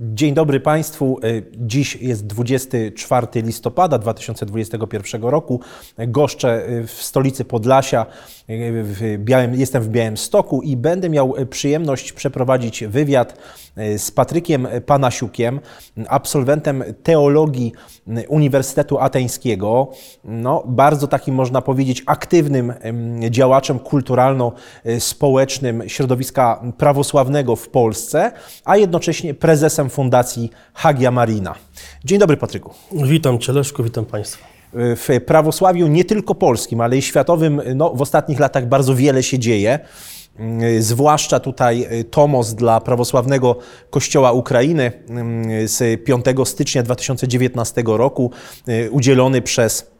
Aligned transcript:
Dzień 0.00 0.34
dobry 0.34 0.60
Państwu. 0.60 1.18
E, 1.22 1.26
Dziś 1.56 1.96
jest 1.96 2.26
24 2.26 3.26
listopada 3.34 3.98
2021 3.98 5.22
roku. 5.22 5.60
Goszczę 5.98 6.66
e, 6.66 6.86
w 6.86 6.92
stolicy 6.92 7.44
Podlasia. 7.44 8.06
e, 8.48 8.82
W 8.82 9.18
Białym, 9.18 9.54
jestem 9.54 9.82
w 9.82 9.88
i 10.62 10.76
będę 10.76 11.08
miał 11.08 11.36
e, 11.36 11.46
przyjemność 11.46 12.12
przeprowadzić 12.12 12.84
wywiad 12.84 13.36
e, 13.76 13.98
z 13.98 14.10
Patrykiem 14.10 14.68
Panasiukiem, 14.86 15.60
absolwentem 16.08 16.84
teologii 17.02 17.72
Uniwersytetu 18.28 18.98
Ateńskiego. 18.98 19.90
No, 20.24 20.62
bardzo 20.66 21.08
takim, 21.08 21.34
można 21.34 21.62
powiedzieć, 21.62 22.02
aktywnym 22.06 22.72
em, 22.80 23.20
działaczem 23.30 23.78
kulturalno-społecznym 23.78 25.88
środowiska 25.88 26.62
prawosławnego 26.78 27.56
w 27.56 27.68
Polsce, 27.68 28.32
a 28.64 28.76
jednocześnie 28.76 29.34
prezesem 29.34 29.85
Fundacji 29.88 30.50
Hagia 30.74 31.10
Marina. 31.10 31.54
Dzień 32.04 32.18
dobry, 32.18 32.36
Patryku. 32.36 32.74
Witam 32.92 33.38
Cię, 33.38 33.52
Leszku, 33.52 33.84
witam 33.84 34.04
Państwa. 34.04 34.46
W 34.72 35.20
prawosławiu 35.26 35.86
nie 35.86 36.04
tylko 36.04 36.34
polskim, 36.34 36.80
ale 36.80 36.96
i 36.96 37.02
światowym 37.02 37.62
no, 37.74 37.94
w 37.94 38.02
ostatnich 38.02 38.40
latach 38.40 38.68
bardzo 38.68 38.94
wiele 38.94 39.22
się 39.22 39.38
dzieje. 39.38 39.78
Mm, 40.38 40.82
Zwłaszcza 40.82 41.40
tutaj 41.40 41.86
y, 42.00 42.04
tomos 42.04 42.54
dla 42.54 42.80
prawosławnego 42.80 43.56
Kościoła 43.90 44.32
Ukrainy 44.32 44.92
mm, 45.08 45.68
z 45.68 46.04
5 46.04 46.24
stycznia 46.44 46.82
2019 46.82 47.82
roku, 47.86 48.30
y, 48.68 48.90
udzielony 48.90 49.42
przez 49.42 49.90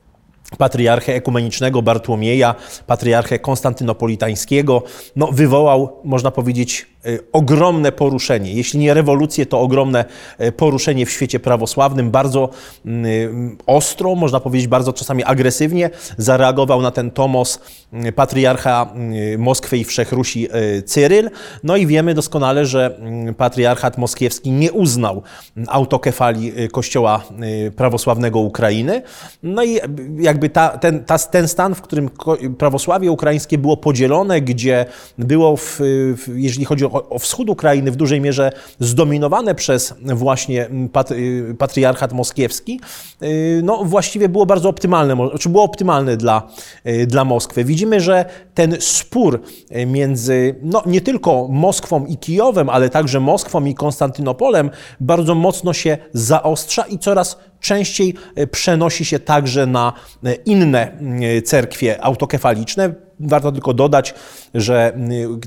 patriarchę 0.58 1.14
ekumenicznego 1.14 1.82
Bartłomieja, 1.82 2.54
patriarchę 2.86 3.38
konstantynopolitańskiego, 3.38 4.82
no, 5.16 5.26
wywołał, 5.32 6.00
można 6.04 6.30
powiedzieć, 6.30 6.86
ogromne 7.32 7.92
poruszenie. 7.92 8.52
Jeśli 8.52 8.80
nie 8.80 8.94
rewolucję, 8.94 9.46
to 9.46 9.60
ogromne 9.60 10.04
y, 10.40 10.52
poruszenie 10.52 11.06
w 11.06 11.10
świecie 11.10 11.40
prawosławnym. 11.40 12.10
Bardzo 12.10 12.48
mm, 12.86 13.56
ostro, 13.66 14.14
można 14.14 14.40
powiedzieć, 14.40 14.68
bardzo 14.68 14.92
czasami 14.92 15.24
agresywnie 15.24 15.90
zareagował 16.18 16.82
na 16.82 16.90
ten 16.90 17.10
tomos 17.10 17.60
y, 18.06 18.12
patriarcha 18.12 18.94
y, 19.34 19.38
Moskwy 19.38 19.78
i 19.78 19.84
Wszechrusi 19.84 20.48
y, 20.78 20.82
Cyryl. 20.82 21.30
No 21.62 21.76
i 21.76 21.86
wiemy 21.86 22.14
doskonale, 22.14 22.66
że 22.66 22.96
mm, 22.98 23.34
patriarchat 23.34 23.98
moskiewski 23.98 24.50
nie 24.50 24.72
uznał 24.72 25.22
autokefalii 25.68 26.60
y, 26.60 26.68
Kościoła 26.68 27.22
y, 27.66 27.70
prawosławnego 27.70 28.38
Ukrainy. 28.38 29.02
No 29.42 29.64
i 29.64 29.78
jakby 30.18 30.48
ta, 30.50 30.68
ten, 30.68 31.04
ta, 31.04 31.18
ten 31.18 31.48
stan, 31.48 31.74
w 31.74 31.82
którym 31.82 32.10
prawosławie 32.58 33.10
ukraińskie 33.10 33.58
było 33.58 33.76
podzielone, 33.76 34.40
gdzie 34.40 34.86
było, 35.18 35.56
w, 35.56 35.80
w, 36.16 36.34
jeżeli 36.36 36.64
chodzi 36.64 36.84
o, 36.84 36.95
o 37.10 37.18
wschód 37.18 37.50
Ukrainy, 37.50 37.90
w 37.90 37.96
dużej 37.96 38.20
mierze 38.20 38.52
zdominowane 38.80 39.54
przez 39.54 39.94
właśnie 40.14 40.68
y, 41.10 41.54
patriarchat 41.58 42.12
moskiewski, 42.12 42.80
y, 43.22 43.60
no 43.64 43.84
właściwie 43.84 44.28
było 44.28 44.46
bardzo 44.46 44.68
optymalne, 44.68 45.16
czy 45.40 45.48
było 45.48 45.64
optymalne 45.64 46.16
dla, 46.16 46.48
y, 46.86 47.06
dla 47.06 47.24
Moskwy. 47.24 47.64
Widzimy, 47.64 48.00
że 48.00 48.24
ten 48.54 48.76
spór 48.80 49.40
między 49.86 50.54
no, 50.62 50.82
nie 50.86 51.00
tylko 51.00 51.48
Moskwą 51.48 52.06
i 52.06 52.16
Kijowem, 52.16 52.68
ale 52.68 52.90
także 52.90 53.20
Moskwą 53.20 53.64
i 53.64 53.74
Konstantynopolem 53.74 54.70
bardzo 55.00 55.34
mocno 55.34 55.72
się 55.72 55.98
zaostrza 56.12 56.82
i 56.82 56.98
coraz 56.98 57.38
częściej 57.60 58.14
e, 58.34 58.46
przenosi 58.46 59.04
się 59.04 59.18
także 59.18 59.66
na 59.66 59.92
e, 60.24 60.34
inne 60.34 60.98
e, 60.98 61.42
cerkwie 61.42 62.04
autokefaliczne. 62.04 62.94
Warto 63.20 63.52
tylko 63.52 63.74
dodać, 63.74 64.14
że 64.54 64.98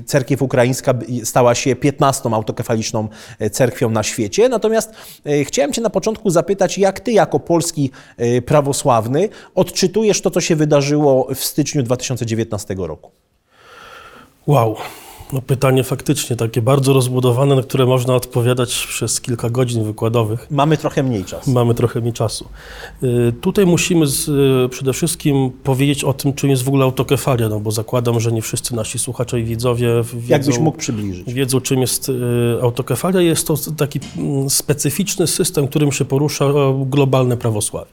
cerkiew 0.06 0.42
ukraińska 0.42 0.94
stała 1.24 1.54
się 1.54 1.76
15 1.76 2.30
autokefaliczną 2.32 3.08
cerkwią 3.52 3.90
na 3.90 4.02
świecie. 4.02 4.48
Natomiast 4.48 4.92
chciałem 5.44 5.72
Cię 5.72 5.82
na 5.82 5.90
początku 5.90 6.30
zapytać, 6.30 6.78
jak 6.78 7.00
Ty 7.00 7.12
jako 7.12 7.40
polski 7.40 7.90
prawosławny 8.46 9.28
odczytujesz 9.54 10.20
to, 10.20 10.30
co 10.30 10.40
się 10.40 10.56
wydarzyło 10.56 11.28
w 11.34 11.44
styczniu 11.44 11.82
2019 11.82 12.74
roku? 12.78 13.10
Wow. 14.46 14.76
No 15.32 15.42
pytanie 15.42 15.84
faktycznie 15.84 16.36
takie 16.36 16.62
bardzo 16.62 16.92
rozbudowane, 16.92 17.56
na 17.56 17.62
które 17.62 17.86
można 17.86 18.14
odpowiadać 18.14 18.86
przez 18.86 19.20
kilka 19.20 19.50
godzin 19.50 19.84
wykładowych. 19.84 20.46
Mamy 20.50 20.76
trochę 20.76 21.02
mniej 21.02 21.24
czasu. 21.24 21.50
Mamy 21.50 21.74
trochę 21.74 22.00
mniej 22.00 22.12
czasu. 22.12 22.48
Y, 23.02 23.32
Tutaj 23.40 23.66
musimy 23.66 24.06
z, 24.06 24.28
y, 24.28 24.68
przede 24.68 24.92
wszystkim 24.92 25.50
powiedzieć 25.64 26.04
o 26.04 26.12
tym, 26.12 26.32
czym 26.32 26.50
jest 26.50 26.62
w 26.62 26.68
ogóle 26.68 26.84
autokefalia, 26.84 27.48
no 27.48 27.60
bo 27.60 27.70
zakładam, 27.70 28.20
że 28.20 28.32
nie 28.32 28.42
wszyscy 28.42 28.74
nasi 28.74 28.98
słuchacze 28.98 29.40
i 29.40 29.44
widzowie 29.44 29.88
wiedzą, 30.14 30.28
Jakbyś 30.28 30.58
mógł 30.58 30.78
przybliżyć? 30.78 31.34
wiedzą, 31.34 31.60
czym 31.60 31.80
jest 31.80 32.08
y, 32.08 32.12
autokefalia. 32.62 33.20
Jest 33.20 33.46
to 33.46 33.54
taki 33.76 34.00
mm, 34.16 34.50
specyficzny 34.50 35.26
system, 35.26 35.68
którym 35.68 35.92
się 35.92 36.04
porusza 36.04 36.44
globalne 36.86 37.36
prawosławie. 37.36 37.90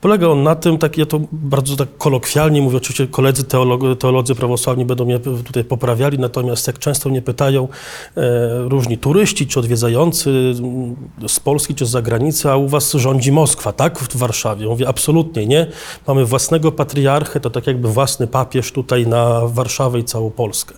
Polega 0.00 0.28
on 0.28 0.42
na 0.42 0.54
tym, 0.54 0.78
tak 0.78 0.98
ja 0.98 1.06
to 1.06 1.20
bardzo 1.32 1.76
tak 1.76 1.88
kolokwialnie 1.98 2.62
mówię, 2.62 2.76
oczywiście 2.76 3.06
koledzy 3.06 3.44
teolog, 3.44 3.80
teolodzy 3.98 4.34
prawosławni 4.34 4.84
będą 4.84 5.04
mnie 5.04 5.18
tutaj 5.18 5.64
poprawiali, 5.64 6.18
natomiast 6.18 6.59
jak 6.66 6.78
często 6.78 7.08
mnie 7.08 7.22
pytają 7.22 7.68
e, 8.16 8.20
różni 8.68 8.98
turyści 8.98 9.46
czy 9.46 9.60
odwiedzający 9.60 10.30
mm, 10.58 10.96
z 11.28 11.40
Polski 11.40 11.74
czy 11.74 11.86
z 11.86 11.90
zagranicy, 11.90 12.50
a 12.50 12.56
u 12.56 12.68
was 12.68 12.92
rządzi 12.92 13.32
Moskwa, 13.32 13.72
tak, 13.72 13.98
w 13.98 14.16
Warszawie? 14.16 14.66
Mówię, 14.66 14.88
absolutnie 14.88 15.46
nie. 15.46 15.66
Mamy 16.06 16.24
własnego 16.24 16.72
patriarchę, 16.72 17.40
to 17.40 17.50
tak 17.50 17.66
jakby 17.66 17.88
własny 17.88 18.26
papież 18.26 18.72
tutaj 18.72 19.06
na 19.06 19.40
Warszawę 19.46 19.98
i 19.98 20.04
całą 20.04 20.30
Polskę. 20.30 20.74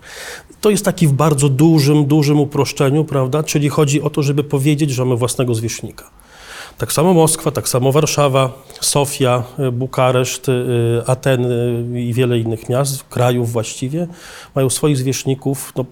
To 0.60 0.70
jest 0.70 0.84
taki 0.84 1.06
w 1.06 1.12
bardzo 1.12 1.48
dużym, 1.48 2.04
dużym 2.04 2.40
uproszczeniu, 2.40 3.04
prawda? 3.04 3.42
Czyli 3.42 3.68
chodzi 3.68 4.02
o 4.02 4.10
to, 4.10 4.22
żeby 4.22 4.44
powiedzieć, 4.44 4.90
że 4.90 5.04
mamy 5.04 5.16
własnego 5.16 5.54
zwierzchnika. 5.54 6.21
Tak 6.82 6.92
samo 6.92 7.14
Moskwa, 7.14 7.50
tak 7.50 7.68
samo 7.68 7.92
Warszawa, 7.92 8.50
Sofia, 8.80 9.42
y, 9.58 9.72
Bukareszt, 9.72 10.48
y, 10.48 10.52
Ateny 11.06 11.84
i 12.00 12.12
wiele 12.14 12.38
innych 12.38 12.68
miast, 12.68 13.04
krajów 13.04 13.52
właściwie, 13.52 14.06
mają 14.54 14.70
swoich 14.70 14.96
zwierzchników. 14.96 15.72
No, 15.76 15.84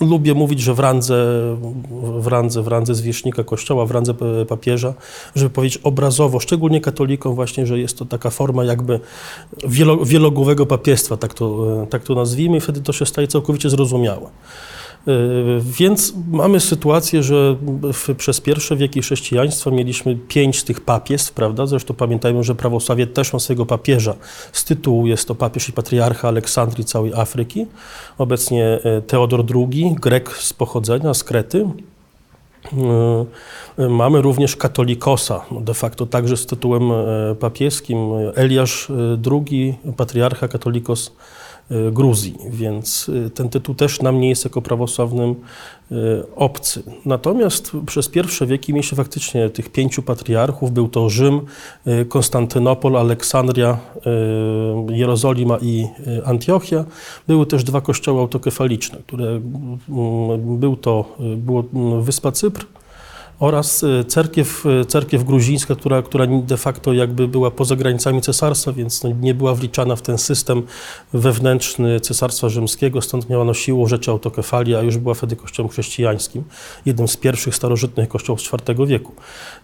lubię 0.00 0.34
mówić, 0.34 0.60
że 0.60 0.74
w 0.74 0.78
randze, 0.78 1.14
w 2.20 2.26
randze, 2.26 2.62
w 2.62 2.68
randze 2.68 2.94
zwierzchnika 2.94 3.44
kościoła, 3.44 3.86
w 3.86 3.90
randze 3.90 4.14
p- 4.14 4.46
papieża, 4.48 4.94
żeby 5.36 5.50
powiedzieć 5.50 5.80
obrazowo, 5.82 6.40
szczególnie 6.40 6.80
katolikom 6.80 7.34
właśnie, 7.34 7.66
że 7.66 7.78
jest 7.78 7.98
to 7.98 8.04
taka 8.04 8.30
forma 8.30 8.64
jakby 8.64 9.00
wielo, 9.68 9.96
wielogłowego 9.96 10.66
papiestwa, 10.66 11.16
tak 11.16 11.34
to, 11.34 11.66
y, 11.82 11.86
tak 11.86 12.02
to 12.02 12.14
nazwijmy 12.14 12.56
i 12.56 12.60
wtedy 12.60 12.80
to 12.80 12.92
się 12.92 13.06
staje 13.06 13.28
całkowicie 13.28 13.70
zrozumiałe. 13.70 14.26
Y, 15.08 15.60
Więc 15.60 16.14
mamy 16.30 16.60
sytuację, 16.60 17.22
że 17.22 17.56
w, 17.92 18.14
przez 18.16 18.40
pierwsze 18.40 18.76
wieki 18.76 19.02
chrześcijaństwa 19.02 19.70
mieliśmy 19.70 20.16
pięć 20.16 20.62
tych 20.62 20.80
papiestw, 20.80 21.32
prawda? 21.32 21.66
Zresztą 21.66 21.94
pamiętajmy, 21.94 22.44
że 22.44 22.54
prawosławie 22.54 23.06
też 23.06 23.32
ma 23.32 23.38
swojego 23.38 23.66
papieża. 23.66 24.14
Z 24.52 24.64
tytułu 24.64 25.06
jest 25.06 25.28
to 25.28 25.34
papież 25.34 25.68
i 25.68 25.72
patriarcha 25.72 26.28
Aleksandrii 26.28 26.84
całej 26.84 27.14
Afryki. 27.14 27.66
Obecnie 28.18 28.78
y, 28.98 29.02
Teodor 29.02 29.44
II, 29.54 29.94
Grek 30.00 30.36
z 30.36 30.52
pochodzenia, 30.52 31.14
z 31.14 31.24
Krety. 31.24 31.66
Y, 33.78 33.88
Mamy 33.88 34.22
również 34.22 34.56
katolikosa, 34.56 35.40
de 35.60 35.74
facto 35.74 36.06
także 36.06 36.36
z 36.36 36.46
tytułem 36.46 36.90
papieskim, 37.40 37.98
Eliasz 38.34 38.88
II, 39.30 39.74
patriarcha 39.96 40.48
katolikos 40.48 41.12
Gruzji, 41.92 42.36
więc 42.50 43.08
y, 43.08 43.30
ten 43.30 43.48
tytuł 43.48 43.74
też 43.74 44.02
nam 44.02 44.20
nie 44.20 44.28
jest 44.28 44.44
jako 44.44 44.62
prawosławnym 44.62 45.30
y, 45.30 45.96
obcy. 46.36 46.82
Natomiast 47.04 47.72
przez 47.86 48.08
pierwsze 48.08 48.46
wieki 48.46 48.72
mieliśmy 48.72 48.96
faktycznie 48.96 49.50
tych 49.50 49.68
pięciu 49.68 50.02
patriarchów, 50.02 50.72
był 50.72 50.88
to 50.88 51.10
Rzym, 51.10 51.40
y, 51.86 52.04
Konstantynopol, 52.04 52.96
Aleksandria, 52.96 53.78
y, 54.90 54.96
Jerozolima 54.96 55.58
i 55.62 55.86
y, 56.06 56.26
Antiochia. 56.26 56.84
Były 57.28 57.46
też 57.46 57.64
dwa 57.64 57.80
kościoły 57.80 58.20
autokefaliczne, 58.20 58.98
które 59.06 59.26
mm, 59.28 60.58
był 60.58 60.76
to, 60.76 61.16
y, 61.34 61.36
było 61.36 61.64
mm, 61.74 62.02
wyspa 62.02 62.32
Cypr, 62.32 62.66
oraz 63.40 63.82
y, 63.82 64.04
cerkiew, 64.04 64.66
y, 64.66 64.84
cerkiew 64.84 65.24
gruzińska, 65.24 65.74
która, 65.74 66.02
która 66.02 66.26
de 66.26 66.56
facto 66.56 66.92
jakby 66.92 67.28
była 67.28 67.50
poza 67.50 67.76
granicami 67.76 68.20
cesarstwa, 68.20 68.72
więc 68.72 69.04
no 69.04 69.10
nie 69.20 69.34
była 69.34 69.54
wliczana 69.54 69.96
w 69.96 70.02
ten 70.02 70.18
system 70.18 70.62
wewnętrzny 71.12 72.00
Cesarstwa 72.00 72.48
Rzymskiego, 72.48 73.02
stąd 73.02 73.30
miała 73.30 73.44
nosiło 73.44 73.86
rzeczy 73.86 74.10
autokefalii, 74.10 74.74
a 74.74 74.82
już 74.82 74.98
była 74.98 75.14
wtedy 75.14 75.36
kościołem 75.36 75.68
chrześcijańskim, 75.68 76.44
jednym 76.86 77.08
z 77.08 77.16
pierwszych 77.16 77.54
starożytnych 77.54 78.08
kościołów 78.08 78.42
z 78.42 78.50
IV 78.52 78.86
wieku, 78.86 79.12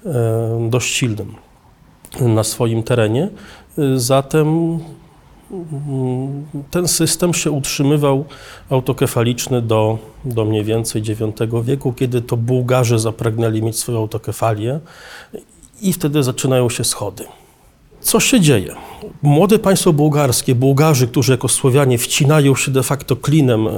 e, 0.07 0.69
dość 0.71 0.95
silnym 0.95 1.35
na 2.21 2.45
swoim 2.45 2.83
terenie. 2.83 3.29
Y, 3.79 4.01
Zatem 4.01 4.79
ten 6.71 6.89
system 6.89 7.35
się 7.35 7.51
utrzymywał 7.51 8.25
autokefaliczny 8.71 9.63
do, 9.63 9.99
do 10.25 10.45
mniej 10.45 10.65
więcej 10.65 11.03
IX 11.03 11.21
wieku, 11.63 11.93
kiedy 11.93 12.23
to 12.23 12.37
Bułgarzy 12.37 12.99
zapragnęli 12.99 13.63
mieć 13.63 13.79
swoją 13.79 13.99
autokefalię 13.99 14.81
i 15.81 15.93
wtedy 15.93 16.23
zaczynają 16.23 16.71
się 16.71 16.85
schody. 16.85 17.25
Co 18.07 18.21
się 18.21 18.41
dzieje? 18.41 18.75
Młode 19.23 19.59
państwo 19.59 19.93
bułgarskie, 19.93 20.55
Bułgarzy, 20.55 21.07
którzy 21.09 21.33
jako 21.33 21.49
Słowianie 21.49 21.99
wcinają 21.99 22.55
się 22.55 22.71
de 22.71 22.83
facto 22.83 23.17
klinem 23.17 23.69
e, 23.69 23.71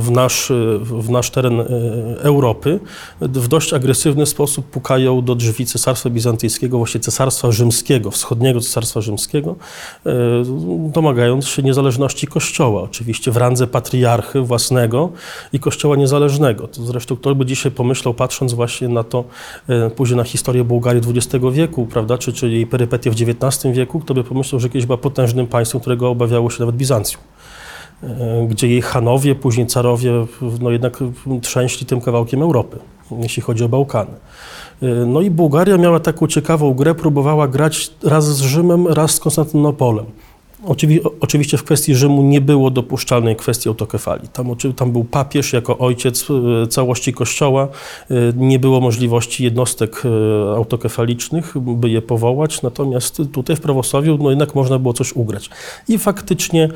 w 0.00 0.10
nasz, 0.10 0.52
w 0.80 1.10
nasz 1.10 1.30
teren 1.30 1.60
e, 1.60 1.64
Europy, 2.22 2.80
w 3.20 3.48
dość 3.48 3.72
agresywny 3.72 4.26
sposób 4.26 4.66
pukają 4.66 5.22
do 5.22 5.34
drzwi 5.34 5.66
Cesarstwa 5.66 6.10
Bizantyjskiego, 6.10 6.78
właściwie 6.78 7.04
Cesarstwa 7.04 7.52
Rzymskiego, 7.52 8.10
wschodniego 8.10 8.60
Cesarstwa 8.60 9.00
Rzymskiego, 9.00 9.56
e, 10.06 10.12
domagając 10.92 11.48
się 11.48 11.62
niezależności 11.62 12.26
Kościoła, 12.26 12.82
oczywiście 12.82 13.30
w 13.30 13.36
randze 13.36 13.66
patriarchy 13.66 14.40
własnego 14.40 15.10
i 15.52 15.58
Kościoła 15.58 15.96
niezależnego. 15.96 16.68
To 16.68 16.84
zresztą 16.84 17.16
kto 17.16 17.34
by 17.34 17.46
dzisiaj 17.46 17.72
pomyślał, 17.72 18.14
patrząc 18.14 18.52
właśnie 18.52 18.88
na 18.88 19.04
to, 19.04 19.24
później 19.96 20.16
na 20.16 20.24
historię 20.24 20.64
Bułgarii 20.64 21.02
XX 21.14 21.44
wieku, 21.52 21.86
prawda, 21.86 22.18
czy, 22.18 22.32
czy 22.32 22.50
jej 22.50 22.66
perypetie 22.66 23.10
w 23.10 23.14
XIX 23.14 23.35
wieku, 23.72 24.00
kto 24.00 24.14
by 24.14 24.24
pomyślał, 24.24 24.60
że 24.60 24.68
kiedyś 24.68 24.86
była 24.86 24.98
potężnym 24.98 25.46
państwem, 25.46 25.80
którego 25.80 26.10
obawiało 26.10 26.50
się 26.50 26.60
nawet 26.60 26.76
Bizancjum 26.76 27.22
e, 28.02 28.46
gdzie 28.48 28.68
jej 28.68 28.82
Hanowie, 28.82 29.34
później 29.34 29.66
carowie, 29.66 30.12
no 30.60 30.70
jednak 30.70 30.98
trzęśli 31.42 31.86
tym 31.86 32.00
kawałkiem 32.00 32.42
Europy, 32.42 32.78
jeśli 33.10 33.42
chodzi 33.42 33.64
o 33.64 33.68
Bałkany. 33.68 34.10
E, 34.82 34.86
no 34.86 35.20
i 35.20 35.30
Bułgaria 35.30 35.76
miała 35.76 36.00
taką 36.00 36.26
ciekawą 36.26 36.74
grę, 36.74 36.94
próbowała 36.94 37.48
grać 37.48 37.90
raz 38.02 38.36
z 38.36 38.40
Rzymem, 38.40 38.86
raz 38.86 39.14
z 39.14 39.20
Konstantynopolem. 39.20 40.06
Oczywiście 41.20 41.56
w 41.56 41.64
kwestii 41.64 41.94
Rzymu 41.94 42.22
nie 42.22 42.40
było 42.40 42.70
dopuszczalnej 42.70 43.36
kwestii 43.36 43.68
autokefalii. 43.68 44.28
Tam, 44.28 44.46
tam 44.76 44.92
był 44.92 45.04
papież 45.04 45.52
jako 45.52 45.78
ojciec 45.78 46.26
e, 46.30 46.66
całości 46.66 47.12
kościoła. 47.12 47.68
E, 48.10 48.14
nie 48.36 48.58
było 48.58 48.80
możliwości 48.80 49.44
jednostek 49.44 50.02
e, 50.04 50.56
autokefalicznych, 50.56 51.58
by 51.58 51.90
je 51.90 52.02
powołać, 52.02 52.62
natomiast 52.62 53.22
tutaj 53.32 53.56
w 53.56 53.60
prawosławiu 53.60 54.18
no 54.18 54.30
jednak 54.30 54.54
można 54.54 54.78
było 54.78 54.94
coś 54.94 55.12
ugrać. 55.12 55.50
I 55.88 55.98
faktycznie 55.98 56.68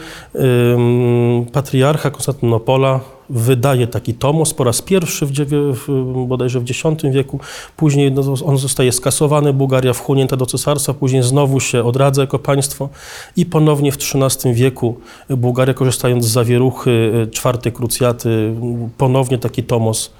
patriarcha 1.52 2.10
Konstantynopola 2.10 3.00
wydaje 3.30 3.86
taki 3.86 4.14
tomos 4.14 4.54
po 4.54 4.64
raz 4.64 4.82
pierwszy 4.82 5.26
w, 5.26 5.32
w, 5.32 6.24
bodajże 6.26 6.60
w 6.60 6.70
X 6.70 6.82
wieku. 7.12 7.40
Później 7.76 8.12
no, 8.12 8.22
on 8.44 8.58
zostaje 8.58 8.92
skasowany, 8.92 9.52
Bułgaria 9.52 9.92
wchłonięta 9.92 10.36
do 10.36 10.46
cesarstwa, 10.46 10.94
później 10.94 11.22
znowu 11.22 11.60
się 11.60 11.84
odradza 11.84 12.20
jako 12.20 12.38
państwo 12.38 12.88
i 13.36 13.46
ponownie 13.46 13.92
w 13.92 13.96
XIII 13.96 14.54
wieku 14.54 14.96
Bułgaria, 15.28 15.74
korzystając 15.74 16.24
z 16.24 16.28
zawieruchy 16.28 17.12
e, 17.14 17.26
czwartej 17.26 17.72
krucjaty, 17.72 18.54
ponownie 18.98 19.38
taki 19.38 19.62
tomos 19.62 20.12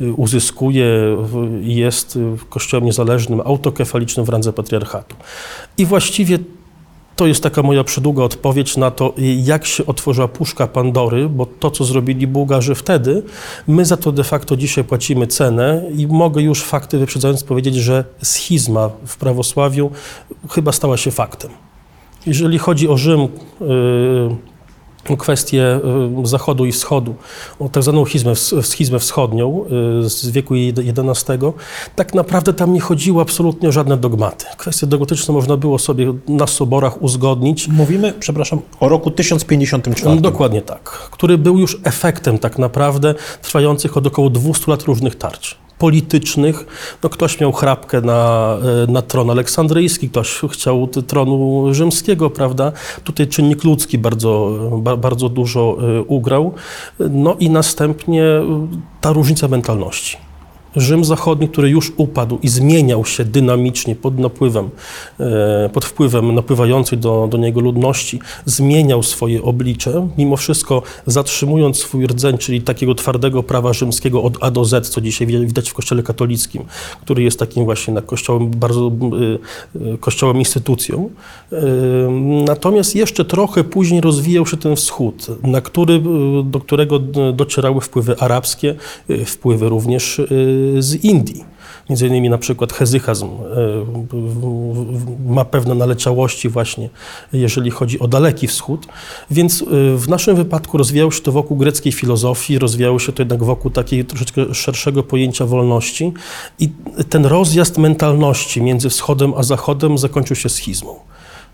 e, 0.00 0.12
uzyskuje 0.12 0.86
i 1.62 1.74
jest 1.76 2.18
kościołem 2.48 2.84
niezależnym, 2.84 3.40
autokefalicznym 3.40 4.26
w 4.26 4.28
randze 4.28 4.52
patriarchatu. 4.52 5.16
I 5.78 5.86
właściwie 5.86 6.38
to 7.18 7.26
jest 7.26 7.42
taka 7.42 7.62
moja 7.62 7.84
przedługa 7.84 8.24
odpowiedź 8.24 8.76
na 8.76 8.90
to, 8.90 9.14
jak 9.42 9.66
się 9.66 9.86
otworzyła 9.86 10.28
puszka 10.28 10.66
Pandory, 10.66 11.28
bo 11.28 11.46
to, 11.46 11.70
co 11.70 11.84
zrobili 11.84 12.26
Bułgarzy 12.26 12.74
wtedy, 12.74 13.22
my 13.66 13.84
za 13.84 13.96
to 13.96 14.12
de 14.12 14.24
facto 14.24 14.56
dzisiaj 14.56 14.84
płacimy 14.84 15.26
cenę 15.26 15.82
i 15.96 16.06
mogę 16.06 16.42
już 16.42 16.62
fakty 16.62 16.98
wyprzedzając 16.98 17.44
powiedzieć, 17.44 17.74
że 17.74 18.04
schizma 18.22 18.90
w 19.06 19.16
prawosławiu 19.16 19.90
chyba 20.50 20.72
stała 20.72 20.96
się 20.96 21.10
faktem. 21.10 21.50
Jeżeli 22.26 22.58
chodzi 22.58 22.88
o 22.88 22.96
Rzym, 22.96 23.20
yy, 23.20 24.36
kwestię 25.16 25.80
y, 26.22 26.26
zachodu 26.26 26.66
i 26.66 26.72
wschodu, 26.72 27.14
tak 27.72 27.82
zwaną 27.82 28.06
schizmę, 28.06 28.36
schizmę 28.62 28.98
wschodnią 28.98 29.64
y, 30.04 30.10
z 30.10 30.30
wieku 30.30 30.54
XI, 30.54 31.32
tak 31.96 32.14
naprawdę 32.14 32.54
tam 32.54 32.72
nie 32.72 32.80
chodziło 32.80 33.22
absolutnie 33.22 33.68
o 33.68 33.72
żadne 33.72 33.96
dogmaty. 33.96 34.44
Kwestie 34.56 34.86
dogmatyczne 34.86 35.34
można 35.34 35.56
było 35.56 35.78
sobie 35.78 36.14
na 36.28 36.46
soborach 36.46 37.02
uzgodnić. 37.02 37.68
Mówimy, 37.68 38.14
przepraszam, 38.20 38.60
o 38.80 38.88
roku 38.88 39.10
1054. 39.10 40.20
Dokładnie 40.20 40.62
tak, 40.62 40.82
który 40.90 41.38
był 41.38 41.58
już 41.58 41.80
efektem 41.84 42.38
tak 42.38 42.58
naprawdę 42.58 43.14
trwających 43.42 43.96
od 43.96 44.06
około 44.06 44.30
200 44.30 44.70
lat 44.70 44.82
różnych 44.82 45.14
tarć 45.14 45.67
politycznych. 45.78 46.66
No, 47.02 47.08
ktoś 47.08 47.40
miał 47.40 47.52
chrapkę 47.52 48.00
na, 48.00 48.54
e, 48.88 48.92
na 48.92 49.02
tron 49.02 49.30
aleksandryjski, 49.30 50.10
ktoś 50.10 50.40
chciał 50.50 50.86
tronu 50.86 51.66
rzymskiego, 51.74 52.30
prawda? 52.30 52.72
Tutaj 53.04 53.26
czynnik 53.26 53.64
ludzki 53.64 53.98
bardzo, 53.98 54.58
bardzo 54.98 55.28
dużo 55.28 55.78
e, 55.80 56.02
ugrał. 56.02 56.54
No 57.10 57.36
i 57.40 57.50
następnie 57.50 58.24
ta 59.00 59.12
różnica 59.12 59.48
mentalności. 59.48 60.27
Rzym 60.76 61.04
Zachodni, 61.04 61.48
który 61.48 61.70
już 61.70 61.92
upadł 61.96 62.38
i 62.42 62.48
zmieniał 62.48 63.04
się 63.04 63.24
dynamicznie 63.24 63.96
pod 63.96 64.18
napływem, 64.18 64.70
e, 65.20 65.70
pod 65.72 65.84
wpływem 65.84 66.34
napływającej 66.34 66.98
do, 66.98 67.28
do 67.30 67.38
niego 67.38 67.60
ludności, 67.60 68.20
zmieniał 68.44 69.02
swoje 69.02 69.42
oblicze, 69.42 70.08
mimo 70.18 70.36
wszystko 70.36 70.82
zatrzymując 71.06 71.76
swój 71.76 72.06
rdzeń, 72.06 72.38
czyli 72.38 72.62
takiego 72.62 72.94
twardego 72.94 73.42
prawa 73.42 73.72
rzymskiego 73.72 74.22
od 74.22 74.38
A 74.40 74.50
do 74.50 74.64
Z, 74.64 74.88
co 74.88 75.00
dzisiaj 75.00 75.26
widać 75.26 75.70
w 75.70 75.74
kościele 75.74 76.02
katolickim, 76.02 76.64
który 77.00 77.22
jest 77.22 77.38
takim 77.38 77.64
właśnie 77.64 77.94
na 77.94 78.02
kościołem, 78.02 78.50
bardzo 78.50 78.90
e, 78.90 79.92
e, 79.94 79.98
kościołem 79.98 80.38
instytucją. 80.38 81.10
Natomiast 82.46 82.96
jeszcze 82.96 83.24
trochę 83.24 83.64
później 83.64 84.00
rozwijał 84.00 84.46
się 84.46 84.56
ten 84.56 84.76
wschód, 84.76 85.26
na 85.42 85.60
który, 85.60 86.02
do 86.44 86.60
którego 86.60 86.98
docierały 87.32 87.80
wpływy 87.80 88.18
arabskie, 88.18 88.74
wpływy 89.26 89.68
również 89.68 90.20
z 90.78 91.04
Indii. 91.04 91.44
Między 91.90 92.06
innymi 92.06 92.30
na 92.30 92.38
przykład 92.38 92.72
hezychazm 92.72 93.26
e, 93.26 93.32
ma 95.32 95.44
pewne 95.44 95.74
naleciałości 95.74 96.48
właśnie, 96.48 96.88
jeżeli 97.32 97.70
chodzi 97.70 97.98
o 97.98 98.08
Daleki 98.08 98.46
Wschód. 98.46 98.86
Więc 99.30 99.62
e, 99.62 99.66
w 99.96 100.08
naszym 100.08 100.36
wypadku 100.36 100.78
rozwijało 100.78 101.10
się 101.10 101.20
to 101.20 101.32
wokół 101.32 101.56
greckiej 101.56 101.92
filozofii, 101.92 102.58
rozwijało 102.58 102.98
się 102.98 103.12
to 103.12 103.22
jednak 103.22 103.44
wokół 103.44 103.70
takiej 103.70 104.04
troszeczkę 104.04 104.54
szerszego 104.54 105.02
pojęcia 105.02 105.46
wolności 105.46 106.12
i 106.58 106.68
ten 107.08 107.26
rozjazd 107.26 107.78
mentalności 107.78 108.62
między 108.62 108.88
wschodem 108.88 109.32
a 109.36 109.42
zachodem 109.42 109.98
zakończył 109.98 110.36
się 110.36 110.48
schizmą. 110.48 110.94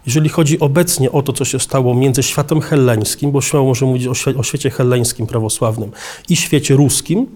Jeżeli 0.07 0.29
chodzi 0.29 0.61
obecnie 0.61 1.13
o 1.13 1.23
to, 1.23 1.33
co 1.33 1.45
się 1.45 1.61
stało 1.61 1.95
między 1.95 2.23
światem 2.23 2.61
helleńskim, 2.61 3.31
bo 3.31 3.41
śmiało 3.41 3.67
możemy 3.67 3.93
mówić 3.93 4.07
o, 4.07 4.15
świe 4.15 4.37
o 4.37 4.43
świecie 4.43 4.71
helleńskim 4.71 5.27
prawosławnym 5.27 5.91
i 6.29 6.37
świecie 6.37 6.75
ruskim, 6.75 7.27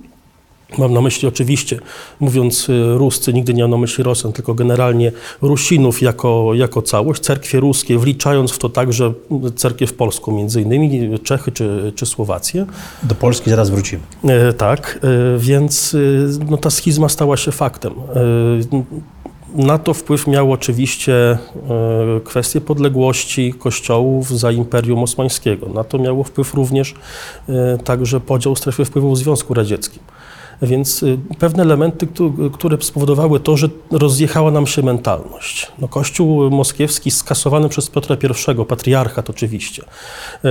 Mam 0.79 0.94
na 0.94 1.00
myśli 1.00 1.29
oczywiście, 1.29 1.79
mówiąc 2.20 2.69
y, 2.69 2.94
Ruscy, 2.94 3.32
nigdy 3.32 3.55
nie 3.55 3.62
mam 3.62 3.70
na 3.70 3.76
myśli 3.76 4.05
Rosjan, 4.05 4.32
tylko 4.32 4.55
generalnie 4.55 5.12
Rusinów 5.43 6.02
jako, 6.02 6.54
jako 6.54 6.83
całość, 6.83 7.23
cerkwie 7.23 7.61
ruskie, 7.61 7.99
wliczając 7.99 8.52
w 8.52 8.59
to 8.59 8.69
także 8.69 9.12
cerkiew 9.57 9.92
polską, 9.92 10.33
między 10.33 10.62
innymi 10.62 11.19
Czechy 11.19 11.52
czy, 11.52 11.92
czy 11.97 12.07
Słowację. 12.07 12.66
Do 13.02 13.14
Polski 13.14 13.50
zaraz 13.50 13.71
wrócimy. 13.71 14.02
E, 14.25 14.52
tak, 14.52 14.99
e, 15.02 15.38
więc 15.38 15.95
e, 15.95 15.99
no, 16.50 16.57
ta 16.57 16.71
schizma 16.71 17.09
stała 17.09 17.37
się 17.37 17.52
faktem. 17.52 17.92
Na 19.54 19.78
to 19.78 19.95
wpływ 19.95 20.26
miał 20.26 20.52
oczywiście 20.52 21.38
kwestie 22.25 22.61
podległości 22.61 23.54
kościołów 23.59 24.38
za 24.38 24.52
Imperium 24.52 25.02
Osmańskiego. 25.02 25.66
Na 25.66 25.85
to 25.85 25.99
miało 25.99 26.25
wpływ 26.25 26.54
również 26.54 26.95
także 27.85 28.21
podział 28.21 28.57
strefy 28.57 28.85
wpływu 28.85 29.12
w 29.12 29.19
Związku 29.19 29.54
Radzieckim. 29.54 30.02
Więc 30.62 31.03
y, 31.03 31.19
pewne 31.38 31.62
elementy, 31.62 32.09
które 32.53 32.79
spowodowały 32.81 33.41
to, 33.41 33.57
że 33.57 33.69
rozjechała 33.91 34.50
nam 34.50 34.67
się 34.67 34.83
mentalność. 34.83 35.73
No, 35.79 35.88
Kościół 35.88 36.50
moskiewski 36.50 37.11
skasowany 37.11 37.69
przez 37.69 37.91
Piotra 37.91 38.17
I, 38.53 38.65
patriarchat 38.65 39.31
oczywiście, 39.31 39.83
y, 40.45 40.49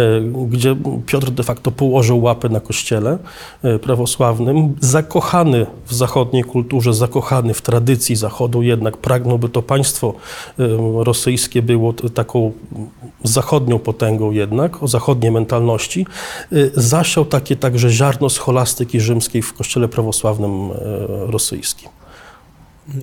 gdzie 0.48 0.76
Piotr 1.06 1.32
de 1.32 1.44
facto 1.44 1.72
położył 1.72 2.22
łapę 2.22 2.50
na 2.50 2.60
kościele 2.60 3.18
y, 3.66 3.80
prawosławnym, 3.80 4.76
zakochany 4.80 5.66
w 5.86 5.94
zachodniej 5.94 6.44
kulturze, 6.44 6.94
zakochany 6.94 7.54
w 7.54 7.62
tradycji 7.62 8.16
Zachodu, 8.16 8.62
jednak 8.62 8.98
pragnął, 8.98 9.40
by 9.40 9.50
to 9.50 9.62
państwo 9.62 10.14
rosyjskie 10.98 11.62
było 11.62 11.94
taką 11.94 12.52
zachodnią 13.24 13.80
potęgą 13.80 14.32
jednak, 14.32 14.84
o 14.84 14.88
zachodniej 14.88 15.32
mentalności, 15.32 16.06
zasiał 16.74 17.26
takie 17.26 17.56
także 17.56 17.90
ziarno 17.90 18.30
scholastyki 18.30 19.00
rzymskiej 19.00 19.42
w 19.42 19.54
kościele 19.54 19.88
prawosławnym 19.98 20.72
e, 20.72 20.76
rosyjskim. 21.32 21.90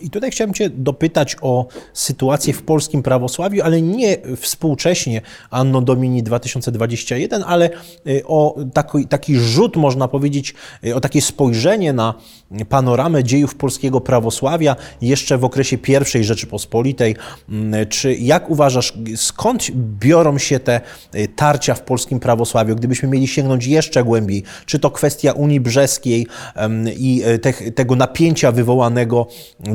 I 0.02 0.10
tutaj 0.10 0.30
chciałem 0.30 0.54
Cię 0.54 0.70
dopytać 0.70 1.36
o 1.42 1.66
sytuację 1.92 2.52
w 2.52 2.62
polskim 2.62 3.02
prawosławiu, 3.02 3.62
ale 3.62 3.82
nie 3.82 4.16
współcześnie, 4.36 5.20
Anno 5.50 5.80
Domini 5.80 6.22
2021, 6.22 7.44
ale 7.46 7.70
y, 8.06 8.22
o 8.26 8.56
taki, 8.74 9.06
taki 9.06 9.36
rzut, 9.36 9.76
można 9.76 10.08
powiedzieć, 10.08 10.54
y, 10.86 10.94
o 10.94 11.00
takie 11.00 11.22
spojrzenie 11.22 11.92
na 11.92 12.14
panoramę 12.68 13.24
dziejów 13.24 13.54
polskiego 13.54 14.00
prawosławia 14.00 14.76
jeszcze 15.00 15.38
w 15.38 15.44
okresie 15.44 15.78
I 16.20 16.24
Rzeczypospolitej. 16.24 17.16
Mm, 17.48 17.88
czy 17.88 18.14
jak 18.14 18.50
uważasz, 18.50 18.92
skąd 19.16 19.70
biorą 19.74 20.38
się 20.38 20.60
te 20.60 20.80
y, 21.14 21.28
tarcia 21.28 21.74
w 21.74 21.82
polskim 21.82 22.20
prawosławiu? 22.20 22.76
Gdybyśmy 22.76 23.08
mieli 23.08 23.28
sięgnąć 23.28 23.66
jeszcze 23.66 24.04
głębiej, 24.04 24.42
czy 24.66 24.78
to 24.78 24.90
kwestia 24.90 25.32
Unii 25.32 25.60
Brzeskiej 25.60 26.26
i 26.96 27.22
te, 27.42 27.52
tego 27.52 27.96
napięcia 27.96 28.52
wywołanego 28.52 29.26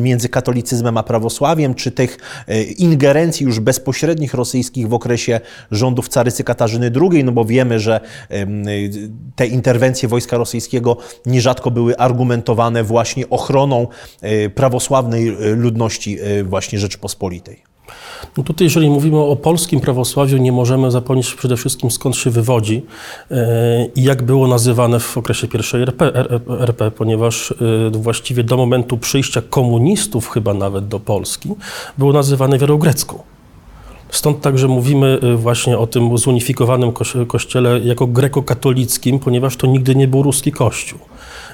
między 0.03 0.29
katolicyzmem 0.29 0.97
a 0.97 1.03
prawosławiem, 1.03 1.75
czy 1.75 1.91
tych 1.91 2.17
e, 2.47 2.63
ingerencji 2.63 3.45
już 3.45 3.59
bezpośrednich 3.59 4.33
rosyjskich 4.33 4.87
w 4.87 4.93
okresie 4.93 5.39
rządów 5.71 6.09
carycy 6.09 6.43
Katarzyny 6.43 6.91
II, 7.01 7.23
no 7.23 7.31
bo 7.31 7.45
wiemy, 7.45 7.79
że 7.79 8.01
em, 8.29 8.63
te 9.35 9.47
interwencje 9.47 10.09
wojska 10.09 10.37
rosyjskiego 10.37 10.97
nierzadko 11.25 11.71
były 11.71 11.97
argumentowane 11.97 12.83
właśnie 12.83 13.29
ochroną 13.29 13.87
e, 14.21 14.49
prawosławnej 14.49 15.27
e, 15.27 15.55
ludności 15.55 16.19
e, 16.21 16.43
właśnie 16.43 16.79
Rzeczypospolitej. 16.79 17.68
No 18.37 18.43
tutaj, 18.43 18.65
jeżeli 18.65 18.89
mówimy 18.89 19.17
o 19.17 19.35
polskim 19.35 19.79
prawosławiu, 19.79 20.37
nie 20.37 20.51
możemy 20.51 20.91
zapomnieć 20.91 21.33
przede 21.33 21.57
wszystkim 21.57 21.91
skąd 21.91 22.15
się 22.15 22.29
wywodzi 22.29 22.85
e, 23.31 23.85
i 23.95 24.03
jak 24.03 24.23
było 24.23 24.47
nazywane 24.47 24.99
w 24.99 25.17
okresie 25.17 25.47
pierwszej 25.47 25.81
RP, 25.81 26.11
RP, 26.59 26.91
ponieważ 26.91 27.51
e, 27.51 27.55
właściwie 27.97 28.43
do 28.43 28.57
momentu 28.57 28.97
przyjścia 28.97 29.41
komunistów 29.49 30.29
chyba 30.29 30.53
nawet 30.53 30.87
do 30.87 30.99
Polski 30.99 31.49
było 31.97 32.13
nazywane 32.13 32.57
wiarą 32.57 32.77
grecką. 32.77 33.23
Stąd 34.09 34.41
także 34.41 34.67
mówimy 34.67 35.19
e, 35.23 35.35
właśnie 35.35 35.77
o 35.77 35.87
tym 35.87 36.17
zunifikowanym 36.17 36.91
koś- 36.91 37.27
kościele 37.27 37.79
jako 37.79 38.07
grekokatolickim, 38.07 39.19
ponieważ 39.19 39.55
to 39.55 39.67
nigdy 39.67 39.95
nie 39.95 40.07
był 40.07 40.23
ruski 40.23 40.51
kościół. 40.51 40.99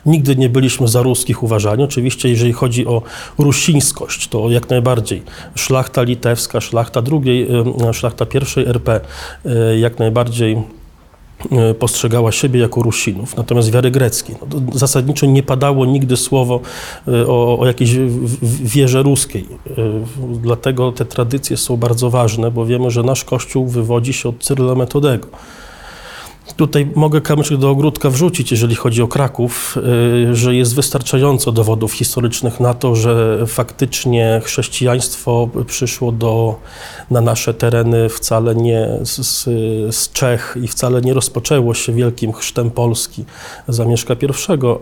Nigdy 0.05 0.35
nie 0.35 0.50
byliśmy 0.50 0.88
za 0.88 1.01
ruskich 1.01 1.43
uważani. 1.43 1.83
Oczywiście, 1.83 2.29
jeżeli 2.29 2.53
chodzi 2.53 2.88
o 2.88 3.01
rusińskość, 3.38 4.27
to 4.27 4.50
jak 4.50 4.69
najbardziej. 4.69 5.21
Szlachta 5.55 6.03
litewska, 6.03 6.62
szlachta 6.62 7.01
drugiej, 7.01 7.47
szlachta 7.93 8.25
pierwszej 8.25 8.65
RP 8.65 9.01
e, 9.45 9.79
jak 9.79 10.00
najbardziej 10.00 10.57
e, 11.51 11.74
postrzegała 11.74 12.31
siebie 12.31 12.59
jako 12.59 12.81
Rusinów, 12.81 13.38
natomiast 13.38 13.71
wiary 13.71 13.91
greckiej. 13.91 14.35
No, 14.41 14.62
zasadniczo 14.74 15.25
nie 15.25 15.43
padało 15.43 15.85
nigdy 15.85 16.17
słowo 16.17 16.59
e, 17.07 17.27
o, 17.27 17.59
o 17.59 17.65
jakiejś 17.65 17.91
wierze 18.63 19.03
ruskiej. 19.03 19.47
Dlatego 20.41 20.91
te 20.91 21.05
tradycje 21.05 21.57
są 21.57 21.77
bardzo 21.77 22.09
ważne, 22.09 22.51
bo 22.51 22.65
wiemy, 22.65 22.91
że 22.91 23.03
nasz 23.03 23.24
Kościół 23.24 23.67
wywodzi 23.67 24.13
się 24.13 24.29
od 24.29 24.43
Cyryla 24.43 24.75
Metodego. 24.75 25.27
Tutaj 26.57 26.87
mogę 26.95 27.21
kamyczek 27.21 27.57
do 27.57 27.69
ogródka 27.69 28.09
wrzucić, 28.09 28.51
jeżeli 28.51 28.75
chodzi 28.75 29.01
o 29.01 29.07
Kraków, 29.07 29.77
y, 30.31 30.35
że 30.35 30.55
jest 30.55 30.75
wystarczająco 30.75 31.51
dowodów 31.51 31.93
historycznych 31.93 32.59
na 32.59 32.73
to, 32.73 32.95
że 32.95 33.43
faktycznie 33.47 34.41
chrześcijaństwo 34.43 35.49
przyszło 35.67 36.11
do, 36.11 36.59
na 37.11 37.21
nasze 37.21 37.53
tereny 37.53 38.09
wcale 38.09 38.55
nie 38.55 38.89
z, 39.03 39.43
z, 39.95 40.11
Czech 40.11 40.57
i 40.63 40.67
wcale 40.67 41.01
nie 41.01 41.13
rozpoczęło 41.13 41.73
się 41.73 41.93
wielkim 41.93 42.33
chrztem 42.33 42.71
Polski 42.71 43.25
zamieszka 43.67 44.13
I, 44.13 44.27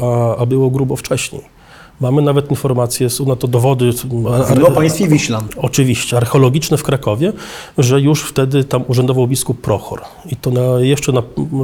a, 0.02 0.38
a 0.38 0.46
było 0.46 0.70
grubo 0.70 0.96
wcześniej. 0.96 1.63
Mamy 2.02 2.22
nawet 2.22 2.50
informacje, 2.50 3.10
są 3.10 3.26
na 3.26 3.36
to 3.36 3.48
dowody. 3.48 3.92
Mówimy 4.10 4.68
o 4.68 4.72
państwie 4.72 5.08
Wiślan. 5.08 5.48
Oczywiście, 5.58 6.18
archeologiczne 6.18 6.78
w 6.78 6.84
Krakowie, 6.84 7.34
że 7.78 8.02
już 8.02 8.24
wtedy 8.24 8.64
tam 8.64 8.84
urzędował 8.88 9.28
biskup 9.28 9.62
Prochor. 9.62 10.02
I 10.32 10.36
to 10.36 10.52
na, 10.52 10.80
jeszcze 10.80 11.12
na 11.12 11.24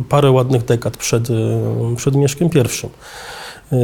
parę 0.10 0.32
ładnych 0.32 0.66
dekad 0.66 0.98
przed, 0.98 1.30
e, 1.30 1.34
przed 1.96 2.16
Mieszkiem 2.16 2.50
I. 2.56 2.60
E, 2.60 3.78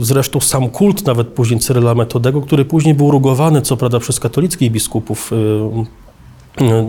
Zresztą 0.00 0.40
sam 0.40 0.68
kult 0.68 1.06
nawet 1.06 1.28
później 1.28 1.60
Cyryla 1.60 1.94
Metodego, 1.94 2.40
który 2.40 2.64
później 2.64 2.94
był 2.94 3.10
rugowany, 3.10 3.62
co 3.62 3.76
prawda, 3.76 3.98
przez 4.00 4.20
katolickich 4.20 4.72
biskupów, 4.72 5.32
e, 5.32 6.06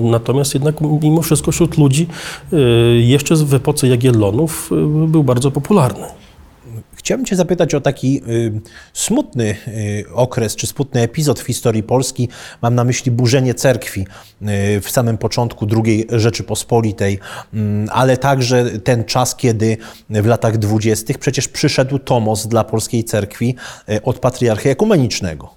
Natomiast 0.01 0.53
jednak 0.53 0.75
mimo 0.81 1.21
wszystko 1.21 1.51
wśród 1.51 1.77
ludzi 1.77 2.07
jeszcze 2.99 3.35
w 3.35 3.53
epoce 3.53 3.87
Jagiellonów 3.87 4.69
był 5.07 5.23
bardzo 5.23 5.51
popularny. 5.51 6.07
Chciałbym 6.97 7.25
Cię 7.25 7.35
zapytać 7.35 7.75
o 7.75 7.81
taki 7.81 8.21
y, 8.27 8.61
smutny 8.93 9.55
y, 9.67 10.05
okres, 10.13 10.55
czy 10.55 10.67
smutny 10.67 11.01
epizod 11.01 11.39
w 11.39 11.45
historii 11.45 11.83
Polski. 11.83 12.29
Mam 12.61 12.75
na 12.75 12.83
myśli 12.83 13.11
burzenie 13.11 13.53
cerkwi 13.53 14.01
y, 14.01 14.81
w 14.81 14.89
samym 14.89 15.17
początku 15.17 15.67
II 15.85 16.07
Rzeczypospolitej, 16.09 17.19
mm, 17.53 17.89
ale 17.91 18.17
także 18.17 18.79
ten 18.79 19.05
czas, 19.05 19.35
kiedy 19.35 19.77
w 20.09 20.25
latach 20.25 20.57
dwudziestych 20.57 21.17
przecież 21.17 21.47
przyszedł 21.47 21.99
tomos 21.99 22.47
dla 22.47 22.63
polskiej 22.63 23.03
cerkwi 23.03 23.55
y, 23.89 24.03
od 24.03 24.19
patriarchy 24.19 24.69
ekumenicznego. 24.69 25.56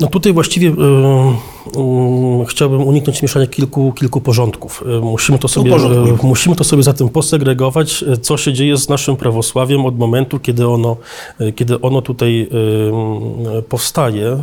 No 0.00 0.06
tutaj 0.06 0.32
właściwie 0.32 0.68
y, 0.68 0.72
y, 0.72 2.46
chciałbym 2.46 2.82
uniknąć 2.82 3.22
mieszania 3.22 3.46
kilku, 3.46 3.92
kilku 3.92 4.20
porządków. 4.20 4.84
Y, 4.98 5.00
musimy, 5.00 5.38
to 5.38 5.48
sobie, 5.48 5.76
y, 5.76 6.26
musimy 6.26 6.56
to 6.56 6.64
sobie 6.64 6.82
zatem 6.82 7.08
posegregować, 7.08 8.02
y, 8.02 8.16
co 8.16 8.36
się 8.36 8.52
dzieje 8.52 8.76
z 8.76 8.88
naszym 8.88 9.16
prawosławiem 9.16 9.86
od 9.86 9.98
momentu, 9.98 10.38
kiedy 10.38 10.68
ono, 10.68 10.96
y, 11.40 11.52
kiedy 11.52 11.80
ono 11.80 12.02
tutaj 12.02 12.40
y, 12.42 13.58
y, 13.58 13.62
powstaje. 13.62 14.38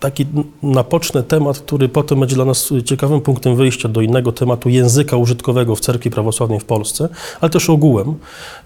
Taki 0.00 0.26
napoczny 0.62 1.22
temat, 1.22 1.58
który 1.58 1.88
potem 1.88 2.20
będzie 2.20 2.34
dla 2.34 2.44
nas 2.44 2.72
ciekawym 2.84 3.20
punktem 3.20 3.56
wyjścia 3.56 3.88
do 3.88 4.00
innego 4.00 4.32
tematu 4.32 4.68
języka 4.68 5.16
użytkowego 5.16 5.76
w 5.76 5.80
cerkwi 5.80 6.10
prawosławnej 6.10 6.60
w 6.60 6.64
Polsce, 6.64 7.08
ale 7.40 7.50
też 7.50 7.70
ogółem. 7.70 8.14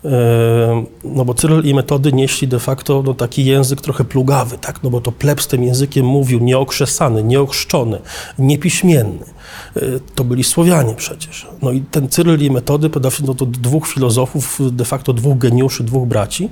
E, 0.05 0.85
No 1.05 1.25
bo 1.25 1.35
Cyryl 1.35 1.65
i 1.65 1.75
Metody 1.75 2.13
nieśli 2.13 2.49
de 2.49 2.59
facto 2.59 3.03
no, 3.07 3.15
taki 3.15 3.45
język 3.45 3.81
trochę 3.81 4.05
plugawy, 4.05 4.59
tak? 4.59 4.83
no 4.83 4.91
bo 4.91 5.01
to 5.01 5.13
plebs 5.13 5.47
tym 5.47 5.63
językiem 5.63 6.07
mówił, 6.07 6.41
nieokrzesany, 6.41 7.23
nieochrzczony, 7.23 7.99
niepiśmienny. 8.39 9.36
E, 9.77 9.81
To 10.15 10.25
byli 10.25 10.45
Słowianie 10.45 10.95
przecież. 10.95 11.47
No 11.63 11.73
i 11.73 11.81
ten 11.81 12.09
Cyryl 12.09 12.43
i 12.43 12.51
Metody, 12.51 12.91
podawszy 12.91 13.23
no, 13.27 13.35
to 13.35 13.47
dwóch 13.47 13.89
filozofów, 13.89 14.59
de 14.73 14.85
facto 14.85 15.13
dwóch 15.13 15.39
geniuszy, 15.39 15.85
dwóch 15.85 16.09
braci, 16.09 16.49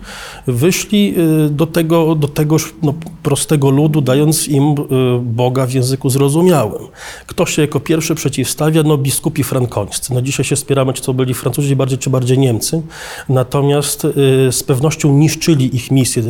wyszli 0.46 1.14
e, 1.46 1.48
do 1.50 1.66
tego, 1.66 2.14
do 2.14 2.28
tegoż 2.28 2.74
no, 2.82 2.94
prostego 3.22 3.70
ludu, 3.70 4.00
dając 4.00 4.48
im 4.48 4.62
e, 4.62 4.74
Boga 5.22 5.66
w 5.66 5.72
języku 5.72 6.10
zrozumiałym. 6.10 6.82
Kto 7.26 7.46
się 7.46 7.62
jako 7.62 7.80
pierwszy 7.80 8.14
przeciwstawia? 8.14 8.82
No 8.82 8.98
biskupi 8.98 9.44
frankońscy. 9.44 10.14
No 10.14 10.22
dzisiaj 10.22 10.44
się 10.44 10.56
spieramy, 10.56 10.92
czy 10.92 11.02
to 11.02 11.14
byli 11.14 11.34
Francuzi 11.34 11.76
bardziej, 11.76 11.98
czy 11.98 12.10
bardziej 12.10 12.38
Niemcy. 12.38 12.82
Natomiast 13.28 14.06
z 14.50 14.62
pewnością 14.62 15.12
niszczyli 15.12 15.76
ich 15.76 15.90
misję 15.90 16.22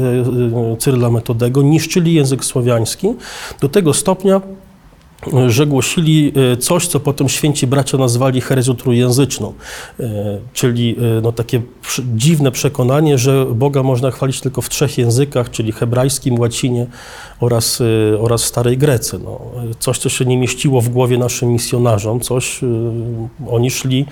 Cyryla 0.79 1.11
Metodego, 1.11 1.63
niszczyli 1.63 2.15
język 2.15 2.45
słowiański 2.45 3.09
do 3.61 3.69
tego 3.69 3.95
stopnia, 3.95 4.41
że 5.47 5.67
głosili 5.67 6.33
e, 6.53 6.57
coś, 6.57 6.87
co 6.87 7.01
potem 7.01 7.29
święci 7.29 7.67
bracia 7.67 7.99
nazwali 7.99 8.41
herezją 8.41 8.75
trójjęzyczną, 8.75 9.53
e, 10.01 10.39
czyli 10.53 10.97
e, 11.19 11.21
no, 11.21 11.33
takie 11.33 11.63
dziwne 12.17 12.53
przekonanie, 12.53 13.19
że 13.19 13.47
Boga 13.47 13.83
można 13.83 14.11
chwalić 14.11 14.41
tylko 14.41 14.63
w 14.63 14.69
trzech 14.69 14.99
językach, 14.99 15.51
czyli 15.51 15.73
hebrajskim, 15.73 16.39
łacinie 16.39 16.87
oraz, 17.41 17.83
oraz 18.19 18.45
starej 18.45 18.79
Grece. 18.79 19.19
No, 19.19 19.41
coś, 19.79 19.99
co 19.99 20.09
się 20.09 20.25
nie 20.25 20.37
mieściło 20.37 20.81
w 20.81 20.89
głowie 20.89 21.19
naszym 21.19 21.49
misjonarzom, 21.49 22.21
coś, 22.21 22.61
oni 23.51 23.71
szli 23.71 24.07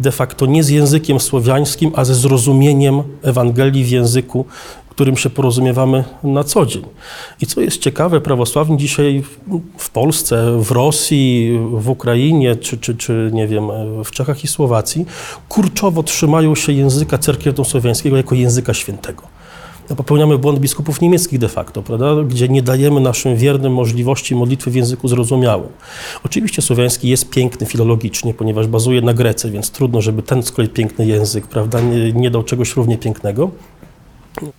de 0.00 0.12
facto 0.12 0.46
nie 0.46 0.62
z 0.62 0.68
językiem 0.68 1.20
słowiańskim, 1.20 1.92
a 1.94 2.04
ze 2.04 2.14
zrozumieniem 2.14 3.02
Ewangelii 3.22 3.84
w 3.84 3.90
języku 3.90 4.44
którym 4.98 5.16
się 5.16 5.30
porozumiewamy 5.30 6.04
na 6.22 6.44
co 6.44 6.66
dzień. 6.66 6.82
I 7.40 7.46
co 7.46 7.60
jest 7.60 7.78
ciekawe, 7.78 8.20
prawosławni 8.20 8.76
dzisiaj 8.76 9.22
w- 9.78 9.90
Polsce, 9.90 10.58
w 10.62 10.70
Rosji, 10.70 11.58
w 11.72 11.88
Ukrainie, 11.88 12.56
czy, 12.56 12.78
czy, 12.78 12.96
czy 12.96 13.30
nie 13.32 13.46
wiem, 13.46 13.68
w 14.04 14.10
Czechach 14.10 14.44
i 14.44 14.48
Słowacji, 14.48 15.06
kurczowo 15.48 16.02
trzymają 16.02 16.54
się 16.54 16.72
języka 16.72 17.18
cerkiewno-słowiańskiego 17.18 18.16
jako 18.16 18.34
języka 18.34 18.74
świętego. 18.74 19.22
No, 19.90 19.96
popełniamy 19.96 20.38
błąd 20.38 20.58
biskupów 20.58 21.00
niemieckich 21.00 21.38
de 21.38 21.48
facto, 21.48 21.82
prawda? 21.82 22.14
gdzie 22.28 22.48
nie 22.48 22.62
dajemy 22.62 23.00
naszym 23.00 23.36
wiernym 23.36 23.72
możliwości 23.74 24.34
modlitwy 24.34 24.70
w 24.70 24.74
języku 24.74 25.08
zrozumiałym. 25.08 25.68
Oczywiście 26.24 26.62
słowiański 26.62 27.08
jest 27.08 27.30
piękny 27.30 27.66
filologicznie, 27.66 28.34
ponieważ 28.34 28.66
bazuje 28.66 29.00
na 29.02 29.14
Grece, 29.14 29.50
więc 29.50 29.70
trudno, 29.70 30.00
żeby 30.00 30.22
ten 30.22 30.42
z 30.42 30.52
kolei 30.52 30.68
piękny 30.68 31.06
język 31.06 31.46
prawda, 31.46 31.80
nie, 31.80 32.12
nie 32.12 32.30
dał 32.30 32.42
czegoś 32.42 32.76
równie 32.76 32.98
pięknego. 32.98 33.50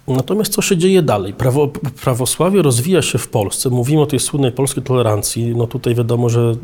Natomiast 0.07 0.53
co 0.53 0.61
się 0.61 0.77
dzieje 0.77 1.01
dalej? 1.01 1.33
Prawo, 1.33 1.67
prawosławie 2.03 2.61
rozwija 2.61 3.01
się 3.01 3.17
w 3.17 3.27
Polsce. 3.27 3.69
Mówimy 3.69 4.01
o 4.01 4.05
tej 4.05 4.19
słynnej 4.19 4.51
polskiej 4.51 4.83
tolerancji. 4.83 5.55
No 5.55 5.67
tutaj 5.67 5.95
wiadomo, 5.95 6.29
że 6.29 6.55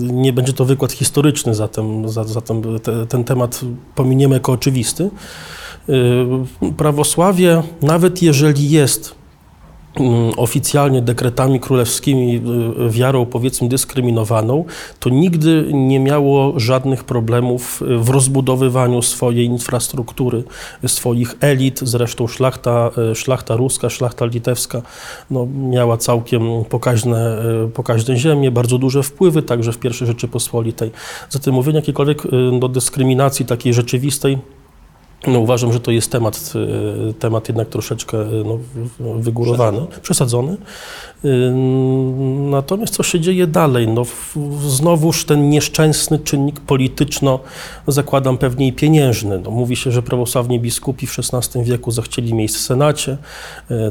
nie 0.00 0.32
będzie 0.32 0.52
to 0.52 0.64
wykład 0.64 0.92
historyczny, 0.92 1.54
zatem, 1.54 2.08
za- 2.08 2.24
zatem 2.24 2.62
te, 2.82 3.06
ten 3.06 3.24
temat 3.24 3.60
pominiemy 3.94 4.34
jako 4.34 4.52
oczywisty. 4.52 5.10
Y, 5.88 6.72
Prawosławie, 6.76 7.62
nawet 7.82 8.22
jeżeli 8.22 8.70
jest 8.70 9.19
oficjalnie 10.36 11.02
dekretami 11.02 11.60
królewskimi 11.60 12.36
y, 12.86 12.90
wiarą 12.90 13.26
powiedzmy 13.26 13.68
dyskryminowaną, 13.68 14.64
to 15.00 15.10
nigdy 15.10 15.68
nie 15.72 16.00
miało 16.00 16.60
żadnych 16.60 17.04
problemów 17.04 17.82
y, 17.82 17.98
w 17.98 18.08
rozbudowywaniu 18.08 19.02
swojej 19.02 19.46
infrastruktury, 19.46 20.44
swoich 20.86 21.34
elit. 21.40 21.80
Zresztą 21.82 22.26
szlachta, 22.26 22.90
y, 23.12 23.14
szlachta 23.14 23.56
ruska, 23.56 23.90
szlachta 23.90 24.24
litewska 24.24 24.82
no, 25.30 25.46
miała 25.46 25.96
całkiem 25.96 26.42
pokaźne, 26.68 27.42
y, 27.66 27.68
pokaźne 27.68 28.16
ziemie, 28.16 28.50
bardzo 28.50 28.78
duże 28.78 29.02
wpływy, 29.02 29.42
także 29.42 29.72
w 29.72 29.78
pierwszej 29.78 30.06
Rzeczypospolitej. 30.06 30.90
Zatem 31.30 31.54
mówienie 31.54 31.78
jakiejkolwiek 31.78 32.24
y, 32.24 32.28
no, 32.60 32.68
dyskryminacji 32.68 33.46
takiej 33.46 33.74
rzeczywistej 33.74 34.38
No, 35.26 35.38
uważam, 35.38 35.72
że 35.72 35.80
to 35.80 35.90
jest 35.90 36.12
temat, 36.12 36.52
y, 37.10 37.14
temat 37.14 37.48
jednak 37.48 37.68
troszeczkę 37.68 38.22
y, 38.22 38.44
no, 38.44 38.58
wygórowany, 39.14 39.80
przesadzony. 40.02 40.56
Y, 41.24 41.52
Natomiast 42.50 42.94
co 42.94 43.02
się 43.02 43.20
dzieje 43.20 43.46
dalej? 43.46 43.88
No, 43.88 44.02
znowuż 44.68 45.24
ten 45.24 45.50
nieszczęsny 45.50 46.18
czynnik 46.18 46.60
polityczno, 46.60 47.40
zakładam 47.86 48.38
pewnie 48.38 48.66
i 48.66 48.72
pieniężny. 48.72 49.38
No, 49.38 49.50
mówi 49.50 49.76
się, 49.76 49.92
że 49.92 50.02
prawosławni 50.02 50.60
biskupi 50.60 51.06
w 51.06 51.16
XVI 51.18 51.64
wieku 51.64 51.90
zachcieli 51.90 52.34
miejsc 52.34 52.56
w 52.56 52.60
Senacie, 52.60 53.16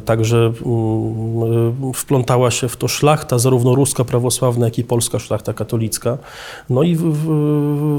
także 0.05 0.37
mm, 0.65 1.93
wplątała 1.93 2.51
się 2.51 2.69
w 2.69 2.77
to 2.77 2.87
szlachta, 2.87 3.39
zarówno 3.39 3.75
ruska 3.75 4.03
prawosławna, 4.03 4.65
jak 4.65 4.79
i 4.79 4.83
polska 4.83 5.19
szlachta 5.19 5.53
katolicka. 5.53 6.17
No 6.69 6.83
i 6.83 6.97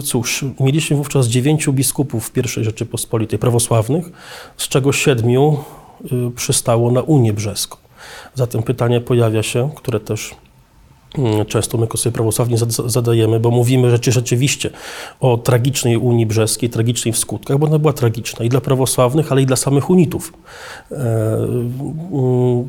cóż, 0.05 0.45
mieliśmy 0.61 0.97
wówczas 0.97 1.27
dziewięciu 1.27 1.73
biskupów 1.73 2.29
w 2.29 2.37
I 2.61 2.65
Rzeczypospolitej 2.65 3.20
prawosławnych, 3.29 4.11
z 4.57 4.69
czego 4.69 4.93
siedmiu 4.93 5.59
y, 6.05 6.31
przystało 6.37 6.91
na 6.91 7.03
Unię 7.03 7.33
Brzeską. 7.33 7.77
Zatem 8.35 8.62
pytanie 8.62 9.00
pojawia 9.00 9.43
się, 9.43 9.71
które 9.77 10.00
też 10.00 10.35
mm, 11.19 11.47
często 11.47 11.79
my, 11.79 11.85
jako 11.85 11.99
sobie 11.99 12.12
prawosławni, 12.12 12.57
zad- 12.57 12.91
zadajemy, 12.91 13.41
bo 13.41 13.50
mówimy 13.50 13.91
rzeczy 13.91 14.12
rzeczywiście 14.12 14.71
o 15.21 15.37
tragicznej 15.37 15.97
Unii 15.97 16.27
Brzeskiej, 16.27 16.71
tragicznej 16.71 17.12
w 17.12 17.19
skutkach, 17.19 17.59
bo 17.59 17.67
ona 17.67 17.79
była 17.79 17.93
tragiczna 17.93 18.45
i 18.45 18.49
dla 18.49 18.61
prawosławnych, 18.61 19.33
ale 19.33 19.43
i 19.43 19.47
dla 19.47 19.57
samych 19.57 19.91
unitów. 19.91 20.33
E, 20.93 20.97
mm, 22.12 22.69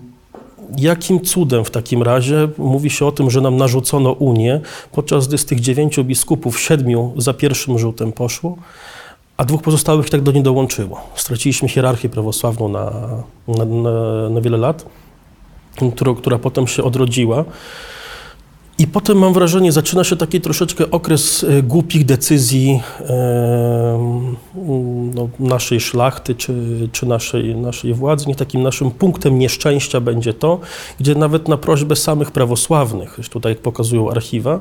Jakim 0.78 1.22
cudem 1.22 1.66
w 1.66 1.72
takim 1.72 2.04
razie 2.04 2.48
mówi 2.58 2.90
się 2.90 3.06
o 3.06 3.12
tym, 3.12 3.32
że 3.32 3.42
nam 3.42 3.58
narzucono 3.58 4.12
Unię, 4.12 4.62
podczas 4.92 5.28
gdy 5.28 5.38
z 5.38 5.46
tych 5.46 5.60
dziewięciu 5.60 6.04
biskupów 6.04 6.60
siedmiu 6.60 7.14
za 7.18 7.34
pierwszym 7.34 7.80
rzutem 7.80 8.12
poszło, 8.12 8.58
a 9.42 9.46
dwóch 9.46 9.62
pozostałych 9.62 10.10
tak 10.10 10.22
do 10.22 10.32
niej 10.32 10.44
dołączyło. 10.44 11.02
Straciliśmy 11.16 11.70
hierarchię 11.70 12.10
prawosławną 12.10 12.68
na, 12.68 12.92
na, 13.48 13.66
na, 13.66 14.30
na 14.30 14.42
wiele 14.42 14.58
lat, 14.58 14.86
którą, 15.96 16.16
która 16.16 16.40
potem 16.40 16.68
się 16.68 16.84
odrodziła. 16.84 17.46
I 18.82 18.88
potem 18.88 19.18
mam 19.18 19.34
wrażenie, 19.34 19.72
zaczyna 19.72 20.04
się 20.04 20.16
taki 20.16 20.42
troszeczkę 20.42 20.92
okres 20.92 21.44
e, 21.44 21.64
głupich 21.64 22.06
decyzji 22.06 22.82
e, 23.00 24.32
no, 25.16 25.30
naszej 25.40 25.80
szlachty 25.80 26.36
czy, 26.36 26.54
czy 26.92 27.06
naszej, 27.06 27.56
naszej 27.56 27.94
władzy. 27.94 28.26
Niech 28.28 28.38
takim 28.38 28.64
naszym 28.64 28.92
punktem 28.92 29.40
nieszczęścia 29.40 30.00
będzie 30.00 30.34
to, 30.34 30.60
gdzie 31.00 31.16
nawet 31.16 31.48
na 31.48 31.58
prośbę 31.58 31.96
samych 31.96 32.32
prawosławnych, 32.32 33.20
tutaj 33.30 33.52
jak 33.52 33.62
pokazują 33.62 34.12
archiwa, 34.12 34.60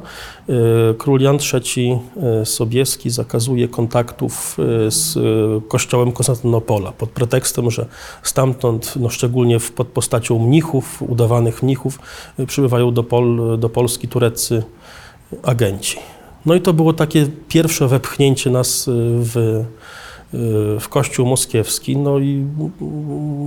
e, 0.48 0.52
król 0.98 1.20
Jan 1.20 1.38
III 1.52 1.98
Sobieski 2.44 3.10
zakazuje 3.10 3.68
kontaktów 3.68 4.56
z 4.88 5.18
kościołem 5.68 6.12
Konstantynopola 6.12 6.92
pod 6.92 7.10
pretekstem, 7.10 7.70
że 7.70 7.86
stamtąd, 8.22 8.94
no 8.96 9.08
szczególnie 9.08 9.58
pod 9.60 9.88
postacią 9.88 10.38
mnichów, 10.38 11.02
udawanych 11.02 11.62
mnichów, 11.62 11.98
przybywają 12.46 12.94
do, 12.94 13.02
Pol, 13.02 13.58
do 13.58 13.68
Polski 13.68 14.10
tureccy 14.11 14.62
agenci. 15.43 15.97
No 16.47 16.55
i 16.55 16.61
to 16.61 16.73
było 16.73 16.93
takie 16.93 17.26
pierwsze 17.49 17.88
wepchnięcie 17.88 18.50
nas 18.50 18.88
e, 18.88 18.93
w, 18.95 19.64
w 20.81 20.88
Kościół 20.88 21.26
moskiewski. 21.26 21.97
No 21.97 22.19
i 22.19 22.47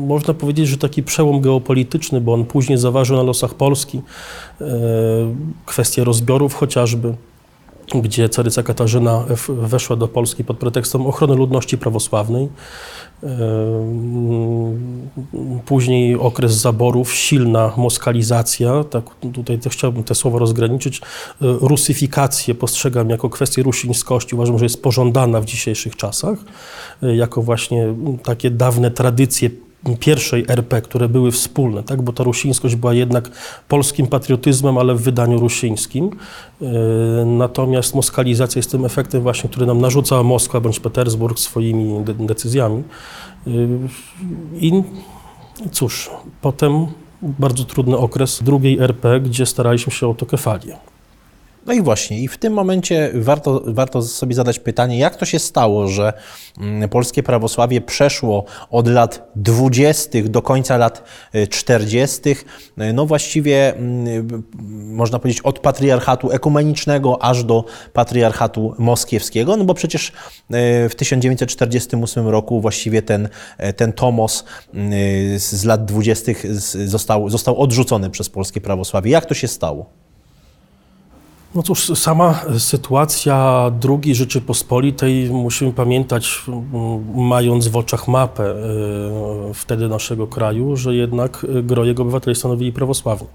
można 0.08 0.34
powiedzieć, 0.34 0.68
że 0.68 0.78
taki 0.78 1.04
przełom 1.04 1.42
geopolityczny, 1.42 2.22
bo 2.22 2.34
on 2.34 2.46
później 2.46 2.78
zaważył 2.78 3.18
na 3.18 3.24
losach 3.24 3.54
Polski 3.54 4.02
e, 4.62 4.66
kwestie 5.66 6.04
rozbiorów 6.04 6.54
chociażby 6.54 7.14
gdzie 8.02 8.30
caryca 8.30 8.64
Katarzyna 8.64 9.26
weszła 9.50 9.96
do 9.96 10.08
Polski 10.08 10.44
pod 10.44 10.58
pretekstem 10.58 11.06
ochrony 11.06 11.36
ludności 11.36 11.78
prawosławnej. 11.78 12.50
Później 15.66 16.16
okres 16.16 16.52
zaborów, 16.54 17.14
silna 17.14 17.74
moskalizacja, 17.78 18.84
tak 18.84 19.04
tutaj 19.34 19.60
też 19.60 19.74
chciałbym 19.74 20.04
te 20.04 20.16
słowa 20.16 20.40
rozgraniczyć. 20.40 21.00
E, 21.00 21.02
Rusyfikację 21.40 22.56
postrzegam 22.56 23.10
jako 23.10 23.30
kwestię 23.30 23.64
rusińskości, 23.64 24.36
uważam, 24.36 24.60
że 24.60 24.66
jest 24.66 24.84
pożądana 24.84 25.42
w 25.42 25.46
dzisiejszych 25.46 25.96
czasach, 25.96 26.40
e, 27.04 27.16
jako 27.16 27.42
właśnie 27.42 27.96
takie 28.24 28.52
dawne 28.52 28.92
tradycje 28.92 29.50
pierwszej 30.00 30.46
RP, 30.48 30.82
które 30.82 31.10
były 31.10 31.32
wspólne, 31.32 31.84
tak? 31.84 32.02
bo 32.02 32.14
ta 32.14 32.24
rusińskość 32.24 32.76
była 32.76 32.94
jednak 32.94 33.32
polskim 33.68 34.08
patriotyzmem, 34.08 34.78
ale 34.78 34.96
w 34.96 35.02
wydaniu 35.02 35.40
rusińskim. 35.40 36.10
E, 36.62 36.66
Natomiast 37.26 37.96
moskalizacja 37.96 38.60
jest 38.60 38.72
tym 38.72 38.86
efektem 38.86 39.22
właśnie, 39.22 39.50
który 39.50 39.66
nam 39.66 39.82
narzucała 39.82 40.24
Moskwa 40.24 40.60
bądź 40.60 40.80
Petersburg 40.80 41.40
swoimi 41.40 42.04
de- 42.04 42.14
decyzjami. 42.14 42.84
E, 43.48 43.52
I 44.60 44.84
cóż, 45.72 46.10
potem 46.42 46.88
bardzo 47.22 47.64
trudny 47.64 47.98
okres 47.98 48.44
drugiej 48.44 48.80
RP, 48.80 49.20
gdzie 49.20 49.46
staraliśmy 49.46 49.94
się 49.94 50.06
o 50.08 50.10
autokefalię. 50.10 50.78
No 51.66 51.74
i 51.74 51.82
właśnie, 51.82 52.20
i 52.20 52.28
w 52.28 52.38
tym 52.38 52.54
momencie 52.54 53.12
warto, 53.16 53.62
warto 53.66 54.02
sobie 54.02 54.36
zadać 54.36 54.60
pytanie, 54.60 54.98
jak 54.98 55.16
to 55.16 55.26
się 55.26 55.40
stało, 55.40 55.88
że 55.88 56.14
mm, 56.60 56.90
polskie 56.90 57.24
prawosławie 57.24 57.82
przeszło 57.82 58.46
od 58.70 58.88
lat 58.88 59.32
20. 59.36 60.20
do 60.24 60.42
końca 60.42 60.78
lat 60.78 61.04
y, 61.36 61.48
40., 61.48 62.30
y, 62.30 62.94
no 62.94 63.06
właściwie 63.06 63.76
mm, 63.76 64.44
można 64.94 65.20
powiedzieć 65.20 65.42
od 65.42 65.60
patriarchatu 65.60 66.32
ekumenicznego 66.32 67.24
aż 67.24 67.44
do 67.44 67.66
patriarchatu 67.94 68.76
moskiewskiego, 68.78 69.58
no 69.58 69.64
bo 69.64 69.74
przecież 69.74 70.10
y, 70.10 70.90
w 70.90 70.96
1948 70.96 72.28
roku 72.28 72.62
właściwie 72.62 73.02
ten, 73.02 73.30
y, 73.70 73.74
ten 73.74 73.94
tomos 73.94 74.44
y, 75.36 75.40
z 75.40 75.64
lat 75.64 75.86
20. 75.86 76.32
z- 76.44 76.90
został, 76.90 77.30
został 77.30 77.58
odrzucony 77.62 78.10
przez 78.10 78.30
polskie 78.30 78.62
prawosławie. 78.62 79.12
Jak 79.12 79.26
to 79.26 79.34
się 79.34 79.48
stało? 79.48 80.03
No 81.56 81.64
cóż, 81.64 81.92
sama 81.96 82.42
sytuacja 82.58 83.72
II 83.90 84.16
Rzeczypospolitej, 84.16 85.30
musimy 85.30 85.74
pamiętać, 85.74 86.42
m, 86.48 86.64
mając 87.16 87.68
w 87.68 87.78
oczach 87.78 88.08
mapę 88.08 88.44
e, 88.44 88.56
wtedy 89.54 89.88
naszego 89.88 90.28
kraju, 90.28 90.76
że 90.76 90.96
jednak 90.96 91.46
gro 91.64 91.86
jego 91.86 92.04
obywateli 92.04 92.36
stanowili 92.36 92.72
prawosławni. 92.72 93.28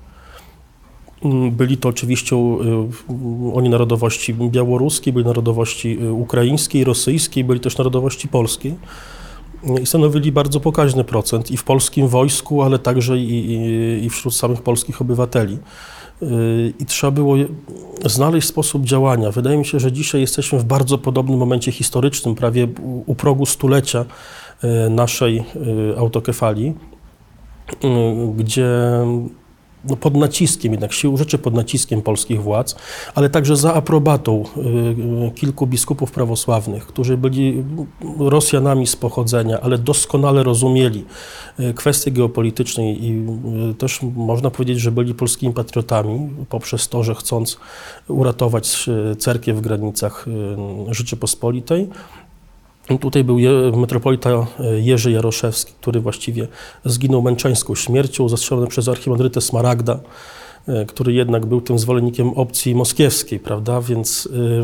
Mm, 1.25 1.51
Byli 1.51 1.77
to 1.77 1.89
oczywiście 1.89 2.37
e, 2.37 2.41
oni 3.55 3.69
narodowości 3.69 4.35
białoruskiej, 4.35 5.13
byli 5.13 5.25
narodowości 5.25 5.99
e, 6.03 6.13
ukraińskiej, 6.13 6.85
rosyjskiej, 6.85 7.45
byli 7.45 7.61
też 7.61 7.79
narodowości 7.79 8.29
polskiej. 8.29 8.75
I 9.83 9.87
stanowili 9.87 10.33
bardzo 10.33 10.61
pokaźny 10.61 11.05
procent 11.05 11.51
i 11.51 11.57
w 11.57 11.65
polskim 11.65 12.09
wojsku, 12.09 12.63
ale 12.63 12.79
także 12.79 13.19
i, 13.19 13.53
i, 13.53 14.05
i 14.05 14.11
wśród 14.11 14.35
samych 14.35 14.63
polskich 14.63 15.01
obywateli. 15.01 15.59
I 16.79 16.87
trzeba 16.87 17.11
było 17.11 17.37
znaleźć 18.05 18.49
sposób 18.49 18.85
działania. 18.85 19.31
Wydaje 19.31 19.59
mi 19.59 19.65
się, 19.65 19.81
że 19.81 19.93
dzisiaj 19.93 20.21
jesteśmy 20.21 20.59
w 20.59 20.65
bardzo 20.65 20.99
podobnym 20.99 21.39
momencie 21.39 21.73
historycznym, 21.73 22.35
prawie 22.35 22.69
u, 23.07 23.15
progu 23.15 23.47
stulecia 23.47 24.05
yy, 24.63 24.91
naszej 24.91 25.35
yy, 25.37 25.95
autokefalii, 25.99 26.75
yy, 27.83 28.33
gdzie 28.37 28.69
no 29.85 29.97
pod 29.97 30.17
naciskiem, 30.17 30.73
jednak 30.73 30.93
sił 30.93 31.17
rzeczy 31.17 31.39
pod 31.39 31.55
naciskiem 31.55 32.03
polskich 32.03 32.43
władz, 32.43 32.77
ale 33.15 33.31
także 33.31 33.57
za 33.57 33.75
aprobatą 33.75 34.45
y, 35.29 35.31
kilku 35.31 35.67
biskupów 35.67 36.11
prawosławnych, 36.13 36.87
którzy 36.87 37.17
byli 37.17 37.65
Rosjanami 38.19 38.87
z 38.87 38.97
pochodzenia, 38.97 39.61
ale 39.61 39.79
doskonale 39.79 40.43
rozumieli 40.43 41.05
y, 41.61 41.75
kwestie 41.75 42.11
geopolityczne 42.11 42.93
i 42.93 43.27
y, 43.71 43.75
też 43.75 44.01
można 44.17 44.51
powiedzieć, 44.51 44.81
że 44.81 44.93
byli 44.93 45.15
polskimi 45.15 45.55
patriotami 45.55 46.31
poprzez 46.49 46.89
to, 46.89 47.03
że 47.03 47.15
chcąc 47.15 47.59
uratować 48.09 48.89
y, 49.13 49.17
cerkiew 49.17 49.57
w 49.57 49.61
granicach 49.61 50.27
y, 50.29 50.95
Rzeczypospolitej, 50.95 51.89
Tutaj 52.97 53.25
był 53.25 53.39
metropolita 53.77 54.31
e, 54.31 54.47
Jerzy 54.81 55.13
Jaroszewski, 55.13 55.73
który 55.81 56.01
właściwie 56.01 56.49
zginął 56.85 57.23
męczeńską 57.23 57.75
śmiercią, 57.75 58.29
zastrzelony 58.29 58.67
przez 58.67 58.89
archimandrytę 58.89 59.41
Smaragda, 59.41 60.01
e, 60.69 60.87
który 60.87 61.13
jednak 61.13 61.47
był 61.47 61.61
tym 61.61 61.79
zwolennikiem 61.79 62.29
opcji 62.31 62.75
moskiewskiej, 62.75 63.41
prawda? 63.41 63.81
Więc 63.81 64.27
y, 64.27 64.31
y, 64.31 64.63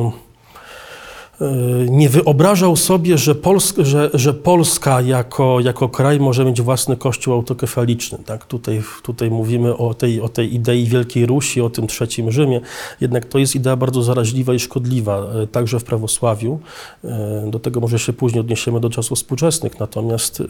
nie 1.89 2.09
wyobrażał 2.09 2.77
sobie, 2.77 3.19
że, 3.19 3.35
Polsk, 3.35 3.77
że, 3.79 4.11
że 4.15 4.35
Polska 4.35 5.01
jako, 5.01 5.61
jako 5.61 5.89
kraj 5.89 6.21
może 6.21 6.45
mieć 6.45 6.63
własny 6.63 6.97
kościół 6.97 7.35
autokefaliczny. 7.35 8.19
Tak? 8.27 8.45
Tutaj, 8.45 8.83
tutaj 9.03 9.31
mówimy 9.31 9.77
o 9.77 9.95
tej, 9.95 10.21
o 10.21 10.29
tej 10.29 10.55
idei 10.55 10.85
Wielkiej 10.85 11.27
Rusi, 11.27 11.61
o 11.61 11.71
tym 11.71 11.87
trzecim 11.87 12.33
Rzymie. 12.33 12.61
Jednak 13.01 13.25
to 13.25 13.39
jest 13.39 13.55
idea 13.55 13.77
bardzo 13.77 14.03
zaraźliwa 14.03 14.55
i 14.55 14.59
szkodliwa, 14.59 15.19
e, 15.19 15.47
także 15.47 15.81
w 15.81 15.85
prawosławiu. 15.85 16.59
E, 17.05 17.51
Do 17.51 17.59
tego 17.59 17.81
może 17.81 17.99
się 17.99 18.13
później 18.13 18.41
odniesiemy 18.41 18.81
do 18.81 18.91
czasów 18.91 19.19
współczesnych. 19.19 19.81
Natomiast 19.81 20.41
y, 20.41 20.45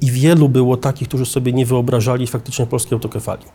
i 0.00 0.10
wielu 0.10 0.48
było 0.48 0.76
takich, 0.76 1.08
którzy 1.08 1.26
sobie 1.26 1.52
nie 1.52 1.66
wyobrażali 1.66 2.26
faktycznie 2.26 2.66
polskiej 2.66 2.96
autokefalii. 2.96 3.46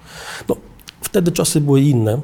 No, 0.50 0.56
wtedy 1.02 1.32
czasy 1.32 1.62
były 1.62 1.82
inne. 1.82 2.22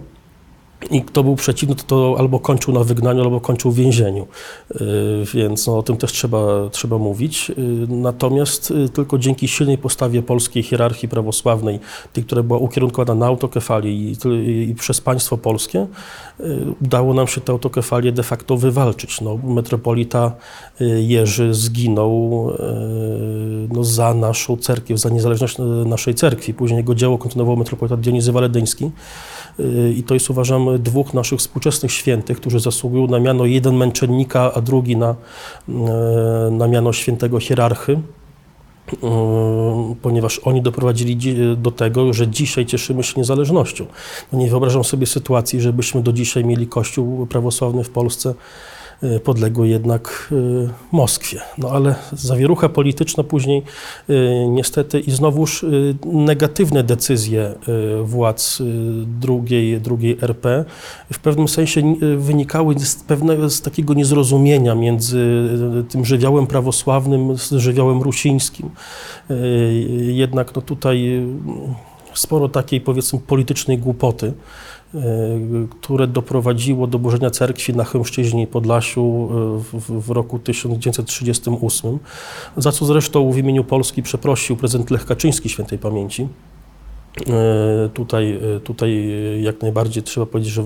I 0.92 1.02
kto 1.02 1.24
był 1.24 1.36
przeciwny, 1.36 1.76
to, 1.76 1.84
to 1.84 2.16
albo 2.20 2.40
kończył 2.40 2.74
na 2.74 2.84
wygnaniu, 2.84 3.24
albo 3.24 3.42
kończył 3.42 3.72
w 3.72 3.76
więzieniu. 3.76 4.28
Y, 4.72 4.80
Więc 5.34 5.68
no, 5.68 5.78
o 5.78 5.84
tym 5.84 5.98
też 5.98 6.12
trzeba, 6.12 6.70
trzeba 6.72 6.98
mówić. 6.98 7.50
Y, 7.50 7.56
Natomiast 7.88 8.72
y, 8.72 8.90
tylko 8.90 9.18
dzięki 9.18 9.48
silnej 9.48 9.78
postawie 9.78 10.22
polskiej 10.22 10.64
hierarchii 10.64 11.10
prawosławnej, 11.10 11.80
tej, 12.14 12.24
która 12.24 12.44
była 12.44 12.60
ukierunkowana 12.60 13.20
na 13.20 13.26
autokefalię 13.26 13.92
i, 13.92 14.16
i 14.70 14.76
przez 14.76 15.02
państwo 15.02 15.38
polskie, 15.38 15.88
udało 16.82 17.14
nam 17.14 17.28
się 17.28 17.42
tę 17.42 17.52
autokefalię 17.52 18.12
de 18.12 18.24
facto 18.24 18.58
wywalczyć. 18.58 19.22
No, 19.22 19.38
metropolita 19.44 20.36
Jerzy 20.98 21.54
zginął 21.54 22.50
no, 23.72 23.84
za 23.84 24.14
naszą 24.14 24.58
cerkiew, 24.58 25.00
za 25.00 25.10
niezależność 25.10 25.58
naszej 25.86 26.16
cerkwi. 26.16 26.54
Później 26.54 26.78
jego 26.78 26.96
dzieło 26.96 27.18
kontynuował 27.18 27.58
metropolita 27.58 27.98
Dionizy 27.98 28.32
Waledyński. 28.32 28.92
Y, 29.60 29.94
I 29.98 30.04
to 30.04 30.14
jest, 30.14 30.30
uważam, 30.30 30.68
dwóch 30.84 31.14
naszych 31.14 31.40
współczesnych 31.40 31.92
świętych, 31.92 32.38
którzy 32.38 32.60
zasługują 32.60 33.08
na 33.08 33.20
miano 33.20 33.46
jeden 33.46 33.76
męczennika, 33.78 34.54
a 34.54 34.62
drugi 34.62 34.98
na, 34.98 35.16
y, 35.70 36.52
na 36.52 36.68
miano 36.68 36.94
świętego 36.94 37.40
hierarchy, 37.40 37.92
y, 38.94 38.98
ponieważ 40.02 40.40
oni 40.40 40.62
doprowadzili 40.62 41.18
dzi- 41.18 41.58
do 41.58 41.72
tego, 41.72 42.14
że 42.14 42.28
dzisiaj 42.28 42.66
cieszymy 42.66 43.04
się 43.04 43.14
niezależnością. 43.18 43.86
No 44.34 44.40
nie 44.40 44.50
wyobrażam 44.50 44.84
sobie 44.84 45.06
sytuacji, 45.06 45.62
żebyśmy 45.62 46.02
do 46.02 46.14
dzisiaj 46.14 46.46
mieli 46.46 46.68
kościół 46.68 47.28
prawosławny 47.28 47.84
w 47.84 47.90
Polsce 47.90 48.34
podległy 49.24 49.68
jednak 49.68 50.30
y, 50.32 50.70
Moskwie. 50.92 51.42
No 51.58 51.70
ale 51.70 51.96
zawierucha 52.12 52.70
polityczna 52.70 53.24
później 53.24 53.64
y, 54.10 54.46
niestety 54.50 55.00
i 55.00 55.12
znowuż 55.12 55.64
y, 55.64 55.96
negatywne 56.06 56.84
decyzje 56.84 57.56
y, 58.00 58.04
władz 58.04 58.62
y, 58.62 58.64
drugiej, 59.06 59.82
drugiej 59.82 60.18
RP 60.22 60.66
w 61.14 61.20
pewnym 61.20 61.48
sensie 61.48 61.96
y, 62.04 62.18
wynikały 62.18 62.80
z 62.80 62.96
pewnego 62.96 63.50
z 63.50 63.62
takiego 63.62 63.94
niezrozumienia 63.94 64.76
między 64.76 65.20
y, 65.80 65.84
tym 65.84 66.06
żywiołem 66.06 66.48
prawosławnym 66.48 67.38
z 67.38 67.52
żywiołem 67.52 68.02
rusińskim. 68.02 68.70
Y, 69.32 70.10
Jednak 70.14 70.56
no 70.56 70.62
tutaj 70.62 71.18
y, 71.18 71.28
sporo 72.14 72.50
takiej 72.50 72.82
powiedzmy 72.82 73.20
politycznej 73.20 73.78
głupoty, 73.78 74.26
y, 74.28 74.34
które 75.70 76.08
doprowadziło 76.08 76.88
do 76.88 77.00
burzenia 77.00 77.30
cerkwi 77.30 77.74
na 77.74 77.84
Chełmszczyźnie 77.84 78.44
i 78.44 78.48
Podlasiu 78.48 79.02
y, 79.02 79.80
w, 79.80 80.06
w 80.06 80.10
roku 80.10 80.40
1938, 80.40 82.00
za 82.58 82.72
co 82.72 82.86
zresztą 82.86 83.32
w 83.32 83.38
imieniu 83.38 83.64
Polski 83.64 84.04
przeprosił 84.04 84.56
prezydent 84.56 84.92
Lech 84.92 85.06
Kaczyński 85.06 85.50
świętej 85.50 85.80
pamięci. 85.80 86.28
E, 87.28 87.90
Tutaj, 87.94 88.40
e, 88.56 88.60
tutaj 88.60 89.12
e, 89.12 89.42
jak 89.42 89.62
najbardziej 89.62 90.04
trzeba 90.04 90.26
powiedzieć, 90.26 90.54
że 90.54 90.64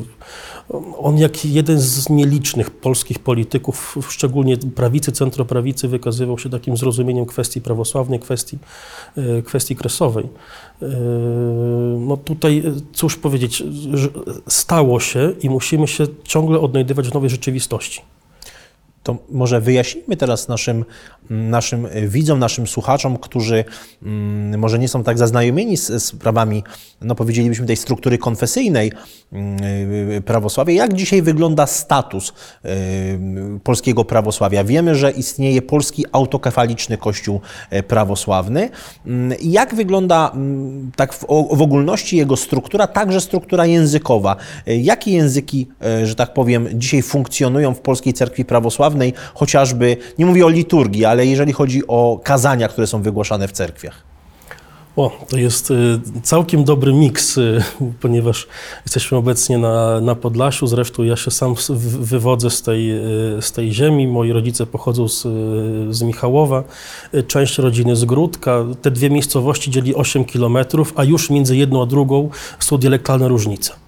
on 0.98 1.18
jak 1.18 1.46
jeden 1.46 1.80
z 1.80 2.10
nielicznych 2.10 2.72
polskich 2.72 3.20
polityków, 3.20 3.98
szczególnie 4.10 4.58
prawicy, 4.58 5.12
centroprawicy, 5.12 5.88
wykazywał 5.88 6.40
się 6.40 6.50
takim 6.50 6.78
zrozumieniem 6.78 7.26
kwestii 7.26 7.62
prawosławnej, 7.62 8.20
kwestii, 8.20 8.58
kwestii 9.46 9.76
kresowej. 9.76 10.28
No 12.00 12.18
tutaj, 12.18 12.64
cóż 12.94 13.18
powiedzieć, 13.18 13.64
stało 14.48 15.00
się 15.00 15.34
i 15.42 15.50
musimy 15.50 15.88
się 15.88 16.08
ciągle 16.24 16.60
odnajdywać 16.60 17.10
w 17.10 17.14
nowej 17.14 17.30
rzeczywistości. 17.30 18.02
To 19.04 19.18
może 19.30 19.62
wyjaśnijmy 19.62 20.18
teraz 20.18 20.48
naszym, 20.48 20.86
naszym 21.30 21.88
widzom, 22.08 22.40
naszym 22.40 22.68
słuchaczom, 22.68 23.18
którzy 23.18 23.64
mm, 24.04 24.60
może 24.60 24.80
nie 24.80 24.88
są 24.88 25.04
tak 25.04 25.18
zaznajomieni 25.18 25.78
z 25.78 26.04
sprawami, 26.04 26.64
no 27.02 27.16
powiedzielibyśmy, 27.16 27.66
tej 27.66 27.76
struktury 27.78 28.18
konfesyjnej 28.18 28.92
mm, 29.34 30.24
prawosławia. 30.24 30.74
Jak 30.74 30.94
dzisiaj 30.94 31.22
wygląda 31.22 31.68
status 31.68 32.30
y, 32.66 32.70
polskiego 33.64 34.06
prawosławia? 34.06 34.64
Wiemy, 34.64 34.96
że 34.96 35.12
istnieje 35.12 35.62
polski 35.62 36.06
autokefaliczny 36.12 36.98
kościół 36.98 37.42
e, 37.70 37.84
prawosławny. 37.84 38.70
Mm, 39.06 39.38
Jak 39.42 39.76
wygląda 39.76 40.32
tak 40.96 41.14
w, 41.14 41.26
w 41.52 41.62
ogólności 41.62 42.18
jego 42.18 42.38
struktura, 42.38 42.88
także 42.88 43.22
struktura 43.22 43.66
językowa? 43.66 44.36
E, 44.68 44.78
Jakie 44.78 45.12
języki, 45.12 45.68
e, 45.82 46.06
że 46.06 46.16
tak 46.16 46.34
powiem, 46.34 46.68
dzisiaj 46.74 47.02
funkcjonują 47.02 47.74
w 47.74 47.80
polskiej 47.80 48.14
cerkwi 48.14 48.46
prawosławnej, 48.46 48.93
chociażby, 49.34 49.98
nie 50.18 50.26
mówię 50.26 50.46
o 50.46 50.50
liturgii, 50.50 51.06
ale 51.06 51.26
jeżeli 51.26 51.54
chodzi 51.54 51.88
o 51.88 52.20
kazania, 52.24 52.68
które 52.68 52.88
są 52.88 53.02
wygłaszane 53.02 53.48
w 53.48 53.52
cerkwiach? 53.52 54.14
O, 54.96 55.12
to 55.30 55.38
jest 55.38 55.72
y, 55.72 56.00
całkiem 56.24 56.64
dobry 56.64 56.94
miks, 56.94 57.38
y, 57.38 57.64
ponieważ 58.02 58.48
jesteśmy 58.86 59.18
obecnie 59.18 59.58
na, 59.58 60.02
na 60.02 60.16
Podlasiu. 60.16 60.68
Zresztą 60.68 61.04
ja 61.04 61.16
się 61.16 61.32
sam 61.32 61.56
wywodzę 62.00 62.50
z 62.50 62.62
tej, 62.62 62.92
y, 63.38 63.42
z 63.42 63.52
tej 63.52 63.74
ziemi. 63.74 64.08
Moi 64.08 64.32
rodzice 64.32 64.66
pochodzą 64.66 65.08
z, 65.08 65.22
z 65.96 66.02
Michałowa, 66.02 66.64
część 67.28 67.58
rodziny 67.58 67.96
z 67.96 68.06
Gródka. 68.06 68.66
Te 68.82 68.92
dwie 68.92 69.10
miejscowości 69.10 69.72
dzieli 69.72 69.96
8 69.96 70.26
kilometrów, 70.26 70.94
a 70.96 71.04
już 71.04 71.30
między 71.30 71.58
jedną 71.58 71.82
a 71.82 71.86
drugą 71.86 72.30
są 72.60 72.78
dialektalne 72.78 73.28
różnice. 73.28 73.83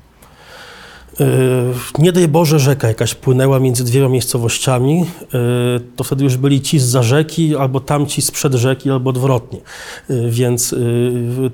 Y, 1.20 2.00
Nie 2.00 2.12
daj 2.12 2.28
Boże, 2.28 2.60
rzeka 2.60 2.88
jakaś 2.88 3.16
płynęła 3.16 3.60
między 3.60 3.84
dwiema 3.84 4.10
miejscowościami, 4.10 5.06
y, 5.24 5.80
to 5.96 6.04
wtedy 6.04 6.24
już 6.24 6.38
byli 6.38 6.62
ci 6.62 6.80
z 6.80 6.96
rzeki, 7.02 7.56
albo 7.56 7.80
tamci 7.80 8.22
sprzed 8.22 8.54
rzeki, 8.54 8.90
albo 8.90 9.10
odwrotnie. 9.10 9.60
Y, 10.10 10.30
Więc 10.30 10.76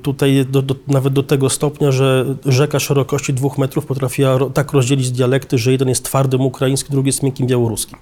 tutaj 0.02 0.46
do, 0.50 0.62
do, 0.62 0.76
nawet 0.88 1.14
do 1.14 1.24
tego 1.24 1.50
stopnia, 1.50 1.92
że 1.92 2.36
rzeka 2.46 2.80
szerokości 2.80 3.34
dwóch 3.34 3.58
metrów 3.58 3.86
potrafiła 3.86 4.40
tak 4.54 4.74
rozdzielić 4.74 5.12
dialekty, 5.12 5.58
że 5.58 5.72
jeden 5.72 5.90
jest 5.90 6.06
twardym 6.06 6.42
ukraińskim, 6.42 6.92
drugi 6.92 7.08
jest 7.08 7.24
miękkim 7.24 7.48
białoruskim. 7.48 7.98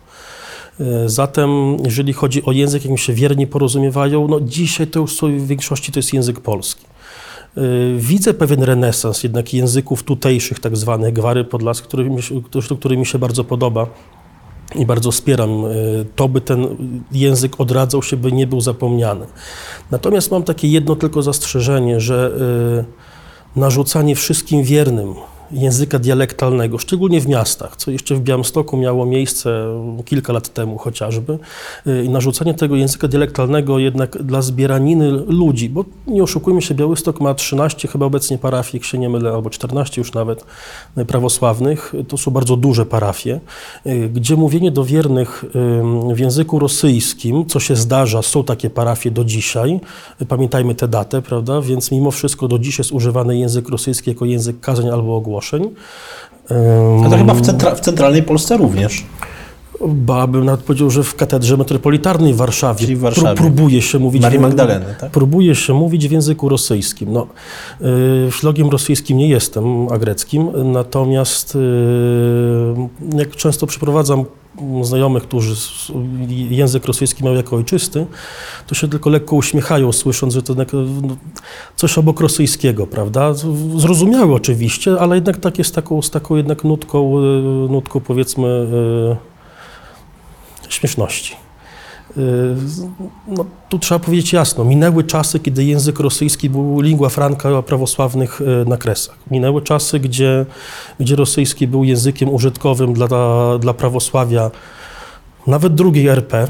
Zatem, 1.05 1.77
jeżeli 1.85 2.13
chodzi 2.13 2.45
o 2.45 2.51
język, 2.51 2.83
jakim 2.83 2.97
się 2.97 3.13
wierni 3.13 3.47
porozumiewają, 3.47 4.27
no 4.27 4.41
dzisiaj 4.41 4.87
to 4.87 4.99
już 4.99 5.21
w 5.21 5.47
większości 5.47 5.91
to 5.91 5.99
jest 5.99 6.13
język 6.13 6.39
polski. 6.39 6.85
Y, 7.57 7.95
Widzę 7.97 8.33
pewien 8.33 8.63
renesans 8.63 9.23
jednak 9.23 9.53
języków 9.53 10.03
tutejszych, 10.03 10.59
tak 10.59 10.77
zwanych 10.77 11.13
gwary 11.13 11.45
który, 11.83 12.09
który 12.79 12.97
mi 12.97 13.05
się 13.05 13.19
bardzo 13.19 13.43
podoba 13.43 13.87
i 14.75 14.85
bardzo 14.85 15.11
wspieram 15.11 15.65
y, 15.65 16.05
to, 16.15 16.27
by 16.27 16.41
ten 16.41 16.67
język 17.11 17.59
odradzał 17.59 18.03
się, 18.03 18.17
by 18.17 18.31
nie 18.31 18.47
był 18.47 18.61
zapomniany. 18.61 19.25
Natomiast 19.91 20.31
mam 20.31 20.43
takie 20.43 20.67
jedno 20.67 20.95
tylko 20.95 21.21
zastrzeżenie, 21.21 21.99
że 21.99 22.31
y, 23.55 23.59
narzucanie 23.59 24.15
wszystkim 24.15 24.63
wiernym 24.63 25.13
języka 25.51 25.99
dialektalnego, 25.99 26.77
szczególnie 26.77 27.21
w 27.21 27.27
miastach, 27.27 27.75
co 27.75 27.91
jeszcze 27.91 28.15
w 28.15 28.21
Białymstoku 28.21 28.77
miało 28.77 29.05
miejsce 29.05 29.65
kilka 30.05 30.33
lat 30.33 30.53
temu 30.53 30.77
chociażby, 30.77 31.39
y, 31.87 32.03
i 32.03 32.09
narzucanie 32.09 32.53
tego 32.53 32.75
języka 32.75 33.07
dialektalnego 33.07 33.79
jednak 33.79 34.23
dla 34.23 34.41
zbieraniny 34.41 35.11
ludzi, 35.11 35.69
bo 35.69 35.85
nie 36.07 36.23
oszukujmy 36.23 36.61
się, 36.61 36.75
Białystok 36.75 37.21
ma 37.21 37.33
13 37.33 37.87
chyba 37.87 38.05
obecnie 38.05 38.37
parafii, 38.37 38.81
jak 38.81 38.83
się 38.83 38.97
nie 38.97 39.09
mylę, 39.09 39.31
albo 39.31 39.49
14 39.49 40.01
już 40.01 40.13
nawet 40.13 40.45
y, 40.97 41.05
prawosławnych, 41.05 41.93
to 42.07 42.17
są 42.17 42.31
bardzo 42.31 42.57
duże 42.57 42.85
parafie, 42.85 43.39
y, 43.85 44.09
gdzie 44.13 44.35
mówienie 44.35 44.71
do 44.71 44.83
wiernych 44.83 45.45
w 46.13 46.19
języku 46.19 46.59
rosyjskim, 46.59 47.45
co 47.45 47.59
się 47.59 47.75
zdarza, 47.75 48.21
są 48.21 48.43
takie 48.43 48.69
parafie 48.69 49.11
do 49.11 49.23
dzisiaj, 49.23 49.79
pamiętajmy 50.27 50.75
tę 50.75 50.87
datę, 50.87 51.21
prawda, 51.21 51.61
więc 51.61 51.91
mimo 51.91 52.11
wszystko 52.11 52.47
do 52.47 52.59
dziś 52.59 52.77
jest 52.77 52.91
używany 52.91 53.37
język 53.37 53.69
rosyjski 53.69 54.09
jako 54.09 54.25
język 54.25 54.59
kazań 54.59 54.89
albo 54.89 55.15
ogłoszeń. 55.15 55.38
A 57.05 57.09
to 57.09 57.17
chyba 57.17 57.33
w, 57.33 57.41
centra- 57.41 57.75
w 57.75 57.79
centralnej 57.79 58.23
Polsce 58.23 58.57
również. 58.57 59.03
Ba, 59.87 60.27
bym 60.27 60.45
nawet 60.45 60.59
powiedział, 60.61 60.89
że 60.89 61.03
w 61.03 61.15
katedrze 61.15 61.57
metropolitarnej 61.57 62.33
w 62.33 62.37
Warszawie, 62.37 62.79
Czyli 62.79 62.95
w 62.95 62.99
Warszawie. 62.99 63.27
pró- 63.29 63.35
próbuje 63.35 63.81
się 63.81 63.99
mówić 63.99 64.21
Marii 64.21 64.39
Magdaleny, 64.39 64.85
tak? 64.99 65.11
Próbuje 65.11 65.55
się 65.55 65.73
mówić 65.73 66.07
w 66.07 66.11
języku 66.11 66.49
rosyjskim. 66.49 67.13
No, 67.13 67.27
y, 68.27 68.31
szlogiem 68.31 68.69
rosyjskim 68.69 69.17
nie 69.17 69.27
jestem, 69.29 69.87
a 69.91 69.97
greckim, 69.97 70.49
natomiast 70.71 71.55
y, 71.55 71.59
jak 73.17 73.35
często 73.35 73.67
przyprowadzam 73.67 74.25
znajomych, 74.81 75.23
którzy 75.23 75.55
język 76.49 76.85
rosyjski 76.85 77.23
mają 77.23 77.35
jako 77.35 77.55
ojczysty, 77.55 78.05
to 78.67 78.75
się 78.75 78.87
tylko 78.87 79.09
lekko 79.09 79.35
uśmiechają, 79.35 79.91
słysząc, 79.91 80.33
że 80.33 80.43
to 80.43 80.53
jednak 80.53 80.73
no, 80.73 81.15
coś 81.75 81.97
obok 81.97 82.19
rosyjskiego, 82.21 82.87
prawda? 82.87 83.33
Z- 83.33 83.81
Zrozumiałe 83.81 84.33
oczywiście, 84.33 84.99
ale 84.99 85.15
jednak 85.15 85.37
takie 85.37 85.63
z 85.63 85.71
taką, 85.71 86.01
z 86.01 86.09
taką 86.09 86.35
jednak 86.35 86.63
nutką, 86.63 87.17
y, 87.19 87.21
nutką 87.69 87.99
powiedzmy 87.99 88.47
y, 90.67 90.69
śmieszności. 90.69 91.35
Y, 92.17 92.55
No, 93.27 93.45
tu 93.69 93.79
trzeba 93.79 93.99
powiedzieć 93.99 94.33
jasno, 94.33 94.63
minęły 94.63 95.03
czasy, 95.03 95.39
kiedy 95.39 95.63
język 95.63 95.99
rosyjski 95.99 96.49
był 96.49 96.81
lingua 96.81 97.09
franca 97.09 97.61
prawosławnych 97.61 98.41
y, 98.41 98.45
na 98.69 98.77
Kresach. 98.77 99.17
Minęły 99.31 99.61
czasy, 99.61 99.99
gdzie, 99.99 100.45
gdzie 100.99 101.15
rosyjski 101.15 101.67
był 101.67 101.83
językiem 101.83 102.29
użytkowym 102.29 102.93
dla, 102.93 103.07
dla 103.59 103.73
prawosławia 103.73 104.51
nawet 105.47 105.75
drugiej 105.75 106.07
RP. 106.07 106.47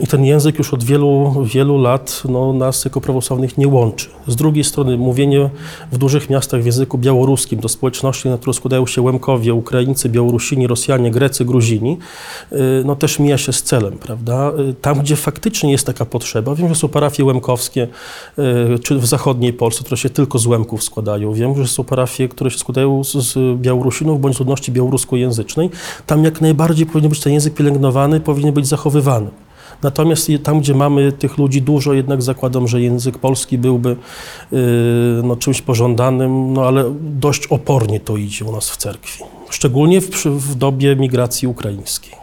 I 0.00 0.06
ten 0.06 0.24
język 0.24 0.58
już 0.58 0.74
od 0.74 0.84
wielu, 0.84 1.44
wielu 1.44 1.78
lat 1.78 2.22
no, 2.28 2.52
nas 2.52 2.84
jako 2.84 3.00
prawosławnych 3.00 3.58
nie 3.58 3.68
łączy. 3.68 4.08
Z 4.26 4.36
drugiej 4.36 4.64
strony 4.64 4.96
mówienie 4.96 5.50
w 5.92 5.98
dużych 5.98 6.30
miastach 6.30 6.62
w 6.62 6.66
języku 6.66 6.98
białoruskim 6.98 7.60
do 7.60 7.68
społeczności, 7.68 8.28
na 8.28 8.36
którą 8.38 8.52
składają 8.52 8.86
się 8.86 9.02
Łemkowie, 9.02 9.54
Ukraińcy, 9.54 10.08
Białorusini, 10.08 10.66
Rosjanie, 10.66 11.10
Grecy, 11.10 11.44
Gruzini, 11.44 11.98
y, 12.52 12.56
no 12.84 12.96
też 12.96 13.18
mija 13.18 13.38
się 13.38 13.52
z 13.52 13.62
celem, 13.62 13.92
prawda? 13.92 14.52
Y, 14.70 14.74
tam, 14.74 15.00
gdzie 15.00 15.16
faktycznie 15.16 15.72
jest 15.72 15.86
taka 15.86 16.04
potrzeba, 16.04 16.54
wiem, 16.54 16.68
że 16.68 16.74
są 16.74 16.88
parafie 16.88 17.24
łemkowskie, 17.24 17.88
y, 18.38 18.78
czy 18.78 18.98
w 18.98 19.06
zachodniej 19.06 19.52
Polsce, 19.52 19.84
które 19.84 19.96
się 19.96 20.10
tylko 20.10 20.38
z 20.38 20.46
Łemków 20.46 20.84
składają. 20.84 21.32
Wiem, 21.32 21.56
że 21.56 21.68
są 21.68 21.84
parafie, 21.84 22.28
które 22.28 22.50
się 22.50 22.58
składają 22.58 23.04
z, 23.04 23.12
z 23.12 23.60
Białorusinów 23.60 24.20
bądź 24.20 24.38
ludności 24.38 24.72
białoruskojęzycznej. 24.72 25.70
Tam 26.06 26.24
jak 26.24 26.40
najbardziej 26.40 26.86
powinien 26.86 27.10
być 27.10 27.20
ten 27.20 27.32
język 27.32 27.54
pielęgnowany, 27.54 28.20
powinien 28.20 28.54
być 28.54 28.66
zachowywany. 28.70 29.30
Natomiast 29.82 30.28
tam, 30.42 30.60
gdzie 30.60 30.74
mamy 30.74 31.12
tych 31.12 31.38
ludzi 31.38 31.62
dużo, 31.62 31.92
jednak 31.92 32.22
zakładam, 32.22 32.68
że 32.68 32.80
język 32.80 33.18
polski 33.18 33.58
byłby 33.58 33.96
yy, 34.52 34.58
no, 35.24 35.36
czymś 35.36 35.62
pożądanym, 35.62 36.52
no 36.52 36.62
ale 36.66 36.84
dość 37.00 37.46
opornie 37.46 38.00
to 38.00 38.16
idzie 38.16 38.44
u 38.44 38.52
nas 38.52 38.70
w 38.70 38.76
cerkwi. 38.76 39.24
Szczególnie 39.50 40.00
w, 40.00 40.10
w 40.26 40.54
dobie 40.54 40.96
migracji 40.96 41.48
ukraińskiej. 41.48 42.20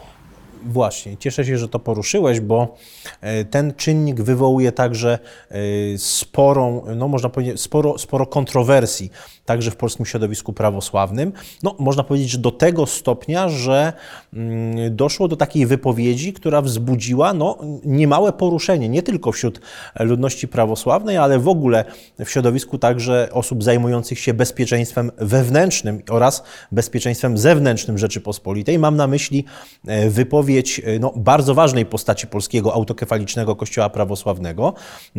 Właśnie, 0.64 1.16
cieszę 1.16 1.44
się, 1.44 1.58
że 1.58 1.68
to 1.68 1.78
poruszyłeś, 1.78 2.40
bo 2.40 2.76
e, 3.20 3.44
ten 3.44 3.74
czynnik 3.74 4.20
wywołuje 4.20 4.72
także 4.72 5.18
e, 5.50 5.58
sporą, 5.98 6.82
no 6.96 7.08
można 7.08 7.28
powiedzieć, 7.28 7.60
sporo, 7.60 7.98
sporo 7.98 8.26
kontrowersji, 8.26 9.10
także 9.44 9.70
w 9.70 9.76
polskim 9.76 10.06
środowisku 10.06 10.52
prawosławnym. 10.52 11.32
No, 11.62 11.74
można 11.78 12.04
powiedzieć, 12.04 12.30
że 12.30 12.38
do 12.38 12.50
tego 12.50 12.86
stopnia, 12.86 13.48
że 13.48 13.92
mm, 14.34 14.96
doszło 14.96 15.28
do 15.28 15.36
takiej 15.36 15.66
wypowiedzi, 15.66 16.32
która 16.32 16.62
wzbudziła 16.62 17.34
no, 17.34 17.58
niemałe 17.84 18.32
poruszenie, 18.32 18.88
nie 18.88 19.02
tylko 19.02 19.32
wśród 19.32 19.60
ludności 20.00 20.48
prawosławnej, 20.48 21.16
ale 21.16 21.38
w 21.38 21.48
ogóle 21.48 21.84
w 22.18 22.30
środowisku 22.30 22.78
także 22.78 23.28
osób 23.32 23.64
zajmujących 23.64 24.18
się 24.18 24.34
bezpieczeństwem 24.34 25.10
wewnętrznym 25.18 26.02
oraz 26.10 26.42
bezpieczeństwem 26.72 27.38
zewnętrznym 27.38 27.98
Rzeczypospolitej. 27.98 28.78
Mam 28.78 28.96
na 28.96 29.06
myśli 29.06 29.44
e, 29.86 30.10
wypowiedź 30.48 30.82
no, 31.00 31.12
bardzo 31.16 31.54
ważnej 31.54 31.86
postaci 31.86 32.26
polskiego 32.26 32.74
autokefalicznego 32.74 33.56
Kościoła 33.56 33.90
prawosławnego, 33.90 34.74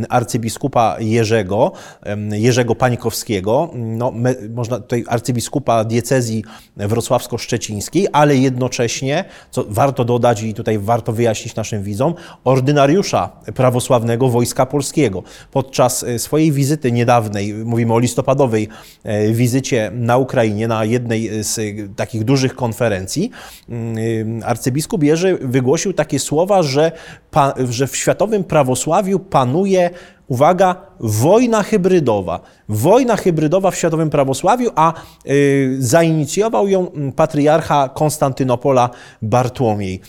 arcybiskupa 0.09 0.95
Jerzego, 0.99 1.71
Jerzego 2.31 2.75
Pańkowskiego, 2.75 3.69
no, 3.75 4.11
me, 4.11 4.35
można 4.49 4.79
tutaj 4.79 5.03
arcybiskupa 5.07 5.83
diecezji 5.83 6.43
wrocławsko-szczecińskiej, 6.77 8.07
ale 8.11 8.35
jednocześnie, 8.35 9.25
co 9.51 9.65
warto 9.69 10.05
dodać 10.05 10.43
i 10.43 10.53
tutaj 10.53 10.79
warto 10.79 11.13
wyjaśnić 11.13 11.55
naszym 11.55 11.83
widzom, 11.83 12.13
ordynariusza 12.43 13.29
prawosławnego 13.55 14.29
Wojska 14.29 14.65
Polskiego. 14.65 15.23
Podczas 15.51 16.03
e, 16.03 16.19
swojej 16.19 16.51
wizyty 16.51 16.91
niedawnej, 16.91 17.53
mówimy 17.53 17.93
o 17.93 17.99
listopadowej 17.99 18.67
e, 19.03 19.31
wizycie 19.31 19.91
na 19.93 20.17
Ukrainie, 20.17 20.67
na 20.67 20.85
jednej 20.85 21.43
z 21.43 21.59
takich 21.95 22.23
dużych 22.23 22.55
konferencji, 22.55 23.31
arcybiskup 24.45 25.03
Jerzy 25.03 25.18
wygłosił 25.41 25.93
takie 25.93 26.19
słowa, 26.19 26.63
że, 26.63 26.91
że 27.69 27.87
w 27.87 27.97
światowym 27.97 28.43
prawosławiu 28.43 29.19
panuje 29.19 29.89
uwaga, 30.27 30.75
wojna 30.99 31.63
hybrydowa. 31.63 32.39
Wojna 32.69 33.15
hybrydowa 33.15 33.71
w 33.71 33.75
światowym 33.75 34.09
prawosławiu, 34.09 34.69
a 34.75 34.93
y, 35.25 35.77
zainicjował 35.79 36.67
ją 36.67 36.91
mm, 36.91 37.11
patriarcha 37.11 37.89
Konstantynopola 37.89 38.89
Bartłomiej. 39.21 40.01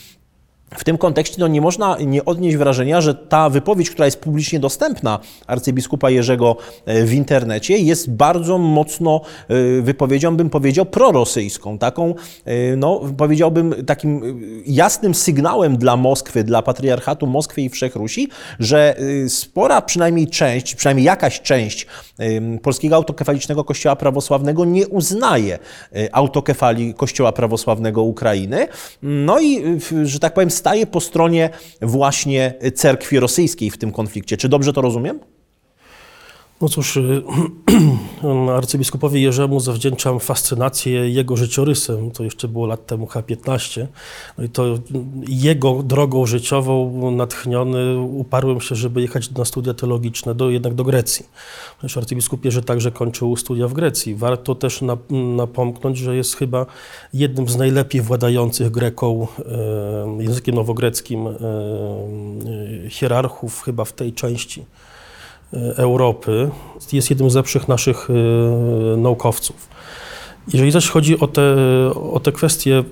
W 0.78 0.84
tym 0.84 0.98
kontekście 0.98 1.36
no, 1.38 1.48
nie 1.48 1.60
można 1.60 1.96
nie 2.06 2.24
odnieść 2.24 2.56
wrażenia, 2.56 3.00
że 3.00 3.14
ta 3.14 3.50
wypowiedź, 3.50 3.90
która 3.90 4.04
jest 4.04 4.20
publicznie 4.20 4.60
dostępna 4.60 5.18
arcybiskupa 5.46 6.10
Jerzego 6.10 6.56
e, 6.86 7.04
w 7.04 7.12
internecie, 7.12 7.78
jest 7.78 8.10
bardzo 8.10 8.58
mocno 8.58 9.20
e, 9.48 9.82
wypowiedzią, 9.82 10.36
bym 10.36 10.50
powiedział, 10.50 10.86
prorosyjską. 10.86 11.78
Taką, 11.78 12.14
e, 12.44 12.76
no, 12.76 13.00
powiedziałbym, 13.16 13.74
takim 13.86 14.40
jasnym 14.66 15.14
sygnałem 15.14 15.76
dla 15.76 15.96
Moskwy, 15.96 16.44
dla 16.44 16.62
patriarchatu 16.62 17.26
Moskwy 17.26 17.62
i 17.62 17.68
Wszechrusi, 17.68 18.28
że 18.58 18.96
spora 19.28 19.82
przynajmniej 19.82 20.26
część, 20.26 20.74
przynajmniej 20.74 21.06
jakaś 21.06 21.40
część 21.40 21.86
polskiego 22.62 22.96
autokefalicznego 22.96 23.64
kościoła 23.64 23.96
prawosławnego 23.96 24.64
nie 24.64 24.88
uznaje 24.88 25.58
autokefalii 26.12 26.94
kościoła 26.94 27.32
prawosławnego 27.32 28.02
Ukrainy. 28.02 28.68
No 29.02 29.40
i, 29.40 29.78
że 30.04 30.18
tak 30.18 30.34
powiem, 30.34 30.50
staje 30.60 30.86
po 30.86 31.00
stronie 31.00 31.50
właśnie 31.82 32.54
cerkwi 32.74 33.20
rosyjskiej 33.20 33.70
w 33.70 33.78
tym 33.78 33.92
konflikcie. 33.92 34.36
Czy 34.36 34.48
dobrze 34.48 34.72
to 34.72 34.80
rozumiem? 34.80 35.20
No 36.60 36.68
cóż, 36.68 36.96
y, 36.96 37.22
arcybiskupowi 38.56 39.22
Jerzemu 39.22 39.60
zawdzięczam 39.60 40.20
fascynację 40.20 41.10
jego 41.10 41.36
życiorysem. 41.36 42.10
To 42.10 42.24
jeszcze 42.24 42.48
było 42.48 42.66
lat 42.66 42.86
temu 42.86 43.06
H15. 43.06 43.86
No 44.38 44.44
i 44.44 44.48
to 44.48 44.78
jego 45.28 45.82
drogą 45.82 46.26
życiową 46.26 47.10
natchniony 47.10 48.00
uparłem 48.00 48.60
się, 48.60 48.74
żeby 48.74 49.00
jechać 49.00 49.30
na 49.30 49.44
studia 49.44 49.74
teologiczne, 49.74 50.34
do, 50.34 50.50
jednak 50.50 50.74
do 50.74 50.84
Grecji. 50.84 51.26
Ponieważ 51.80 51.96
arcybiskup 51.96 52.44
Jerzy 52.44 52.62
także 52.62 52.92
kończył 52.92 53.36
studia 53.36 53.68
w 53.68 53.72
Grecji. 53.72 54.14
Warto 54.14 54.54
też 54.54 54.80
napomknąć, 55.36 55.98
że 55.98 56.16
jest 56.16 56.36
chyba 56.36 56.66
jednym 57.14 57.48
z 57.48 57.56
najlepiej 57.56 58.00
władających 58.00 58.70
Greką 58.70 59.26
e, 60.18 60.22
językiem 60.22 60.54
nowogreckim 60.54 61.26
e, 61.26 61.32
hierarchów 62.90 63.62
chyba 63.62 63.84
w 63.84 63.92
tej 63.92 64.12
części 64.12 64.64
E, 64.64 64.89
Europy. 65.76 66.50
Jest 66.92 67.10
jednym 67.10 67.30
z 67.30 67.34
lepszych 67.34 67.68
naszych 67.68 68.08
e, 68.10 68.96
naukowców. 68.96 69.68
Jeżeli 70.52 70.70
zaś 70.70 70.88
chodzi 70.88 71.20
o 71.20 71.26
te, 71.26 71.56
o 72.12 72.20
te 72.20 72.32
kwestie 72.32 72.84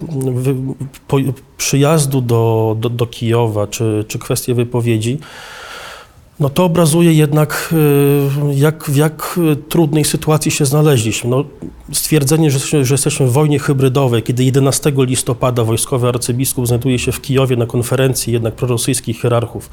przyjazdu 1.56 2.20
do, 2.20 2.76
do, 2.80 2.88
do 2.88 3.06
Kijowa, 3.06 3.66
czy, 3.66 4.04
czy 4.08 4.18
kwestie 4.18 4.54
wypowiedzi, 4.54 5.18
no 6.40 6.48
to 6.48 6.64
obrazuje 6.64 7.12
jednak, 7.12 7.74
y, 8.50 8.54
jak, 8.54 8.84
w 8.84 8.96
jak 8.96 9.40
trudnej 9.68 10.04
sytuacji 10.04 10.50
się 10.50 10.64
znaleźliśmy. 10.64 11.30
No, 11.30 11.44
stwierdzenie, 11.92 12.50
że, 12.50 12.84
że 12.84 12.94
jesteśmy 12.94 13.26
w 13.26 13.32
wojnie 13.32 13.58
hybrydowej, 13.58 14.22
kiedy 14.22 14.44
11 14.44 14.92
listopada 14.96 15.64
wojskowy 15.64 16.08
arcybiskup 16.08 16.66
znajduje 16.66 16.98
się 16.98 17.12
w 17.12 17.20
Kijowie 17.20 17.56
na 17.56 17.66
konferencji 17.66 18.32
jednak 18.32 18.54
prorosyjskich 18.54 19.20
hierarchów, 19.20 19.70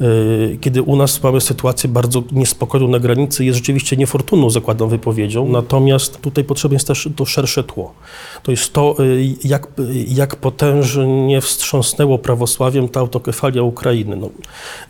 y, 0.00 0.58
kiedy 0.60 0.82
u 0.82 0.96
nas 0.96 1.22
mamy 1.22 1.40
sytuację 1.40 1.90
bardzo 1.90 2.22
niespokojną 2.32 2.88
na 2.88 2.98
granicy, 2.98 3.44
jest 3.44 3.58
rzeczywiście 3.58 3.96
niefortunną, 3.96 4.50
zakładam, 4.50 4.88
wypowiedzią. 4.88 5.48
Natomiast 5.48 6.20
tutaj 6.20 6.44
potrzebne 6.44 6.74
jest 6.74 6.86
też 6.86 7.08
to 7.16 7.24
szersze 7.24 7.64
tło. 7.64 7.94
To 8.42 8.50
jest 8.50 8.72
to, 8.72 8.96
y, 9.00 9.34
jak, 9.44 9.68
jak 10.08 10.36
potężnie 10.36 11.40
wstrząsnęło 11.40 12.18
prawosławiem 12.18 12.88
ta 12.88 13.00
autokefalia 13.00 13.62
Ukrainy. 13.62 14.16
No, 14.16 14.30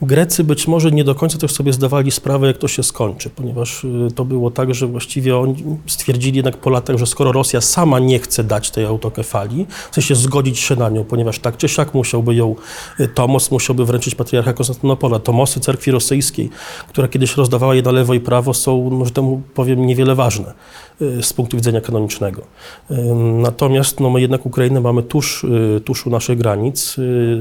Grecy 0.02 0.44
być 0.44 0.68
może 0.68 0.90
nie 0.90 1.04
do 1.08 1.14
końca 1.14 1.38
też 1.38 1.52
sobie 1.52 1.72
zdawali 1.72 2.10
sprawę, 2.10 2.46
jak 2.46 2.58
to 2.58 2.68
się 2.68 2.82
skończy, 2.82 3.30
ponieważ 3.30 3.84
y, 3.84 4.08
to 4.14 4.24
było 4.24 4.50
tak, 4.50 4.74
że 4.74 4.86
właściwie 4.86 5.38
oni 5.38 5.64
stwierdzili 5.86 6.36
jednak 6.36 6.56
po 6.56 6.70
latach, 6.70 6.96
że 6.96 7.06
skoro 7.06 7.32
Rosja 7.32 7.60
sama 7.60 7.98
nie 7.98 8.18
chce 8.18 8.44
dać 8.44 8.70
tej 8.70 8.84
autokefalii, 8.84 9.66
chce 9.90 10.02
się 10.02 10.14
zgodzić 10.14 10.58
się 10.58 10.76
na 10.76 10.88
nią, 10.88 11.04
ponieważ 11.04 11.38
tak 11.38 11.56
czy 11.56 11.68
siak 11.68 11.94
musiałby 11.94 12.34
ją, 12.34 12.54
y, 13.00 13.08
Tomos 13.08 13.50
musiałby 13.50 13.84
wręczyć 13.84 14.14
patriarcha 14.14 14.52
Konstantynopola. 14.52 15.18
Tomosy 15.18 15.60
cerkwi 15.60 15.90
rosyjskiej, 15.90 16.50
która 16.88 17.08
kiedyś 17.08 17.36
rozdawała 17.36 17.74
je 17.74 17.82
na 17.82 17.92
lewo 17.92 18.14
i 18.14 18.20
prawo, 18.20 18.54
są, 18.54 18.90
może 18.90 19.10
temu 19.10 19.42
powiem, 19.54 19.86
niewiele 19.86 20.14
ważne 20.14 20.54
z 21.20 21.32
punktu 21.32 21.56
widzenia 21.56 21.80
kanonicznego. 21.80 22.42
Natomiast 23.42 24.00
no, 24.00 24.10
my 24.10 24.20
jednak 24.20 24.46
Ukrainę 24.46 24.80
mamy 24.80 25.02
tuż, 25.02 25.46
tuż 25.84 26.06
u 26.06 26.10
naszych 26.10 26.38
granic, 26.38 26.96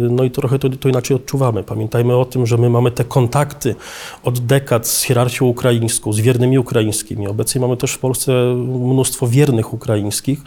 no 0.09 0.23
i 0.23 0.31
trochę 0.31 0.59
to, 0.59 0.69
to 0.69 0.89
inaczej 0.89 1.15
odczuwamy. 1.17 1.63
Pamiętajmy 1.63 2.15
o 2.17 2.25
tym, 2.25 2.45
że 2.45 2.57
my 2.57 2.69
mamy 2.69 2.91
te 2.91 3.03
kontakty 3.03 3.37
kontakty 3.37 3.75
od 4.23 4.39
dekad 4.39 4.87
z 4.87 5.03
hierarchią 5.03 5.45
ukraińską, 5.45 6.13
z 6.13 6.19
wiernymi 6.19 6.59
ukraińskimi. 6.59 7.27
Obecnie 7.27 7.61
mamy 7.61 7.77
też 7.77 7.93
w 7.93 7.99
Polsce 7.99 8.55
mnóstwo 8.65 9.27
wiernych 9.27 9.73
ukraińskich. 9.73 10.39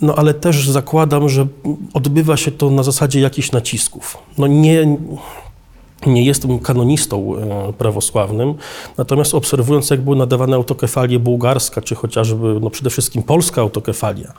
No 0.00 0.14
ale 0.14 0.34
też 0.34 0.68
zakładam, 0.68 1.28
że 1.28 1.46
odbywa 1.94 2.36
się 2.36 2.50
to 2.50 2.70
na 2.70 2.82
zasadzie 2.82 3.20
jakichś 3.20 3.52
nacisków. 3.52 4.18
No 4.38 4.46
nie, 4.46 4.98
Nie 6.06 6.24
jestem 6.24 6.58
kanonistą 6.58 7.36
e, 7.36 7.72
prawosławnym, 7.72 8.54
natomiast 8.98 9.34
obserwując, 9.34 9.90
jak 9.90 10.00
były 10.00 10.16
nadawane 10.16 10.56
autokefalie 10.56 11.18
bułgarska, 11.18 11.80
czy 11.80 11.94
chociażby 11.94 12.58
no 12.60 12.70
przede 12.70 12.90
wszystkim 12.90 13.22
polska 13.22 13.60
autokefalia, 13.60 14.32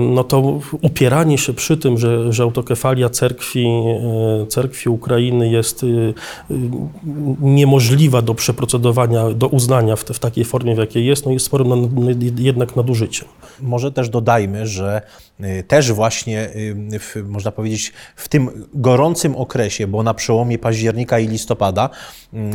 no 0.00 0.24
to 0.24 0.60
upieranie 0.82 1.38
się 1.38 1.52
przy 1.52 1.76
tym, 1.76 1.98
że, 1.98 2.32
że 2.32 2.42
autokefalia 2.42 3.08
cerkwi, 3.08 3.66
e, 3.66 4.46
cerkwi 4.46 4.88
Ukrainy 4.88 5.48
jest 5.48 5.86
niemożliwa 7.40 8.22
do 8.22 8.34
przeprocedowania, 8.34 9.30
do 9.30 9.48
uznania 9.48 9.96
w, 9.96 10.04
te, 10.04 10.14
w 10.14 10.18
takiej 10.18 10.44
formie, 10.44 10.74
w 10.74 10.78
jakiej 10.78 11.06
jest, 11.06 11.26
no 11.26 11.32
jest 11.32 11.46
sporym 11.46 11.90
jednak 12.38 12.76
nadużyciem. 12.76 13.28
Może 13.60 13.92
też 13.92 14.08
dodajmy, 14.08 14.66
że 14.66 15.02
też 15.68 15.92
właśnie, 15.92 16.50
w, 17.00 17.22
można 17.28 17.52
powiedzieć, 17.52 17.92
w 18.16 18.28
tym 18.28 18.66
gorącym 18.74 19.36
okresie, 19.36 19.86
bo 19.86 20.02
na 20.02 20.14
przełomie 20.14 20.58
października 20.58 21.18
i 21.18 21.28
listopada 21.28 21.90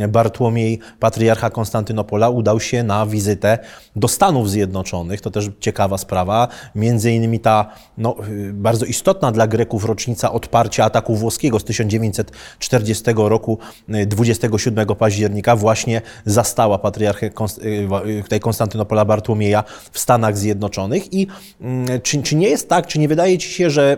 Bartłomiej, 0.08 0.78
patriarcha 1.00 1.50
Konstantynopola, 1.50 2.30
udał 2.30 2.60
się 2.60 2.82
na 2.82 3.06
wizytę 3.06 3.58
do 3.96 4.08
Stanów 4.08 4.50
Zjednoczonych. 4.50 5.20
To 5.20 5.30
też 5.30 5.50
ciekawa 5.60 5.98
sprawa. 5.98 6.48
Między 6.74 7.12
innymi 7.12 7.40
ta 7.40 7.70
no, 7.98 8.16
y, 8.28 8.52
bardzo 8.52 8.86
istotna 8.86 9.32
dla 9.32 9.46
Greków 9.46 9.84
rocznica 9.84 10.32
odparcia 10.32 10.84
ataku 10.84 11.16
włoskiego 11.16 11.60
z 11.60 11.64
1940 11.64 13.04
roku, 13.16 13.58
27 14.06 14.90
y, 14.90 14.96
października, 14.96 15.56
właśnie 15.56 16.02
zastała 16.24 16.78
patriarchę 16.78 17.26
y, 17.26 18.24
tej 18.28 18.40
Konstantynopola 18.40 19.04
Bartłomieja 19.04 19.64
w 19.92 19.98
Stanach 19.98 20.38
Zjednoczonych. 20.38 21.12
I 21.12 21.26
mm, 21.60 22.00
czy, 22.00 22.22
czy 22.22 22.36
nie 22.36 22.48
jest 22.48 22.68
tak, 22.68 22.86
czy 22.86 22.98
nie 22.98 23.08
wydaje 23.08 23.38
Ci 23.38 23.48
się, 23.50 23.70
że 23.70 23.96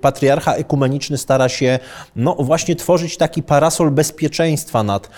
patriarcha 0.00 0.54
ekumeniczny 0.54 1.18
stara 1.18 1.48
się 1.48 1.78
no, 2.16 2.34
właśnie 2.34 2.76
tworzyć 2.76 3.16
taki 3.16 3.42
parasol 3.42 3.90
bezpieczeństwa 3.90 4.82
nad, 4.82 5.10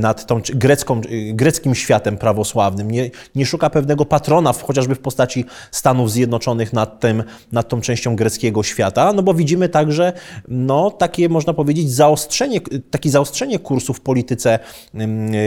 nad 0.00 0.26
tą 0.26 0.40
grecką, 0.54 1.00
greckim 1.32 1.74
światem 1.74 2.16
prawosławnym. 2.16 2.90
Nie, 2.90 3.10
nie 3.34 3.46
szuka 3.46 3.70
pewnego 3.70 4.04
patrona, 4.04 4.52
chociażby 4.52 4.94
w 4.94 4.98
postaci 4.98 5.44
Stanów 5.70 6.10
Zjednoczonych 6.10 6.31
nad, 6.72 7.00
tym, 7.00 7.22
nad 7.52 7.68
tą 7.68 7.80
częścią 7.80 8.16
greckiego 8.16 8.62
świata, 8.62 9.12
no 9.12 9.22
bo 9.22 9.34
widzimy 9.34 9.68
także 9.68 10.12
no, 10.48 10.90
takie, 10.90 11.28
można 11.28 11.54
powiedzieć, 11.54 11.92
zaostrzenie, 11.92 12.60
takie 12.90 13.10
zaostrzenie 13.10 13.58
kursu 13.58 13.94
w 13.94 14.00
polityce 14.00 14.58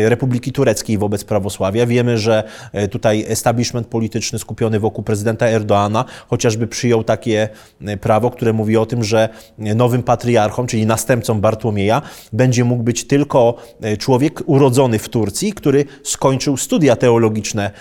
Republiki 0.06 0.52
Tureckiej 0.52 0.98
wobec 0.98 1.24
prawosławia. 1.24 1.86
Wiemy, 1.86 2.18
że 2.18 2.44
e, 2.74 2.88
tutaj 2.88 3.26
establishment 3.28 3.88
polityczny 3.88 4.40
skupiony 4.40 4.80
wokół 4.80 5.04
prezydenta 5.04 5.48
Erdoana 5.48 6.06
chociażby 6.28 6.68
przyjął 6.68 7.04
takie 7.04 7.50
e, 7.86 7.98
prawo, 7.98 8.32
które 8.32 8.54
mówi 8.54 8.78
o 8.78 8.86
tym, 8.86 9.04
że 9.04 9.30
nowym 9.58 10.04
patriarchą, 10.04 10.68
czyli 10.68 10.86
następcą 10.86 11.42
Bartłomieja, 11.42 12.02
będzie 12.34 12.64
mógł 12.64 12.84
być 12.84 13.08
tylko 13.08 13.58
e, 13.82 13.98
człowiek 13.98 14.44
urodzony 14.46 15.00
w 15.00 15.10
Turcji, 15.10 15.54
który 15.54 15.86
skończył 16.04 16.58
studia 16.58 16.96
teologiczne 16.96 17.72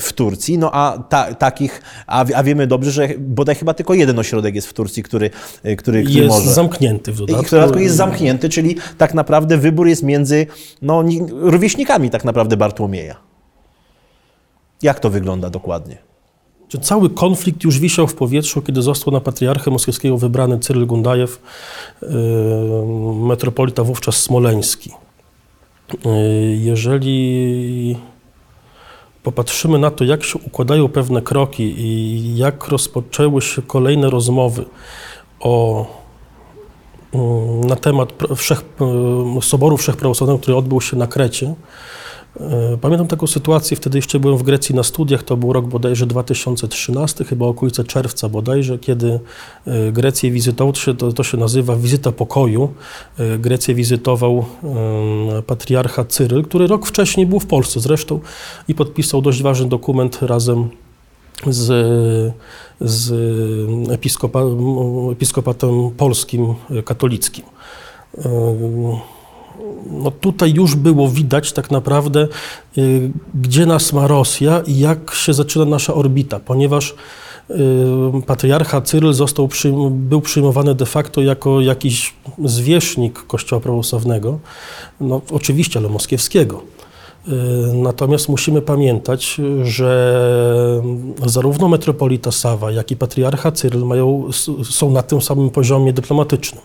w 0.00 0.12
Turcji. 0.14 0.58
No 0.58 0.70
a 0.72 0.98
ta, 1.08 1.34
takich, 1.34 1.82
a, 2.06 2.24
a, 2.34 2.42
wiemy 2.48 2.66
dobrze, 2.66 2.90
że 2.90 3.08
bodaj 3.18 3.54
chyba 3.54 3.74
tylko 3.74 3.94
jeden 3.94 4.18
ośrodek 4.18 4.54
jest 4.54 4.68
w 4.68 4.72
Turcji, 4.72 5.02
który, 5.02 5.30
e, 5.62 5.76
który, 5.76 6.02
który 6.02 6.18
jest 6.18 6.28
może. 6.28 6.50
zamknięty 6.50 7.12
w 7.12 7.18
dodatku. 7.18 7.46
W 7.46 7.50
dodatku 7.50 7.78
jest 7.78 7.96
zamknięty, 7.96 8.48
czyli 8.48 8.76
tak 8.98 9.14
naprawdę 9.14 9.58
wybór 9.58 9.86
jest 9.86 10.02
między 10.02 10.46
no, 10.82 11.04
rówieśnikami 11.30 12.10
tak 12.10 12.24
naprawdę 12.24 12.56
Bartłomieja. 12.56 13.16
Jak 14.82 15.00
to 15.00 15.10
wygląda 15.10 15.50
dokładnie? 15.50 15.98
Czy 16.68 16.78
cały 16.78 17.10
konflikt 17.10 17.64
już 17.64 17.78
wisiał 17.78 18.06
w 18.06 18.14
powietrzu, 18.14 18.62
kiedy 18.62 18.82
został 18.82 19.12
na 19.12 19.20
patriarchę 19.20 19.70
moskiewskiego 19.70 20.18
wybrany 20.18 20.58
Cyryl 20.58 20.86
Gundajew, 20.86 21.40
yy, 22.02 22.08
metropolita 23.28 23.84
wówczas 23.84 24.16
smoleński. 24.16 24.90
Yy, 26.04 26.10
jeżeli 26.56 27.96
popatrzymy 29.22 29.78
na 29.78 29.90
to, 29.90 30.04
jak 30.04 30.24
się 30.24 30.38
układają 30.38 30.88
pewne 30.88 31.22
kroki 31.22 31.74
i 31.78 32.36
jak 32.36 32.68
rozpoczęły 32.68 33.42
się 33.42 33.62
kolejne 33.62 34.10
rozmowy 34.10 34.64
o, 35.40 35.86
yy, 37.14 37.20
na 37.68 37.76
temat 37.76 38.12
wszech, 38.36 38.64
Soboru 39.42 39.76
Wszechprawosławnego, 39.76 40.38
który 40.38 40.56
odbył 40.56 40.80
się 40.80 40.96
na 40.96 41.06
Krecie, 41.06 41.54
pamiętam 42.80 43.06
taką 43.06 43.26
sytuację, 43.26 43.76
wtedy 43.76 43.98
jeszcze 43.98 44.20
byłem 44.20 44.38
w 44.38 44.42
Grecji 44.42 44.74
na 44.74 44.82
studiach, 44.82 45.22
to 45.22 45.36
był 45.36 45.52
rok 45.52 45.66
bodajże 45.66 46.06
2013, 46.06 47.24
chyba 47.24 47.46
okolice 47.46 47.84
czerwca 47.84 48.28
bodajże, 48.28 48.78
kiedy 48.78 49.20
e, 49.66 49.92
Grecję 49.92 50.30
wizytował, 50.30 50.72
to 50.72 50.80
się, 50.80 50.96
to, 50.96 51.12
to 51.12 51.22
się 51.22 51.36
nazywa 51.36 51.76
wizyta 51.76 52.12
pokoju. 52.12 52.72
E, 53.18 53.38
Grecję 53.38 53.74
wizytował 53.74 54.44
patriarcha 55.46 56.04
Cyryl, 56.04 56.44
który 56.44 56.66
rok 56.66 56.86
wcześniej 56.86 57.26
był 57.26 57.40
w 57.40 57.46
Polsce 57.46 57.80
zresztą 57.80 58.20
i 58.68 58.74
podpisał 58.74 59.22
dość 59.22 59.42
ważny 59.42 59.68
dokument 59.68 60.22
razem 60.22 60.68
z, 61.46 62.34
z 62.80 63.12
episkopa, 63.90 64.42
episkopatem 65.12 65.90
polskim, 65.96 66.54
katolickim 66.84 67.44
no 69.90 70.10
tutaj 70.10 70.52
już 70.54 70.74
było 70.74 71.08
widać 71.08 71.52
tak 71.52 71.70
naprawdę, 71.70 72.28
y, 72.78 73.10
gdzie 73.34 73.66
nas 73.66 73.92
ma 73.92 74.06
Rosja 74.06 74.60
i 74.66 74.78
jak 74.78 75.14
się 75.14 75.34
zaczyna 75.34 75.64
nasza 75.64 75.94
orbita, 75.94 76.40
ponieważ 76.40 76.94
y, 77.50 77.54
patriarcha 78.26 78.80
Cyryl 78.80 79.12
został, 79.12 79.48
był 79.90 80.20
przyjmowany 80.20 80.74
de 80.74 80.86
facto 80.86 81.20
jako 81.20 81.60
jakiś 81.60 82.14
zwierzchnik 82.44 83.26
Kościoła 83.26 83.60
prawosławnego, 83.60 84.38
no 85.00 85.20
oczywiście, 85.30 85.78
ale 85.78 85.88
moskiewskiego. 85.88 86.62
Y, 87.28 87.32
natomiast 87.74 88.28
musimy 88.28 88.62
pamiętać, 88.62 89.40
że 89.62 90.22
zarówno 91.26 91.68
metropolita 91.68 92.32
Sawa, 92.32 92.70
jak 92.70 92.90
i 92.90 92.96
patriarcha 92.96 93.52
Cyryl 93.52 93.84
mają, 93.84 94.28
są 94.70 94.90
na 94.90 95.02
tym 95.02 95.22
samym 95.22 95.50
poziomie 95.50 95.92
dyplomatycznym 95.92 96.62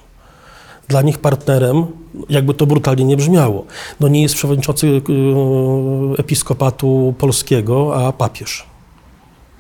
dla 0.88 1.02
nich 1.02 1.18
partnerem, 1.18 1.86
jakby 2.30 2.54
to 2.54 2.66
brutalnie 2.66 3.06
nie 3.06 3.18
brzmiało, 3.18 3.66
no 4.00 4.08
nie 4.08 4.22
jest 4.22 4.36
przewodniczący 4.36 4.88
y, 4.88 5.02
episkopatu 6.18 7.14
polskiego, 7.18 7.96
a 7.96 8.12
papież. 8.12 8.73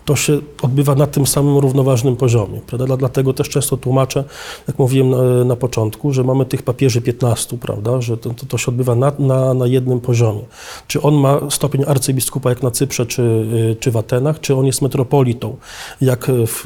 To 0.05 0.15
się 0.15 0.39
odbywa 0.61 0.95
na 0.95 1.07
tym 1.07 1.27
samym 1.27 1.57
równoważnym 1.57 2.15
poziomie. 2.15 2.61
Prawda? 2.67 2.97
Dlatego 2.97 3.33
też 3.33 3.49
często 3.49 3.77
tłumaczę, 3.77 4.23
jak 4.67 4.79
mówiłem 4.79 5.09
na, 5.09 5.45
na 5.45 5.55
początku, 5.55 6.13
że 6.13 6.23
mamy 6.23 6.45
tych 6.45 6.63
papieży 6.63 7.01
15, 7.01 7.57
prawda? 7.57 8.01
że 8.01 8.17
to, 8.17 8.29
to, 8.47 8.57
się 8.57 8.67
odbywa 8.67 8.95
na, 8.95 9.11
na, 9.19 9.53
na, 9.53 9.67
jednym 9.67 9.99
poziomie. 9.99 10.41
Czy 10.87 11.01
on 11.01 11.15
ma 11.15 11.39
stopień 11.49 11.83
arcybiskupa 11.87 12.49
jak 12.49 12.63
na 12.63 12.71
Cyprze 12.71 13.05
czy, 13.05 13.21
y, 13.21 13.75
czy 13.79 13.91
w 13.91 13.97
Atenach, 13.97 14.39
czy 14.39 14.55
on 14.55 14.65
jest 14.65 14.81
metropolitą, 14.81 15.57
jak 16.01 16.31
w, 16.47 16.63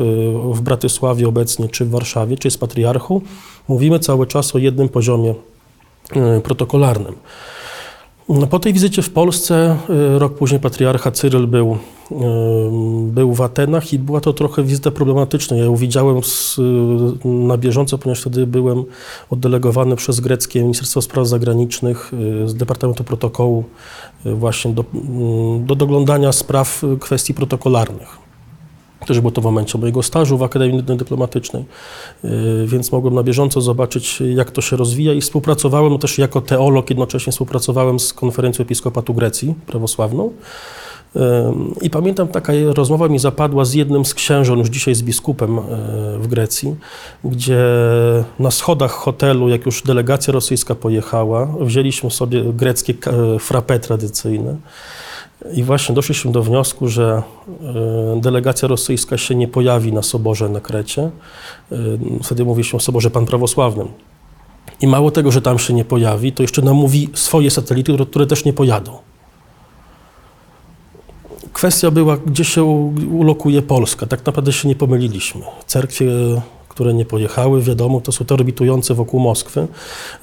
w 0.53 0.61
Bratysławie 0.61 1.27
obecnie, 1.27 1.69
czy 1.69 1.85
w 1.85 1.89
Warszawie, 1.89 2.37
czy 2.37 2.47
jest 2.47 2.59
patriarchą, 2.59 3.21
Mówimy 3.67 3.99
cały 3.99 4.27
czas 4.27 4.55
o 4.55 4.57
jednym 4.57 4.89
poziomie 4.89 5.35
e, 6.15 6.41
protokolarnym. 6.41 7.15
Po 8.49 8.59
tej 8.59 8.73
wizycie 8.73 9.01
w 9.01 9.09
Polsce, 9.09 9.77
e, 9.89 10.19
rok 10.19 10.33
później 10.33 10.59
patriarcha 10.59 11.11
Cyryl 11.11 11.47
był, 11.47 11.77
e, 12.11 12.15
był 13.03 13.33
w 13.33 13.41
Atenach 13.41 13.93
i 13.93 13.99
była 13.99 14.21
to 14.21 14.33
trochę 14.33 14.63
wizyta 14.63 14.91
problematyczna. 14.91 15.57
Ja 15.57 15.63
ją 15.63 15.75
widziałem 15.75 16.23
z, 16.23 16.57
na 17.25 17.57
bieżąco, 17.57 17.97
ponieważ 17.97 18.21
wtedy 18.21 18.47
byłem 18.47 18.83
oddelegowany 19.29 19.95
przez 19.95 20.19
greckie 20.19 20.61
Ministerstwo 20.61 21.01
Spraw 21.01 21.27
Zagranicznych 21.27 22.11
z 22.45 22.53
Departamentu 22.53 23.03
Protokołu 23.03 23.63
właśnie 24.25 24.73
do, 24.73 24.83
do 25.59 25.75
doglądania 25.75 26.31
spraw 26.31 26.81
kwestii 26.99 27.33
protokolarnych 27.33 28.26
też 29.05 29.19
było 29.19 29.31
to 29.31 29.41
w 29.41 29.43
momencie 29.43 29.77
mojego 29.77 30.03
stażu 30.03 30.37
w 30.37 30.43
Akademii 30.43 30.83
Dyplomatycznej, 30.83 31.65
y, 32.25 32.65
więc 32.65 32.91
mogłem 32.91 33.13
na 33.13 33.23
bieżąco 33.23 33.61
zobaczyć, 33.61 34.21
jak 34.35 34.51
to 34.51 34.61
się 34.61 34.77
rozwija 34.77 35.13
i 35.13 35.21
współpracowałem 35.21 35.99
też 35.99 36.17
jako 36.17 36.41
teolog, 36.41 36.89
jednocześnie 36.89 37.31
współpracowałem 37.31 37.99
z 37.99 38.13
Konferencją 38.13 38.63
Episkopatu 38.63 39.13
Grecji 39.13 39.55
prawosławną. 39.67 40.31
Y, 41.15 41.19
I 41.81 41.89
pamiętam, 41.89 42.27
taka 42.27 42.53
rozmowa 42.75 43.07
mi 43.07 43.19
zapadła 43.19 43.65
z 43.65 43.73
jednym 43.73 44.05
z 44.05 44.13
księży, 44.13 44.53
on 44.53 44.59
już 44.59 44.69
dzisiaj 44.69 44.91
jest 44.91 45.03
biskupem 45.03 45.59
y, 45.59 45.61
w 46.19 46.27
Grecji, 46.27 46.75
gdzie 47.23 47.63
na 48.39 48.51
schodach 48.51 48.91
hotelu, 48.91 49.49
jak 49.49 49.65
już 49.65 49.81
delegacja 49.81 50.33
rosyjska 50.33 50.75
pojechała, 50.75 51.47
wzięliśmy 51.59 52.11
sobie 52.11 52.43
greckie 52.53 52.93
frappe 53.39 53.79
tradycyjne 53.79 54.55
i 55.53 55.63
właśnie 55.63 55.95
doszliśmy 55.95 56.31
do 56.31 56.43
wniosku, 56.43 56.87
że 56.87 57.23
e, 58.15 58.21
delegacja 58.21 58.67
rosyjska 58.67 59.17
się 59.17 59.35
nie 59.35 59.47
pojawi 59.47 59.93
na 59.93 60.01
soborze 60.01 60.49
na 60.49 60.59
Krecie. 60.59 61.01
E, 61.71 61.77
wtedy 62.23 62.45
mówi 62.45 62.63
się 62.63 62.77
o 62.77 62.79
soborze 62.79 63.09
panprawosławnym. 63.09 63.87
I 64.81 64.87
mało 64.87 65.11
tego, 65.11 65.31
że 65.31 65.41
tam 65.41 65.59
się 65.59 65.73
nie 65.73 65.85
pojawi, 65.85 66.31
to 66.31 66.43
jeszcze 66.43 66.61
namówi 66.61 67.09
swoje 67.13 67.51
satelity, 67.51 67.97
które 68.09 68.25
też 68.25 68.45
nie 68.45 68.53
pojadą. 68.53 68.97
Kwestia 71.53 71.91
była, 71.91 72.17
gdzie 72.17 72.43
się 72.43 72.63
ulokuje 73.11 73.61
Polska. 73.61 74.05
Tak 74.05 74.25
naprawdę 74.25 74.53
się 74.53 74.67
nie 74.67 74.75
pomyliliśmy. 74.75 75.41
Cerkwie, 75.65 76.11
które 76.77 76.93
nie 76.93 77.05
pojechały. 77.05 77.61
Wiadomo, 77.61 78.01
to 78.01 78.11
są 78.11 78.25
te 78.25 78.33
orbitujące 78.33 78.93
wokół 78.93 79.19
Moskwy. 79.19 79.67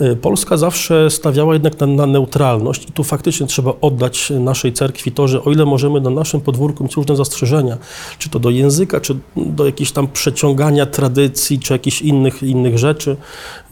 Y, 0.01 0.17
Polska 0.17 0.57
zawsze 0.57 1.11
stawiała 1.11 1.53
jednak 1.53 1.81
na, 1.81 1.87
na 1.87 2.07
neutralność 2.07 2.89
i 2.89 2.93
tu 2.93 3.05
faktycznie 3.05 3.47
trzeba 3.47 3.73
oddać 3.81 4.31
naszej 4.31 4.73
cerkwi 4.73 5.13
to, 5.13 5.29
że 5.29 5.45
o 5.45 5.53
ile 5.53 5.65
możemy 5.65 6.01
na 6.01 6.11
naszym 6.11 6.41
podwórku 6.41 6.85
mieć 6.85 6.97
różne 6.97 7.17
zastrzeżenia, 7.17 7.79
czy 8.19 8.31
to 8.31 8.39
do 8.39 8.51
języka, 8.51 9.01
czy 9.01 9.17
do 9.37 9.67
jakichś 9.67 9.93
tam 9.93 10.09
przeciągania 10.09 10.87
tradycji, 10.87 11.59
czy 11.59 11.73
jakichś 11.73 12.03
innych, 12.03 12.43
innych 12.43 12.79
rzeczy, 12.79 13.17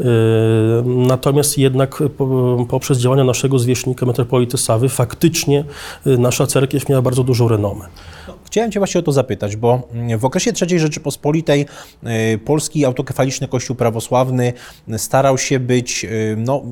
y, 0.00 0.04
natomiast 0.84 1.58
jednak 1.58 2.02
po, 2.16 2.66
poprzez 2.68 2.98
działania 2.98 3.24
naszego 3.24 3.58
zwierzchnika 3.58 4.06
metropolity 4.06 4.58
Sawy 4.58 4.88
faktycznie 4.88 5.64
y, 6.06 6.18
nasza 6.18 6.46
cerkiew 6.46 6.88
miała 6.88 7.02
bardzo 7.02 7.24
dużą 7.24 7.48
renomę. 7.48 7.84
Chciałem 8.52 8.72
Cię 8.72 8.80
właśnie 8.80 8.98
o 8.98 9.02
to 9.02 9.12
zapytać, 9.12 9.56
bo 9.56 9.88
w 10.18 10.24
okresie 10.24 10.52
III 10.62 10.78
Rzeczypospolitej 10.78 11.66
y, 12.34 12.38
polski 12.72 12.84
autokefaliczny 12.84 13.48
Kościół 13.48 13.76
prawosławny 13.76 14.52
starał 14.96 15.38
się 15.38 15.60
być, 15.60 16.04
y, 16.04 16.36
no, 16.38 16.62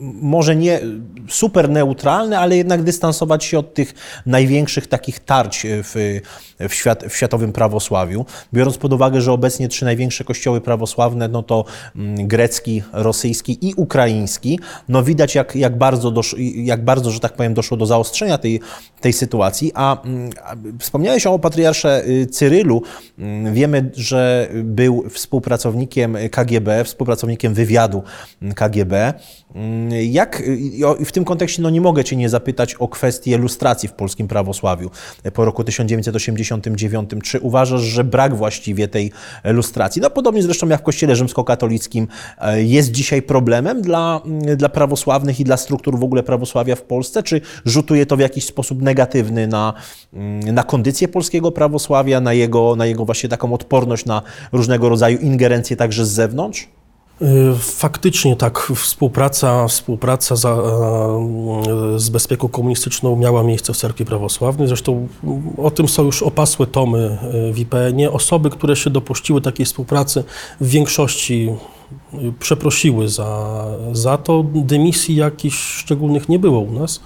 może 0.00 0.56
nie 0.56 0.80
super 1.28 1.68
neutralny, 1.68 2.38
ale 2.38 2.56
jednak 2.56 2.82
dystansować 2.82 3.44
się 3.44 3.58
od 3.58 3.74
tych 3.74 3.94
największych 4.26 4.86
takich 4.86 5.20
tarć 5.20 5.66
w, 5.66 6.20
w, 6.68 6.74
świat, 6.74 7.04
w 7.04 7.16
światowym 7.16 7.52
prawosławiu. 7.52 8.24
Biorąc 8.54 8.78
pod 8.78 8.92
uwagę, 8.92 9.20
że 9.20 9.32
obecnie 9.32 9.68
trzy 9.68 9.84
największe 9.84 10.24
kościoły 10.24 10.60
prawosławne, 10.60 11.28
no 11.28 11.42
to 11.42 11.64
mm, 11.96 12.28
grecki, 12.28 12.82
rosyjski 12.92 13.68
i 13.68 13.74
ukraiński, 13.74 14.60
no 14.88 15.02
widać 15.02 15.34
jak, 15.34 15.56
jak, 15.56 15.78
bardzo, 15.78 16.10
dosz, 16.10 16.36
jak 16.54 16.84
bardzo, 16.84 17.10
że 17.10 17.20
tak 17.20 17.32
powiem, 17.32 17.54
doszło 17.54 17.76
do 17.76 17.86
zaostrzenia 17.86 18.38
tej, 18.38 18.60
tej 19.00 19.12
sytuacji. 19.12 19.72
A, 19.74 20.02
mm, 20.02 20.30
a 20.44 20.56
wspomniałeś 20.78 21.26
o 21.26 21.38
patriarsze 21.38 22.04
y, 22.06 22.26
Cyrylu. 22.26 22.82
Mm, 23.18 23.54
wiemy, 23.54 23.90
że 23.94 24.48
był 24.54 25.04
współpracownikiem 25.30 26.16
KGB, 26.30 26.84
współpracownikiem 26.84 27.54
wywiadu 27.54 28.02
KGB. 28.54 29.14
Jak 30.02 30.42
i 31.00 31.04
w 31.04 31.12
tym 31.12 31.24
kontekście 31.24 31.62
no 31.62 31.70
nie 31.70 31.80
mogę 31.80 32.04
Cię 32.04 32.16
nie 32.16 32.28
zapytać 32.28 32.74
o 32.74 32.88
kwestię 32.88 33.38
lustracji 33.38 33.88
w 33.88 33.92
polskim 33.92 34.28
prawosławiu 34.28 34.90
po 35.34 35.44
roku 35.44 35.64
1989. 35.64 37.10
Czy 37.22 37.40
uważasz, 37.40 37.80
że 37.80 38.04
brak 38.04 38.36
właściwie 38.36 38.88
tej 38.88 39.12
lustracji, 39.44 40.02
no 40.02 40.10
podobnie 40.10 40.42
zresztą 40.42 40.68
jak 40.68 40.80
w 40.80 40.84
Kościele 40.84 41.16
rzymskokatolickim, 41.16 42.08
jest 42.56 42.90
dzisiaj 42.90 43.22
problemem 43.22 43.82
dla, 43.82 44.20
dla 44.56 44.68
prawosławnych 44.68 45.40
i 45.40 45.44
dla 45.44 45.56
struktur 45.56 45.98
w 45.98 46.04
ogóle 46.04 46.22
prawosławia 46.22 46.76
w 46.76 46.82
Polsce? 46.82 47.22
Czy 47.22 47.40
rzutuje 47.64 48.06
to 48.06 48.16
w 48.16 48.20
jakiś 48.20 48.44
sposób 48.44 48.82
negatywny 48.82 49.46
na, 49.46 49.74
na 50.52 50.62
kondycję 50.62 51.08
polskiego 51.08 51.52
prawosławia, 51.52 52.20
na 52.20 52.32
jego, 52.32 52.76
na 52.76 52.86
jego 52.86 53.04
właśnie 53.04 53.28
taką 53.28 53.52
odporność 53.52 54.04
na 54.04 54.22
różnego 54.52 54.88
rodzaju 54.88 55.19
ingerencje 55.22 55.76
także 55.76 56.06
z 56.06 56.10
zewnątrz? 56.10 56.68
Y, 57.22 57.54
faktycznie 57.58 58.36
tak, 58.36 58.58
współpraca, 58.76 59.68
współpraca 59.68 60.36
za, 60.36 60.50
e, 60.50 60.58
z 61.96 62.08
bezpieką 62.08 62.48
komunistyczną 62.48 63.16
miała 63.16 63.42
miejsce 63.42 63.72
w 63.72 63.76
Cerkwi 63.76 64.04
Prawosławnej. 64.04 64.68
Zresztą 64.68 65.08
o 65.56 65.70
tym 65.70 65.88
są 65.88 66.04
już 66.04 66.22
opasłe 66.22 66.66
tomy 66.66 67.18
e, 67.48 67.52
w 67.52 67.58
IPN-ie. 67.58 68.10
Osoby, 68.10 68.50
które 68.50 68.76
się 68.76 68.90
dopuściły 68.90 69.40
takiej 69.40 69.66
współpracy, 69.66 70.24
w 70.60 70.68
większości 70.68 71.48
y, 72.14 72.32
przeprosiły 72.38 73.08
za, 73.08 73.64
za 73.92 74.18
to. 74.18 74.44
Dymisji 74.54 75.16
jakichś 75.16 75.58
szczególnych 75.58 76.28
nie 76.28 76.38
było 76.38 76.60
u 76.60 76.72
nas. 76.72 77.00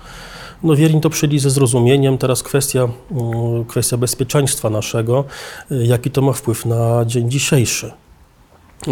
No 0.62 0.76
wierni 0.76 1.00
to 1.00 1.10
przyjęli 1.10 1.38
ze 1.38 1.50
zrozumieniem. 1.50 2.18
Teraz 2.18 2.42
kwestia, 2.42 2.88
mm, 3.10 3.64
kwestia 3.64 3.96
bezpieczeństwa 3.96 4.70
naszego, 4.70 5.24
y, 5.72 5.86
jaki 5.86 6.10
to 6.10 6.22
ma 6.22 6.32
wpływ 6.32 6.66
na 6.66 7.04
dzień 7.04 7.30
dzisiejszy 7.30 8.03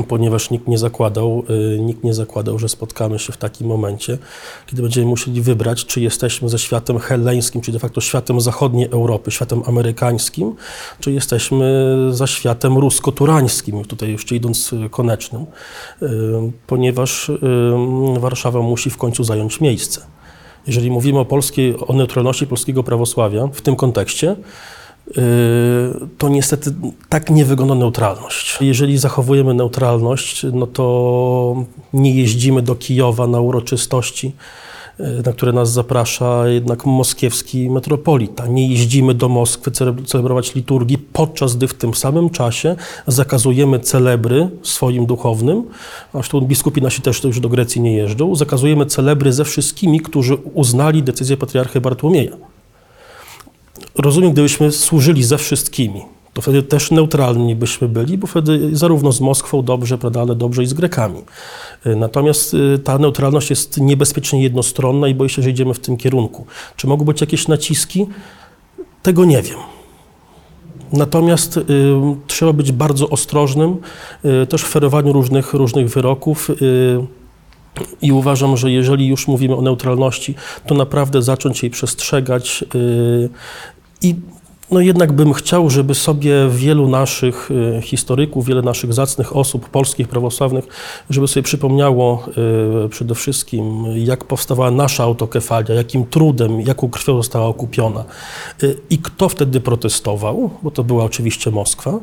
ponieważ 0.08 0.50
nikt 0.50 0.68
nie 0.68 0.78
zakładał, 0.78 1.42
y, 1.74 1.80
nikt 1.80 2.04
nie 2.04 2.14
zakładał, 2.14 2.58
że 2.58 2.68
spotkamy 2.68 3.18
się 3.18 3.32
w 3.32 3.36
takim 3.36 3.66
momencie, 3.66 4.18
kiedy 4.66 4.82
będziemy 4.82 5.06
musieli 5.06 5.42
wybrać, 5.42 5.86
czy 5.86 6.00
jesteśmy 6.00 6.48
ze 6.48 6.58
światem 6.58 6.98
helleńskim, 6.98 7.60
czy 7.60 7.72
de 7.72 7.78
facto 7.78 8.00
światem 8.00 8.40
zachodniej 8.40 8.88
Europy, 8.90 9.30
światem 9.30 9.62
amerykańskim, 9.66 10.54
czy 11.00 11.12
jesteśmy 11.12 11.96
za 12.10 12.26
światem 12.26 12.78
rusko-turańskim, 12.78 13.84
tutaj 13.84 14.10
jeszcze 14.12 14.36
idąc 14.36 14.72
y, 14.72 14.90
konecznym, 14.90 15.46
y, 16.02 16.06
ponieważ 16.66 17.30
Warszawa 18.20 18.62
musi 18.62 18.90
w 18.90 18.96
końcu 18.96 19.24
zająć 19.24 19.60
miejsce. 19.60 20.00
Jeżeli 20.66 20.90
mówimy 20.90 21.18
o 21.18 21.24
polskiej, 21.24 21.74
o 21.86 21.92
neutralności 21.92 22.46
polskiego 22.46 22.82
prawosławia 22.82 23.46
w 23.52 23.60
tym 23.60 23.76
kontekście, 23.76 24.36
to 26.18 26.28
niestety 26.28 26.74
tak 27.08 27.30
nie 27.30 27.44
wygląda 27.44 27.74
neutralność. 27.74 28.58
Jeżeli 28.60 28.98
zachowujemy 28.98 29.54
neutralność, 29.54 30.46
no 30.52 30.66
to 30.66 31.64
nie 31.92 32.14
jeździmy 32.14 32.62
do 32.62 32.74
Kijowa 32.74 33.26
na 33.26 33.40
uroczystości, 33.40 34.32
yy, 34.98 35.22
na 35.26 35.32
które 35.32 35.52
nas 35.52 35.72
zaprasza 35.72 36.48
jednak 36.48 36.86
moskiewski 36.86 37.70
metropolita. 37.70 38.46
Nie 38.46 38.68
jeździmy 38.68 39.14
do 39.14 39.28
Moskwy 39.28 39.70
celebrować 40.06 40.54
liturgii, 40.54 40.98
podczas 40.98 41.56
gdy 41.56 41.68
w 41.68 41.74
tym 41.74 41.94
samym 41.94 42.30
czasie 42.30 42.76
zakazujemy 43.06 43.80
celebry 43.80 44.48
swoim 44.62 45.06
duchownym, 45.06 45.64
zresztą 46.14 46.40
biskupi 46.40 46.82
nasi 46.82 47.02
też 47.02 47.24
już 47.24 47.40
do 47.40 47.48
Grecji 47.48 47.80
nie 47.80 47.96
jeżdżą, 47.96 48.34
zakazujemy 48.34 48.86
celebry 48.86 49.32
ze 49.32 49.44
wszystkimi, 49.44 50.00
którzy 50.00 50.34
uznali 50.34 51.02
decyzję 51.02 51.36
patriarchy 51.36 51.80
Bartłomieja 51.80 52.51
rozumiem, 53.94 54.32
gdybyśmy 54.32 54.72
służyli 54.72 55.24
ze 55.24 55.38
wszystkimi, 55.38 56.02
to 56.32 56.42
wtedy 56.42 56.62
też 56.62 56.90
neutralni 56.90 57.54
byśmy 57.54 57.88
byli, 57.88 58.18
bo 58.18 58.26
wtedy 58.26 58.76
zarówno 58.76 59.12
z 59.12 59.20
Moskwą 59.20 59.62
dobrze, 59.62 59.98
prawda, 59.98 60.20
ale 60.20 60.34
dobrze 60.34 60.62
i 60.62 60.66
z 60.66 60.74
Grekami. 60.74 61.18
Y, 61.86 61.96
natomiast 61.96 62.54
y, 62.54 62.78
ta 62.78 62.98
neutralność 62.98 63.50
jest 63.50 63.80
niebezpiecznie 63.80 64.42
jednostronna 64.42 65.08
i 65.08 65.14
boję 65.14 65.28
się, 65.28 65.42
że 65.42 65.50
idziemy 65.50 65.74
w 65.74 65.78
tym 65.78 65.96
kierunku. 65.96 66.46
Czy 66.76 66.86
mogą 66.86 67.04
być 67.04 67.20
jakieś 67.20 67.48
naciski? 67.48 68.06
Tego 69.02 69.24
nie 69.24 69.42
wiem. 69.42 69.58
Natomiast 70.92 71.56
y, 71.56 71.62
trzeba 72.26 72.52
być 72.52 72.72
bardzo 72.72 73.08
ostrożnym 73.08 73.76
y, 74.42 74.46
też 74.46 74.62
w 74.62 74.68
ferowaniu 74.68 75.12
różnych, 75.12 75.54
różnych 75.54 75.88
wyroków. 75.88 76.50
Y, 76.50 77.06
i 78.02 78.12
uważam, 78.12 78.56
że 78.56 78.70
jeżeli 78.70 79.06
już 79.06 79.28
mówimy 79.28 79.56
o 79.56 79.62
neutralności, 79.62 80.34
to 80.66 80.74
naprawdę 80.74 81.22
zacząć 81.22 81.62
jej 81.62 81.70
przestrzegać 81.70 82.64
y, 82.74 83.28
i 84.02 84.14
no 84.72 84.80
jednak 84.80 85.12
bym 85.12 85.32
chciał, 85.32 85.70
żeby 85.70 85.94
sobie 85.94 86.48
wielu 86.50 86.88
naszych 86.88 87.50
y, 87.50 87.82
historyków, 87.82 88.46
wiele 88.46 88.62
naszych 88.62 88.92
zacnych 88.92 89.36
osób 89.36 89.68
polskich, 89.68 90.08
prawosławnych, 90.08 90.66
żeby 91.10 91.28
sobie 91.28 91.44
przypomniało 91.44 92.24
y, 92.86 92.88
przede 92.88 93.14
wszystkim, 93.14 93.84
jak 93.94 94.24
powstawała 94.24 94.70
nasza 94.70 95.04
autokefalia, 95.04 95.74
jakim 95.74 96.06
trudem, 96.06 96.60
jaką 96.60 96.88
krwią 96.90 97.16
została 97.16 97.46
okupiona 97.46 98.04
y, 98.62 98.76
i 98.90 98.98
kto 98.98 99.28
wtedy 99.28 99.60
protestował, 99.60 100.50
bo 100.62 100.70
to 100.70 100.84
była 100.84 101.04
oczywiście 101.04 101.50
Moskwa. 101.50 102.00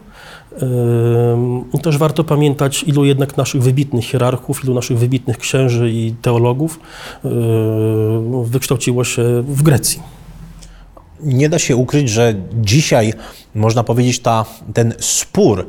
I 1.73 1.79
też 1.79 1.97
warto 1.97 2.23
pamiętać, 2.23 2.83
ilu 2.83 3.05
jednak 3.05 3.37
naszych 3.37 3.63
wybitnych 3.63 4.05
hierarchów, 4.05 4.63
ilu 4.63 4.73
naszych 4.73 4.97
wybitnych 4.97 5.37
księży 5.37 5.91
i 5.91 6.13
teologów 6.21 6.79
wykształciło 8.45 9.03
się 9.03 9.43
w 9.47 9.63
Grecji 9.63 10.18
nie 11.23 11.49
da 11.49 11.59
się 11.59 11.75
ukryć, 11.75 12.09
że 12.09 12.35
dzisiaj 12.61 13.13
można 13.55 13.83
powiedzieć 13.83 14.19
ta, 14.19 14.45
ten 14.73 14.93
spór 14.99 15.67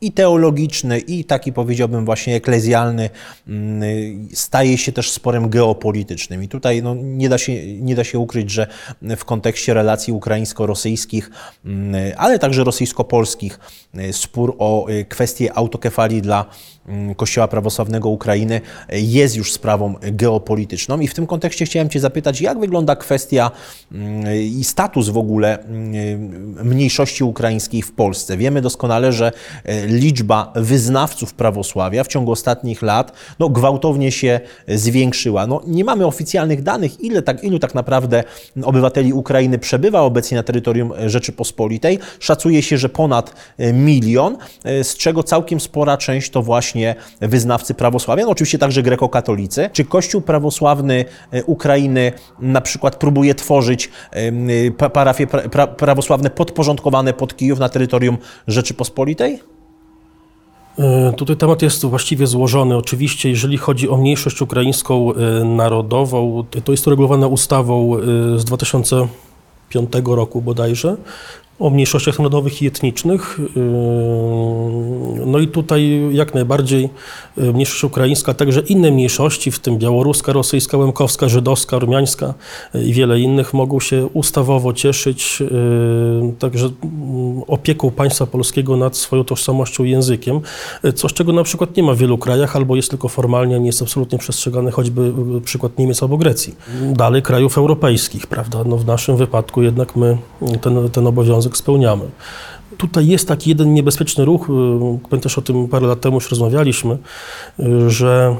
i 0.00 0.12
teologiczny, 0.12 0.98
i 0.98 1.24
taki 1.24 1.52
powiedziałbym 1.52 2.04
właśnie 2.04 2.34
eklezjalny, 2.34 3.10
mm, 3.48 4.28
staje 4.34 4.78
się 4.78 4.92
też 4.92 5.10
sporem 5.10 5.48
geopolitycznym. 5.48 6.42
I 6.42 6.48
tutaj 6.48 6.82
no, 6.82 6.94
nie, 6.94 7.28
da 7.28 7.38
się, 7.38 7.76
nie 7.76 7.94
da 7.94 8.04
się 8.04 8.18
ukryć, 8.18 8.50
że 8.50 8.66
w 9.02 9.24
kontekście 9.24 9.74
relacji 9.74 10.12
ukraińsko-rosyjskich, 10.12 11.30
mm, 11.64 12.12
ale 12.16 12.38
także 12.38 12.64
rosyjsko-polskich, 12.64 13.58
y, 13.98 14.12
spór 14.12 14.56
o 14.58 14.88
y, 14.88 15.04
kwestię 15.04 15.58
autokefalii 15.58 16.22
dla 16.22 16.40
mm, 16.40 16.50
Kościoła 17.16 17.48
Prawosławnego 17.48 18.08
Ukrainy 18.08 18.60
jest 18.92 19.36
już 19.36 19.52
sprawą 19.52 19.94
geopolityczną. 20.02 21.00
I 21.00 21.08
w 21.08 21.14
tym 21.14 21.26
kontekście 21.26 21.64
chciałem 21.64 21.88
Cię 21.88 22.00
zapytać, 22.00 22.40
jak 22.40 22.60
wygląda 22.60 22.96
kwestia 22.96 23.50
i 24.34 24.64
status 24.64 25.08
w 25.08 25.18
ogóle 25.18 25.58
mniejszości 26.64 27.24
ukraińskiej 27.24 27.82
w 27.82 27.92
Polsce. 27.92 28.36
Wiemy 28.36 28.60
doskonale, 28.60 29.12
że 29.12 29.32
y, 29.68 29.86
liczba 29.86 30.52
wyznawców 30.56 31.34
prawosławia 31.34 32.04
w 32.04 32.08
ciągu 32.08 32.32
ostatnich 32.32 32.82
lat 32.82 33.12
no, 33.38 33.48
gwałtownie 33.48 34.12
się 34.12 34.40
zwiększyła. 34.68 35.46
No, 35.46 35.60
nie 35.66 35.84
mamy 35.84 36.06
oficjalnych 36.06 36.62
danych, 36.62 37.00
ile 37.00 37.22
tak, 37.22 37.44
ilu 37.44 37.58
tak 37.58 37.74
naprawdę 37.74 38.24
obywateli 38.62 39.12
Ukrainy 39.12 39.58
przebywa 39.58 40.00
obecnie 40.00 40.36
na 40.36 40.42
terytorium 40.42 40.92
Rzeczypospolitej. 41.06 41.98
Szacuje 42.20 42.62
się, 42.62 42.78
że 42.78 42.88
ponad 42.88 43.34
milion, 43.72 44.36
z 44.82 44.96
czego 44.96 45.22
całkiem 45.22 45.60
spora 45.60 45.96
część 45.96 46.30
to 46.30 46.42
właśnie 46.42 46.79
wyznawcy 47.20 47.74
prawosławia, 47.74 48.24
no, 48.24 48.30
oczywiście 48.30 48.58
także 48.58 48.82
grekokatolicy. 48.82 49.70
Czy 49.72 49.84
Kościół 49.84 50.20
prawosławny 50.20 51.04
Ukrainy 51.46 52.12
na 52.38 52.60
przykład 52.60 52.96
próbuje 52.96 53.34
tworzyć 53.34 53.90
parafie 54.92 55.26
prawosławne 55.76 56.30
podporządkowane 56.30 57.12
pod 57.12 57.36
Kijów 57.36 57.58
na 57.58 57.68
terytorium 57.68 58.18
Rzeczypospolitej? 58.46 59.40
E, 60.78 61.12
tutaj 61.16 61.36
temat 61.36 61.62
jest 61.62 61.86
właściwie 61.86 62.26
złożony. 62.26 62.76
Oczywiście, 62.76 63.30
jeżeli 63.30 63.58
chodzi 63.58 63.88
o 63.88 63.96
mniejszość 63.96 64.42
ukraińską 64.42 65.14
e, 65.14 65.44
narodową, 65.44 66.44
to 66.64 66.72
jest 66.72 66.84
to 66.84 66.90
regulowane 66.90 67.28
ustawą 67.28 67.96
e, 67.96 68.00
z 68.38 68.44
2005 68.44 69.92
roku 70.04 70.42
bodajże 70.42 70.96
o 71.60 71.70
mniejszościach 71.70 72.18
narodowych 72.18 72.62
i 72.62 72.66
etnicznych. 72.66 73.40
No 75.26 75.38
i 75.38 75.48
tutaj 75.48 76.00
jak 76.12 76.34
najbardziej 76.34 76.88
mniejszość 77.36 77.84
ukraińska, 77.84 78.34
także 78.34 78.60
inne 78.60 78.90
mniejszości, 78.90 79.50
w 79.50 79.58
tym 79.58 79.78
białoruska, 79.78 80.32
rosyjska, 80.32 80.78
łemkowska, 80.78 81.28
żydowska, 81.28 81.78
rumiańska 81.78 82.34
i 82.84 82.92
wiele 82.92 83.20
innych 83.20 83.54
mogą 83.54 83.80
się 83.80 84.06
ustawowo 84.06 84.72
cieszyć 84.72 85.42
także 86.38 86.70
opieką 87.46 87.90
państwa 87.90 88.26
polskiego 88.26 88.76
nad 88.76 88.96
swoją 88.96 89.24
tożsamością 89.24 89.84
i 89.84 89.90
językiem, 89.90 90.40
coś 90.94 91.12
czego 91.12 91.32
na 91.32 91.42
przykład 91.42 91.76
nie 91.76 91.82
ma 91.82 91.94
w 91.94 91.98
wielu 91.98 92.18
krajach 92.18 92.56
albo 92.56 92.76
jest 92.76 92.90
tylko 92.90 93.08
formalnie, 93.08 93.60
nie 93.60 93.66
jest 93.66 93.82
absolutnie 93.82 94.18
przestrzegane, 94.18 94.70
choćby 94.70 95.12
przykład 95.44 95.78
Niemiec 95.78 96.02
albo 96.02 96.16
Grecji. 96.16 96.54
Dalej 96.92 97.22
krajów 97.22 97.58
europejskich, 97.58 98.26
prawda? 98.26 98.64
No 98.64 98.76
w 98.76 98.86
naszym 98.86 99.16
wypadku 99.16 99.62
jednak 99.62 99.96
my 99.96 100.18
ten, 100.60 100.90
ten 100.90 101.06
obowiązek 101.06 101.49
spełniamy. 101.56 102.04
Tutaj 102.78 103.06
jest 103.06 103.28
taki 103.28 103.50
jeden 103.50 103.74
niebezpieczny 103.74 104.24
ruch, 104.24 104.48
też 105.22 105.38
o 105.38 105.42
tym 105.42 105.68
parę 105.68 105.86
lat 105.86 106.00
temu 106.00 106.14
już 106.14 106.30
rozmawialiśmy, 106.30 106.98
że 107.86 108.36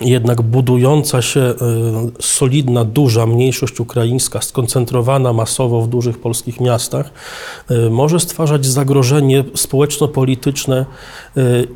jednak 0.00 0.42
budująca 0.42 1.22
się 1.22 1.40
e, 1.40 1.54
solidna, 2.20 2.84
duża 2.84 3.26
mniejszość 3.26 3.80
ukraińska, 3.80 4.40
skoncentrowana 4.40 5.32
masowo 5.32 5.80
w 5.80 5.88
dużych 5.88 6.18
polskich 6.18 6.60
miastach, 6.60 7.10
może 7.90 8.20
stwarzać 8.20 8.66
zagrożenie 8.66 9.44
społeczno-polityczne 9.54 10.86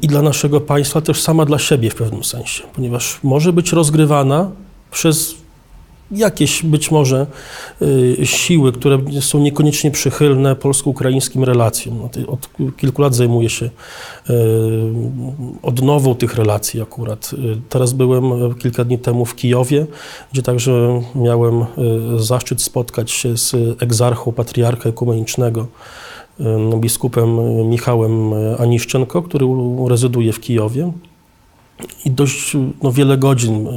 i 0.02 0.06
dla 0.06 0.22
naszego 0.22 0.60
państwa, 0.60 1.00
też 1.00 1.22
sama 1.22 1.44
dla 1.44 1.58
siebie 1.58 1.90
w 1.90 1.94
pewnym 1.94 2.24
sensie, 2.24 2.62
ponieważ 2.74 3.18
może 3.22 3.52
być 3.52 3.72
rozgrywana 3.72 4.50
przez 4.90 5.43
jakieś 6.10 6.62
być 6.62 6.90
może 6.90 7.26
y, 7.82 8.16
siły, 8.26 8.72
które 8.72 8.98
są 9.20 9.40
niekoniecznie 9.40 9.90
przychylne 9.90 10.56
polsko-ukraińskim 10.56 11.44
relacjom. 11.44 11.98
No, 11.98 12.32
od 12.32 12.48
kilku 12.76 13.02
lat 13.02 13.14
zajmuję 13.14 13.50
się 13.50 13.66
y, 13.66 13.70
odnową 15.62 16.14
tych 16.14 16.34
relacji 16.34 16.82
akurat. 16.82 17.30
Y, 17.32 17.60
teraz 17.68 17.92
byłem 17.92 18.54
kilka 18.54 18.84
dni 18.84 18.98
temu 18.98 19.24
w 19.24 19.34
Kijowie, 19.34 19.86
gdzie 20.32 20.42
także 20.42 21.02
miałem 21.14 21.64
zaszczyt 22.16 22.62
spotkać 22.62 23.10
się 23.10 23.36
z 23.36 23.54
egzarchą 23.82 24.32
patriarcha 24.32 24.88
ekumenicznego, 24.88 25.66
biskupem 26.76 27.38
Michałem 27.68 28.32
Aniszczenko, 28.58 29.22
który 29.22 29.46
rezyduje 29.88 30.32
w 30.32 30.40
Kijowie. 30.40 30.92
I 32.04 32.10
dość 32.10 32.56
no, 32.82 32.92
wiele 32.92 33.18
godzin 33.18 33.68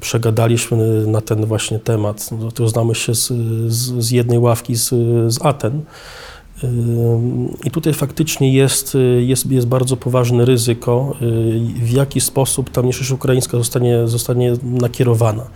przegadaliśmy 0.00 1.06
na 1.06 1.20
ten 1.20 1.46
właśnie 1.46 1.78
temat. 1.78 2.30
No, 2.40 2.52
to 2.52 2.68
znamy 2.68 2.94
się 2.94 3.14
z, 3.14 3.32
z, 3.68 4.04
z 4.04 4.10
jednej 4.10 4.38
ławki 4.38 4.74
z, 4.74 4.88
z 5.34 5.42
Aten. 5.42 5.82
Yy, 6.62 6.68
I 7.64 7.70
tutaj 7.70 7.94
faktycznie 7.94 8.52
jest, 8.52 8.96
jest, 9.20 9.50
jest 9.50 9.66
bardzo 9.66 9.96
poważne 9.96 10.44
ryzyko, 10.44 11.14
yy, 11.20 11.84
w 11.84 11.90
jaki 11.90 12.20
sposób 12.20 12.70
ta 12.70 12.82
mniejszość 12.82 13.10
ukraińska 13.10 13.58
zostanie, 13.58 14.08
zostanie 14.08 14.56
nakierowana. 14.62 15.46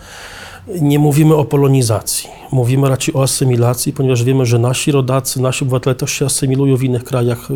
Nie 0.80 0.99
mówimy 0.99 1.34
o 1.34 1.44
polonizacji, 1.44 2.28
mówimy 2.53 2.88
raczej 2.88 3.14
o 3.14 3.22
asymilacji, 3.22 3.92
ponieważ 3.92 4.24
wiemy, 4.24 4.46
że 4.46 4.59
nasi 4.59 4.92
rodacy, 4.92 5.40
nasi 5.42 5.64
obywatele 5.64 5.94
też 5.94 6.12
się 6.12 6.26
asymilują 6.26 6.76
w 6.76 6.82
innych 6.82 7.05
krajach 7.05 7.49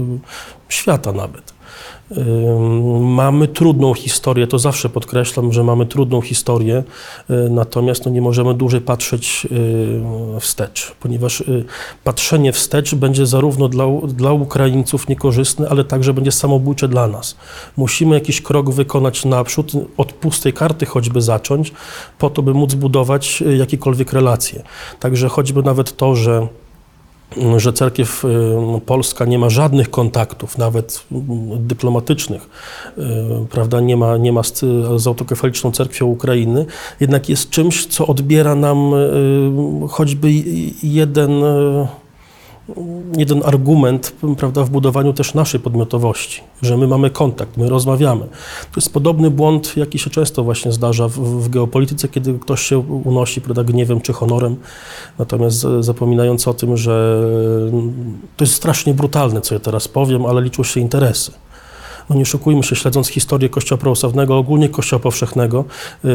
świata 0.68 1.12
nawet. 1.12 1.51
Mamy 3.00 3.48
trudną 3.48 3.94
historię, 3.94 4.46
to 4.46 4.58
zawsze 4.58 4.88
podkreślam, 4.88 5.52
że 5.52 5.64
mamy 5.64 5.86
trudną 5.86 6.20
historię, 6.20 6.82
y, 7.30 7.50
natomiast 7.50 8.04
no 8.04 8.10
nie 8.10 8.20
możemy 8.22 8.54
dłużej 8.54 8.80
patrzeć 8.80 9.46
y, 10.36 10.40
wstecz, 10.40 10.94
ponieważ 11.00 11.40
y, 11.40 11.64
patrzenie 12.04 12.52
wstecz 12.52 12.94
będzie 12.94 13.26
zarówno 13.26 13.68
dla, 13.68 13.84
dla 14.08 14.32
Ukraińców 14.32 15.08
niekorzystne, 15.08 15.68
ale 15.68 15.84
także 15.84 16.14
będzie 16.14 16.32
samobójcze 16.32 16.88
dla 16.88 17.06
nas. 17.06 17.36
Musimy 17.76 18.14
jakiś 18.14 18.42
krok 18.42 18.70
wykonać 18.70 19.24
naprzód, 19.24 19.72
od 19.96 20.12
pustej 20.12 20.52
karty 20.52 20.86
choćby 20.86 21.20
zacząć, 21.20 21.72
po 22.18 22.30
to, 22.30 22.42
by 22.42 22.54
móc 22.54 22.74
budować 22.74 23.42
jakiekolwiek 23.58 24.12
relacje. 24.12 24.62
Także 25.00 25.28
choćby 25.28 25.62
nawet 25.62 25.96
to, 25.96 26.16
że 26.16 26.46
że 27.56 27.72
cerkiew 27.72 28.24
y, 28.24 28.80
polska 28.86 29.24
nie 29.24 29.38
ma 29.38 29.50
żadnych 29.50 29.90
kontaktów, 29.90 30.58
nawet 30.58 31.04
dyplomatycznych, 31.56 32.48
y, 32.98 33.02
prawda, 33.50 33.80
nie 33.80 33.96
ma, 33.96 34.16
nie 34.16 34.32
ma 34.32 34.42
z, 34.42 34.60
z 34.96 35.06
autokefaliczną 35.06 35.72
cerkwią 35.72 36.06
Ukrainy, 36.06 36.66
jednak 37.00 37.28
jest 37.28 37.50
czymś, 37.50 37.86
co 37.86 38.06
odbiera 38.06 38.54
nam 38.54 38.94
y, 38.94 39.88
choćby 39.88 40.32
jeden 40.82 41.42
jeden 43.16 43.42
argument 43.44 44.14
prawda, 44.38 44.64
w 44.64 44.70
budowaniu 44.70 45.12
też 45.12 45.34
naszej 45.34 45.60
podmiotowości, 45.60 46.40
że 46.62 46.76
my 46.76 46.86
mamy 46.86 47.10
kontakt, 47.10 47.56
my 47.56 47.68
rozmawiamy. 47.68 48.20
To 48.72 48.76
jest 48.76 48.92
podobny 48.92 49.30
błąd, 49.30 49.76
jaki 49.76 49.98
się 49.98 50.10
często 50.10 50.44
właśnie 50.44 50.72
zdarza 50.72 51.08
w, 51.08 51.12
w 51.12 51.48
geopolityce, 51.48 52.08
kiedy 52.08 52.38
ktoś 52.38 52.62
się 52.62 52.78
unosi 52.78 53.40
prawda, 53.40 53.64
gniewem 53.64 54.00
czy 54.00 54.12
honorem, 54.12 54.56
natomiast 55.18 55.66
zapominając 55.80 56.48
o 56.48 56.54
tym, 56.54 56.76
że 56.76 57.22
to 58.36 58.44
jest 58.44 58.54
strasznie 58.54 58.94
brutalne, 58.94 59.40
co 59.40 59.54
ja 59.54 59.60
teraz 59.60 59.88
powiem, 59.88 60.26
ale 60.26 60.42
liczą 60.42 60.62
się 60.62 60.80
interesy 60.80 61.32
no 62.12 62.18
nie 62.18 62.26
szukujmy 62.26 62.62
się, 62.62 62.76
śledząc 62.76 63.08
historię 63.08 63.48
Kościoła 63.48 63.78
prawosławnego, 63.78 64.38
ogólnie 64.38 64.68
Kościoła 64.68 65.00
powszechnego, 65.00 65.64
y, 66.04 66.08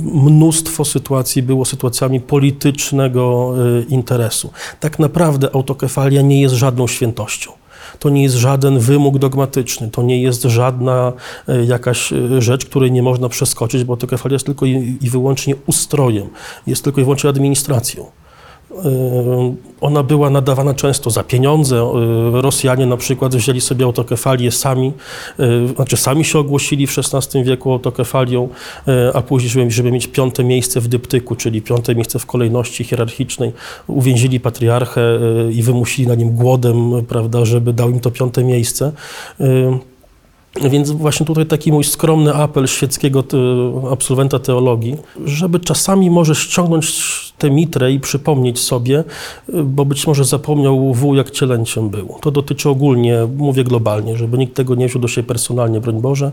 mnóstwo 0.00 0.84
sytuacji 0.84 1.42
było 1.42 1.64
sytuacjami 1.64 2.20
politycznego 2.20 3.54
y, 3.80 3.86
interesu. 3.88 4.50
Tak 4.80 4.98
naprawdę 4.98 5.54
autokefalia 5.54 6.22
nie 6.22 6.40
jest 6.40 6.54
żadną 6.54 6.86
świętością. 6.86 7.52
To 7.98 8.10
nie 8.10 8.22
jest 8.22 8.34
żaden 8.34 8.78
wymóg 8.78 9.18
dogmatyczny, 9.18 9.88
to 9.90 10.02
nie 10.02 10.22
jest 10.22 10.42
żadna 10.42 11.12
y, 11.48 11.64
jakaś 11.64 12.12
rzecz, 12.38 12.66
której 12.66 12.92
nie 12.92 13.02
można 13.02 13.28
przeskoczyć, 13.28 13.84
bo 13.84 13.92
autokefalia 13.92 14.34
jest 14.34 14.46
tylko 14.46 14.66
i 14.66 15.10
wyłącznie 15.10 15.54
ustrojem, 15.66 16.28
jest 16.66 16.84
tylko 16.84 17.00
i 17.00 17.04
wyłącznie 17.04 17.30
administracją. 17.30 18.06
Yy, 18.70 19.54
ona 19.80 20.02
była 20.02 20.30
nadawana 20.30 20.74
często 20.74 21.10
za 21.10 21.24
pieniądze. 21.24 21.92
Yy, 22.32 22.42
Rosjanie 22.42 22.86
na 22.86 22.96
przykład 22.96 23.36
wzięli 23.36 23.60
sobie 23.60 23.84
autokefalię 23.84 24.52
sami, 24.52 24.92
yy, 25.38 25.68
znaczy 25.76 25.96
sami 25.96 26.24
się 26.24 26.38
ogłosili 26.38 26.86
w 26.86 26.98
XVI 26.98 27.44
wieku 27.44 27.72
autokefalią, 27.72 28.48
a 29.14 29.22
później, 29.22 29.50
żeby, 29.50 29.70
żeby 29.70 29.92
mieć 29.92 30.06
piąte 30.06 30.44
miejsce 30.44 30.80
w 30.80 30.88
dyptyku, 30.88 31.36
czyli 31.36 31.62
piąte 31.62 31.94
miejsce 31.94 32.18
w 32.18 32.26
kolejności 32.26 32.84
hierarchicznej, 32.84 33.52
uwięzili 33.86 34.40
patriarchę 34.40 35.18
i 35.52 35.62
wymusili 35.62 36.08
na 36.08 36.14
nim 36.14 36.30
głodem, 36.30 37.06
prawda, 37.08 37.44
żeby 37.44 37.72
dał 37.72 37.90
im 37.90 38.00
to 38.00 38.10
piąte 38.10 38.44
miejsce. 38.44 38.92
Więc 40.70 40.90
właśnie 40.90 41.26
tutaj 41.26 41.46
taki 41.46 41.72
mój 41.72 41.84
skromny 41.84 42.34
apel 42.34 42.66
świeckiego 42.66 43.24
absolwenta 43.92 44.38
teologii, 44.38 44.96
żeby 45.24 45.60
czasami 45.60 46.10
może 46.10 46.34
ściągnąć 46.34 47.27
tę 47.38 47.50
mitrę 47.50 47.92
i 47.92 48.00
przypomnieć 48.00 48.60
sobie, 48.60 49.04
bo 49.64 49.84
być 49.84 50.06
może 50.06 50.24
zapomniał 50.24 50.94
wół, 50.94 51.14
jak 51.14 51.30
cielęciem 51.30 51.90
był. 51.90 52.14
To 52.20 52.30
dotyczy 52.30 52.68
ogólnie, 52.68 53.18
mówię 53.36 53.64
globalnie, 53.64 54.16
żeby 54.16 54.38
nikt 54.38 54.54
tego 54.54 54.74
nie 54.74 54.88
wziął 54.88 55.02
do 55.02 55.08
siebie 55.08 55.28
personalnie, 55.28 55.80
broń 55.80 56.00
Boże, 56.00 56.30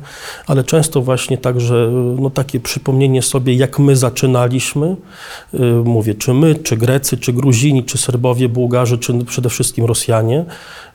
ale 0.48 0.64
często 0.64 1.02
właśnie 1.02 1.38
także 1.38 1.92
no, 2.20 2.30
takie 2.30 2.60
przypomnienie 2.60 3.22
sobie, 3.22 3.54
jak 3.54 3.80
my 3.80 3.96
zaczynaliśmy, 3.96 4.96
y, 5.54 5.60
mówię, 5.86 6.16
czy 6.16 6.34
my, 6.34 6.56
czy 6.56 6.78
Grecy, 6.78 7.18
czy 7.18 7.34
Gruzini, 7.34 7.84
czy 7.84 7.98
Serbowie, 7.98 8.50
Bułgarzy, 8.50 8.98
czy 8.98 9.26
przede 9.26 9.50
wszystkim 9.50 9.86
Rosjanie, 9.86 10.46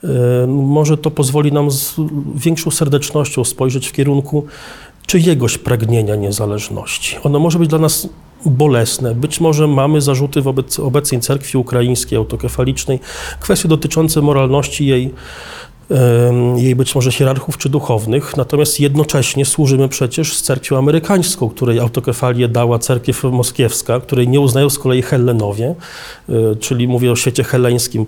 y, 0.05 0.09
może 0.47 0.97
to 0.97 1.11
pozwoli 1.11 1.53
nam 1.53 1.71
z 1.71 1.95
większą 2.35 2.71
serdecznością 2.71 3.45
spojrzeć 3.45 3.89
w 3.89 3.93
kierunku 3.93 4.45
czyjegoś 5.07 5.59
pragnienia 5.59 6.17
niezależności. 6.17 7.17
Ono 7.23 7.39
może 7.39 7.59
być 7.59 7.69
dla 7.69 7.79
nas 7.79 8.09
bolesne. 8.47 9.15
Być 9.15 9.41
może 9.41 9.67
mamy 9.67 10.01
zarzuty 10.01 10.43
wobec 10.43 10.81
obecnej 10.81 11.21
cerkwi 11.21 11.59
ukraińskiej, 11.59 12.19
autokefalicznej, 12.19 13.01
kwestie 13.41 13.69
dotyczące 13.69 14.23
moralności 14.23 14.87
jej, 14.87 15.15
jej 16.57 16.77
być 16.77 16.95
może 16.95 17.13
hierarchów 17.13 17.59
czy 17.59 17.69
duchownych, 17.69 18.37
natomiast 18.37 18.81
jednocześnie 18.81 19.45
służymy 19.45 19.89
przecież 19.89 20.37
z 20.37 20.43
cerkwią 20.43 20.79
amerykańską, 20.79 21.49
której 21.49 21.79
autokefalię 21.79 22.49
dała 22.49 22.79
cerkiew 22.79 23.25
moskiewska, 23.25 24.01
której 24.01 24.29
nie 24.29 24.41
uznają 24.41 24.71
z 24.71 24.79
kolei 24.79 25.03
Hellenowie, 25.03 25.75
e, 26.29 26.57
czyli 26.57 26.89
mówię 26.89 27.13
o 27.13 27.17
świecie 27.17 27.45
heleńskim, 27.45 28.07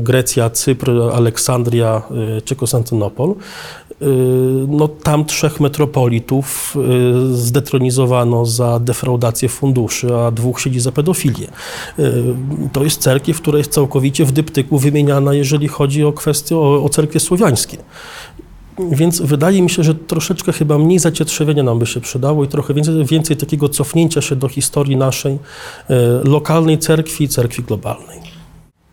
Grecja, 0.00 0.50
Cypr, 0.50 0.90
Aleksandria 1.12 2.02
e, 2.38 2.42
czy 2.42 2.56
Konstantynopol. 2.56 3.34
No 4.68 4.88
tam 4.88 5.24
trzech 5.24 5.60
metropolitów 5.60 6.76
y, 7.30 7.36
zdetronizowano 7.36 8.46
za 8.46 8.80
defraudację 8.80 9.48
funduszy, 9.48 10.14
a 10.14 10.30
dwóch 10.30 10.60
siedzi 10.60 10.80
za 10.80 10.92
pedofilię. 10.92 11.46
Y, 11.98 12.24
To 12.72 12.84
jest 12.84 13.00
cerkiew, 13.00 13.40
która 13.40 13.58
jest 13.58 13.72
całkowicie 13.72 14.24
w 14.24 14.32
dyptyku 14.32 14.78
wymieniana, 14.78 15.34
jeżeli 15.34 15.68
chodzi 15.68 16.04
o 16.04 16.12
kwestie, 16.12 16.56
o, 16.56 16.84
o 16.84 16.88
cerkwie 16.88 17.20
słowiańskie. 17.20 17.76
Więc 18.90 19.20
wydaje 19.20 19.62
mi 19.62 19.70
się, 19.70 19.82
że 19.82 19.94
troszeczkę 19.94 20.52
chyba 20.52 20.78
mniej 20.78 20.98
zacietrzewienia 20.98 21.62
nam 21.62 21.78
by 21.78 21.86
się 21.86 22.00
przydało 22.00 22.44
i 22.44 22.48
trochę 22.48 22.74
więcej, 22.74 23.04
więcej 23.04 23.36
takiego 23.36 23.68
cofnięcia 23.68 24.20
się 24.20 24.36
do 24.36 24.48
historii 24.48 24.96
naszej 24.96 25.32
y, 25.34 25.38
lokalnej 26.24 26.78
cerkwi 26.78 27.24
i 27.24 27.28
cerkwi 27.28 27.62
globalnej. 27.62 28.27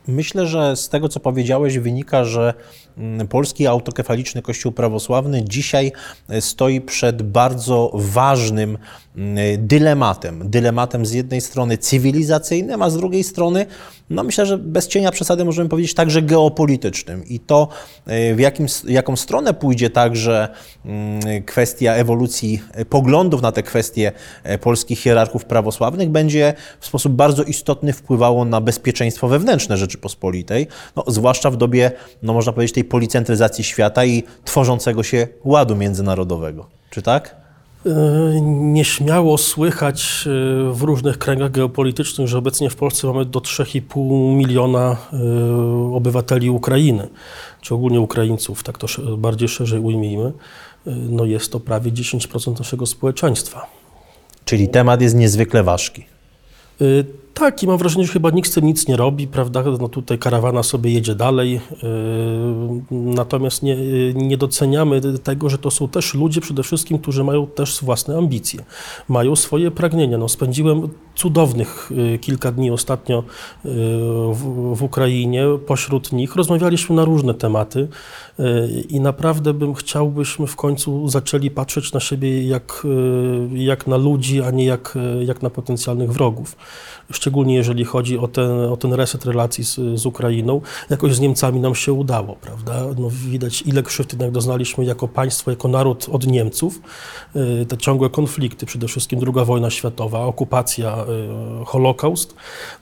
Myślę, 0.08 0.48
że 0.48 0.76
z 0.76 0.90
tego, 0.90 1.10
co 1.10 1.20
powiedziałeś, 1.20 1.78
wynika, 1.78 2.26
że 2.26 2.54
mm, 2.98 3.28
polski 3.28 3.68
autokefaliczny 3.68 4.42
Kościół 4.42 4.72
prawosławny 4.72 5.44
dzisiaj 5.44 5.92
e, 6.30 6.42
stoi 6.42 6.82
przed 6.82 7.24
bardzo 7.24 7.92
ważnym 7.94 8.78
dylematem. 9.58 10.50
Dylematem 10.50 11.06
z 11.06 11.12
jednej 11.12 11.42
strony 11.42 11.78
cywilizacyjnym, 11.78 12.82
a 12.82 12.90
z 12.90 12.98
drugiej 12.98 13.24
strony, 13.24 13.66
no 14.10 14.24
myślę, 14.24 14.46
że 14.46 14.58
bez 14.58 14.88
cienia 14.88 15.12
przesady 15.12 15.46
możemy 15.46 15.70
powiedzieć 15.70 15.94
także 15.94 16.22
geopolitycznym. 16.22 17.26
I 17.26 17.40
to, 17.40 17.68
e, 18.06 18.36
w 18.36 18.40
jakim, 18.40 18.66
jaką 18.88 19.16
stronę 19.16 19.54
pójdzie 19.54 19.90
także 19.90 20.50
mm, 20.86 21.44
kwestia 21.44 21.94
ewolucji 21.94 22.62
e, 22.74 22.86
poglądów 22.86 23.42
na 23.42 23.52
te 23.52 23.64
kwestie 23.64 24.12
e, 24.44 24.58
polskich 24.58 25.00
hierarchów 25.00 25.46
prawosławnych, 25.46 26.10
będzie 26.10 26.54
w 26.80 26.86
sposób 26.86 27.14
bardzo 27.14 27.44
istotny 27.44 27.94
wpływało 27.94 28.46
na 28.46 28.62
bezpieczeństwo 28.62 29.28
wewnętrzne 29.28 29.78
Rzeczypospolitej, 29.78 30.68
no, 30.96 31.04
zwłaszcza 31.08 31.52
w 31.52 31.58
dobie, 31.58 31.92
no, 32.24 32.34
można 32.34 32.54
powiedzieć, 32.54 32.76
tej 32.76 32.84
policentryzacji 32.84 33.64
świata 33.64 34.06
i 34.06 34.24
tworzącego 34.46 35.04
się 35.04 35.28
ładu 35.44 35.76
międzynarodowego. 35.76 36.68
Czy 36.90 37.02
tak? 37.02 37.45
E, 37.86 38.42
Nieśmiało 38.42 39.38
słychać 39.38 40.28
e, 40.28 40.74
w 40.74 40.82
różnych 40.82 41.18
kręgach 41.18 41.52
geopolitycznych, 41.52 42.28
że 42.28 42.38
obecnie 42.38 42.70
w 42.70 42.76
Polsce 42.76 43.08
mamy 43.08 43.26
do 43.26 43.40
3,5 43.40 44.36
miliona 44.36 44.98
e, 45.14 45.96
obywateli 45.96 46.50
Ukrainy, 46.50 47.08
czy 47.62 47.76
ogólnie 47.76 48.02
Ukraińców, 48.02 48.64
tak 48.64 48.78
to 48.78 48.88
bardziej 49.18 49.48
szerzej 49.48 49.80
ujmijmy. 49.80 50.32
No 50.86 51.26
jest 51.26 51.52
to 51.52 51.60
prawie 51.60 51.92
10% 51.92 52.60
naszego 52.60 52.86
społeczeństwa. 52.86 53.66
Czyli 54.46 54.70
temat 54.70 55.02
jest 55.02 55.16
niezwykle 55.16 55.64
ważki. 55.64 56.06
Tak, 57.40 57.64
i 57.64 57.68
mam 57.68 57.78
wrażenie, 57.78 58.06
że 58.06 58.14
chyba 58.14 58.30
nikt 58.30 58.52
z 58.52 58.54
tym 58.54 58.66
nic 58.66 58.88
nie 58.88 58.98
robi, 58.98 59.28
prawda? 59.28 59.64
No 59.80 59.90
tutaj 59.90 60.20
karawana 60.20 60.64
sobie 60.64 60.92
jedzie 60.92 61.16
dalej. 61.16 61.56
y, 61.56 61.60
Natomiast 62.92 63.64
nie, 63.64 63.74
y, 63.74 64.14
nie 64.16 64.38
doceniamy 64.38 65.02
tego, 65.02 65.50
że 65.50 65.58
to 65.58 65.72
są 65.72 65.88
też 65.88 66.14
ludzie 66.14 66.42
przede 66.42 66.64
wszystkim, 66.64 67.00
którzy 67.00 67.24
mają 67.24 67.48
też 67.48 67.84
własne 67.84 68.18
ambicje, 68.18 68.64
mają 69.08 69.36
swoje 69.36 69.72
pragnienia. 69.72 70.18
No, 70.18 70.30
spędziłem 70.30 70.90
cudownych 71.16 71.92
y, 72.16 72.20
kilka 72.20 72.52
dni 72.52 72.72
ostatnio 72.72 73.24
w, 74.34 74.74
w 74.76 74.84
Ukrainie. 74.84 75.46
Pośród 75.68 76.12
nich 76.12 76.36
rozmawialiśmy 76.36 76.96
na 76.96 77.06
różne 77.06 77.34
tematy 77.34 77.88
i 78.90 79.00
naprawdę 79.00 79.54
bym 79.54 79.74
chciał, 79.74 80.10
byśmy 80.10 80.48
w 80.48 80.56
końcu 80.56 81.08
zaczęli 81.10 81.52
patrzeć 81.52 81.94
na 81.94 82.00
siebie 82.00 82.48
jak, 82.48 82.88
jak 83.54 83.88
na 83.88 83.98
ludzi, 83.98 84.42
a 84.42 84.52
nie 84.52 84.66
jak, 84.66 84.98
jak 85.26 85.42
na 85.42 85.50
potencjalnych 85.50 86.12
wrogów. 86.12 86.56
Szczególnie 87.12 87.56
jeżeli 87.56 87.86
chodzi 87.86 88.18
o 88.18 88.28
ten, 88.28 88.52
o 88.52 88.78
ten 88.78 88.94
reset 88.94 89.26
relacji 89.26 89.64
z, 89.64 89.76
z 89.96 90.06
Ukrainą. 90.06 90.62
Jakoś 90.90 91.16
z 91.16 91.20
Niemcami 91.20 91.60
nam 91.60 91.76
się 91.76 91.94
udało, 91.94 92.36
prawda? 92.36 92.86
No, 92.98 93.10
widać, 93.10 93.62
ile 93.62 93.84
krzywd 93.84 94.14
jednak 94.14 94.32
doznaliśmy 94.32 94.86
jako 94.86 95.08
państwo, 95.08 95.52
jako 95.52 95.68
naród 95.68 96.08
od 96.12 96.28
Niemców. 96.28 96.82
Y, 97.36 97.66
Te 97.66 97.78
ciągłe 97.78 98.10
konflikty, 98.10 98.66
przede 98.66 98.88
wszystkim 98.88 99.20
II 99.36 99.46
wojna 99.46 99.70
światowa, 99.70 100.20
okupacja, 100.20 101.06
y, 101.62 101.66
Holokaust. 101.66 102.36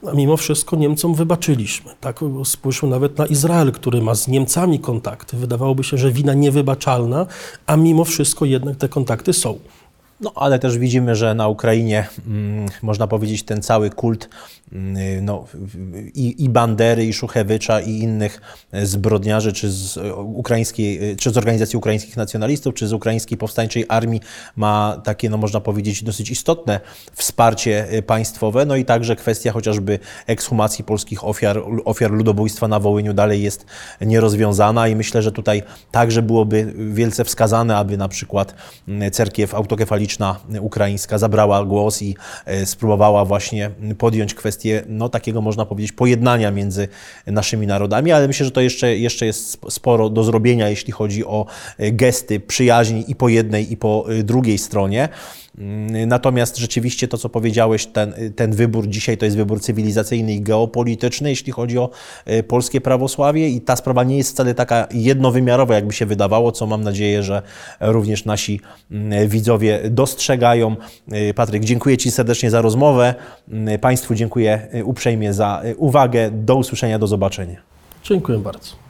A 0.06 0.12
mimo 0.12 0.36
wszystko 0.36 0.76
Niemcom 0.76 1.14
wybaczyliśmy. 1.14 1.90
Tak? 2.00 2.20
Spójrzmy 2.44 2.88
nawet 2.88 3.18
na 3.18 3.26
Izrael, 3.26 3.72
który 3.72 4.02
ma 4.02 4.14
z 4.14 4.28
Niemcami 4.28 4.78
kontakty. 4.78 5.36
Wydawałoby 5.36 5.84
się, 5.84 5.98
że 5.98 6.12
wina 6.12 6.34
niewybaczalna, 6.34 7.26
a 7.66 7.76
mimo 7.76 8.04
wszystko 8.04 8.44
jednak 8.44 8.76
te 8.76 8.88
kontakty 8.88 9.32
są. 9.32 9.58
No, 10.20 10.32
ale 10.34 10.58
też 10.58 10.78
widzimy, 10.78 11.16
że 11.16 11.34
na 11.34 11.48
Ukrainie, 11.48 12.06
mm, 12.26 12.66
można 12.82 13.06
powiedzieć, 13.06 13.42
ten 13.42 13.62
cały 13.62 13.90
kult 13.90 14.28
mm, 14.72 15.24
no, 15.24 15.46
i, 16.14 16.44
i 16.44 16.48
Bandery, 16.48 17.04
i 17.04 17.12
Szuchewycza, 17.12 17.80
i 17.80 17.90
innych 17.90 18.40
e, 18.72 18.86
zbrodniarzy, 18.86 19.52
czy 19.52 19.70
z 19.70 19.96
e, 19.96 20.14
ukraińskiej, 20.14 21.10
e, 21.10 21.16
czy 21.16 21.30
z 21.30 21.36
organizacji 21.36 21.76
ukraińskich 21.76 22.16
nacjonalistów, 22.16 22.74
czy 22.74 22.86
z 22.86 22.92
ukraińskiej 22.92 23.38
powstańczej 23.38 23.84
armii 23.88 24.20
ma 24.56 25.00
takie, 25.04 25.30
no, 25.30 25.36
można 25.36 25.60
powiedzieć, 25.60 26.02
dosyć 26.02 26.30
istotne 26.30 26.80
wsparcie 27.12 27.86
państwowe. 28.06 28.66
No 28.66 28.76
i 28.76 28.84
także 28.84 29.16
kwestia 29.16 29.52
chociażby 29.52 29.98
ekshumacji 30.26 30.84
polskich 30.84 31.24
ofiar, 31.24 31.62
ofiar 31.84 32.10
ludobójstwa 32.10 32.68
na 32.68 32.80
Wołyniu 32.80 33.14
dalej 33.14 33.42
jest 33.42 33.66
nierozwiązana 34.00 34.88
i 34.88 34.96
myślę, 34.96 35.22
że 35.22 35.32
tutaj 35.32 35.62
także 35.90 36.22
byłoby 36.22 36.74
wielce 36.92 37.24
wskazane, 37.24 37.76
aby 37.76 37.96
na 37.96 38.08
przykład 38.08 38.54
mm, 38.88 39.10
cerkiew 39.10 39.54
autokefaliczna 39.54 40.03
ukraińska 40.60 41.18
zabrała 41.18 41.64
głos 41.64 42.02
i 42.02 42.16
e, 42.46 42.66
spróbowała 42.66 43.24
właśnie 43.24 43.70
podjąć 43.98 44.34
kwestię 44.34 44.82
no, 44.88 45.08
takiego, 45.08 45.40
można 45.40 45.66
powiedzieć, 45.66 45.92
pojednania 45.92 46.50
między 46.50 46.88
naszymi 47.26 47.66
narodami, 47.66 48.12
ale 48.12 48.26
myślę, 48.26 48.46
że 48.46 48.52
to 48.52 48.60
jeszcze, 48.60 48.96
jeszcze 48.96 49.26
jest 49.26 49.48
sp- 49.54 49.70
sporo 49.70 50.10
do 50.10 50.24
zrobienia, 50.24 50.68
jeśli 50.68 50.92
chodzi 50.92 51.24
o 51.24 51.46
e, 51.78 51.92
gesty 51.92 52.40
przyjaźni 52.40 53.04
i 53.08 53.14
po 53.14 53.28
jednej, 53.28 53.72
i 53.72 53.76
po 53.76 54.04
e, 54.08 54.22
drugiej 54.22 54.58
stronie. 54.58 55.08
Mm, 55.58 56.08
Natomiast 56.08 56.56
rzeczywiście 56.58 57.08
to, 57.08 57.18
co 57.18 57.28
powiedziałeś, 57.28 57.86
ten, 57.86 58.14
ten 58.36 58.52
wybór 58.52 58.88
dzisiaj 58.88 59.18
to 59.18 59.24
jest 59.24 59.36
wybór 59.36 59.60
cywilizacyjny 59.60 60.32
i 60.34 60.40
geopolityczny, 60.40 61.30
jeśli 61.30 61.52
chodzi 61.52 61.78
o 61.78 61.90
e, 62.24 62.42
polskie 62.42 62.80
prawosławie 62.80 63.48
i 63.48 63.60
ta 63.60 63.76
sprawa 63.76 64.04
nie 64.04 64.16
jest 64.16 64.30
wcale 64.30 64.54
taka 64.54 64.88
jednowymiarowa, 64.90 65.74
jakby 65.74 65.92
się 65.92 66.06
wydawało, 66.06 66.52
co 66.52 66.66
mam 66.66 66.84
nadzieję, 66.84 67.22
że 67.22 67.42
również 67.80 68.24
nasi 68.24 68.60
mm, 68.90 69.28
widzowie 69.28 69.80
dostrzegają. 69.90 70.76
E, 71.12 71.34
Patryk, 71.34 71.64
dziękuję 71.64 71.98
Ci 71.98 72.10
serdecznie 72.10 72.50
za 72.50 72.60
rozmowę. 72.62 73.14
Mm, 73.48 73.78
Państwu 73.78 74.14
dziękuję 74.14 74.68
e, 74.72 74.84
uprzejmie 74.84 75.34
za 75.34 75.62
uwagę. 75.76 76.30
Do 76.30 76.56
usłyszenia, 76.56 76.98
do 76.98 77.06
zobaczenia. 77.06 77.56
Dziękuję 78.02 78.38
bardzo. 78.38 78.83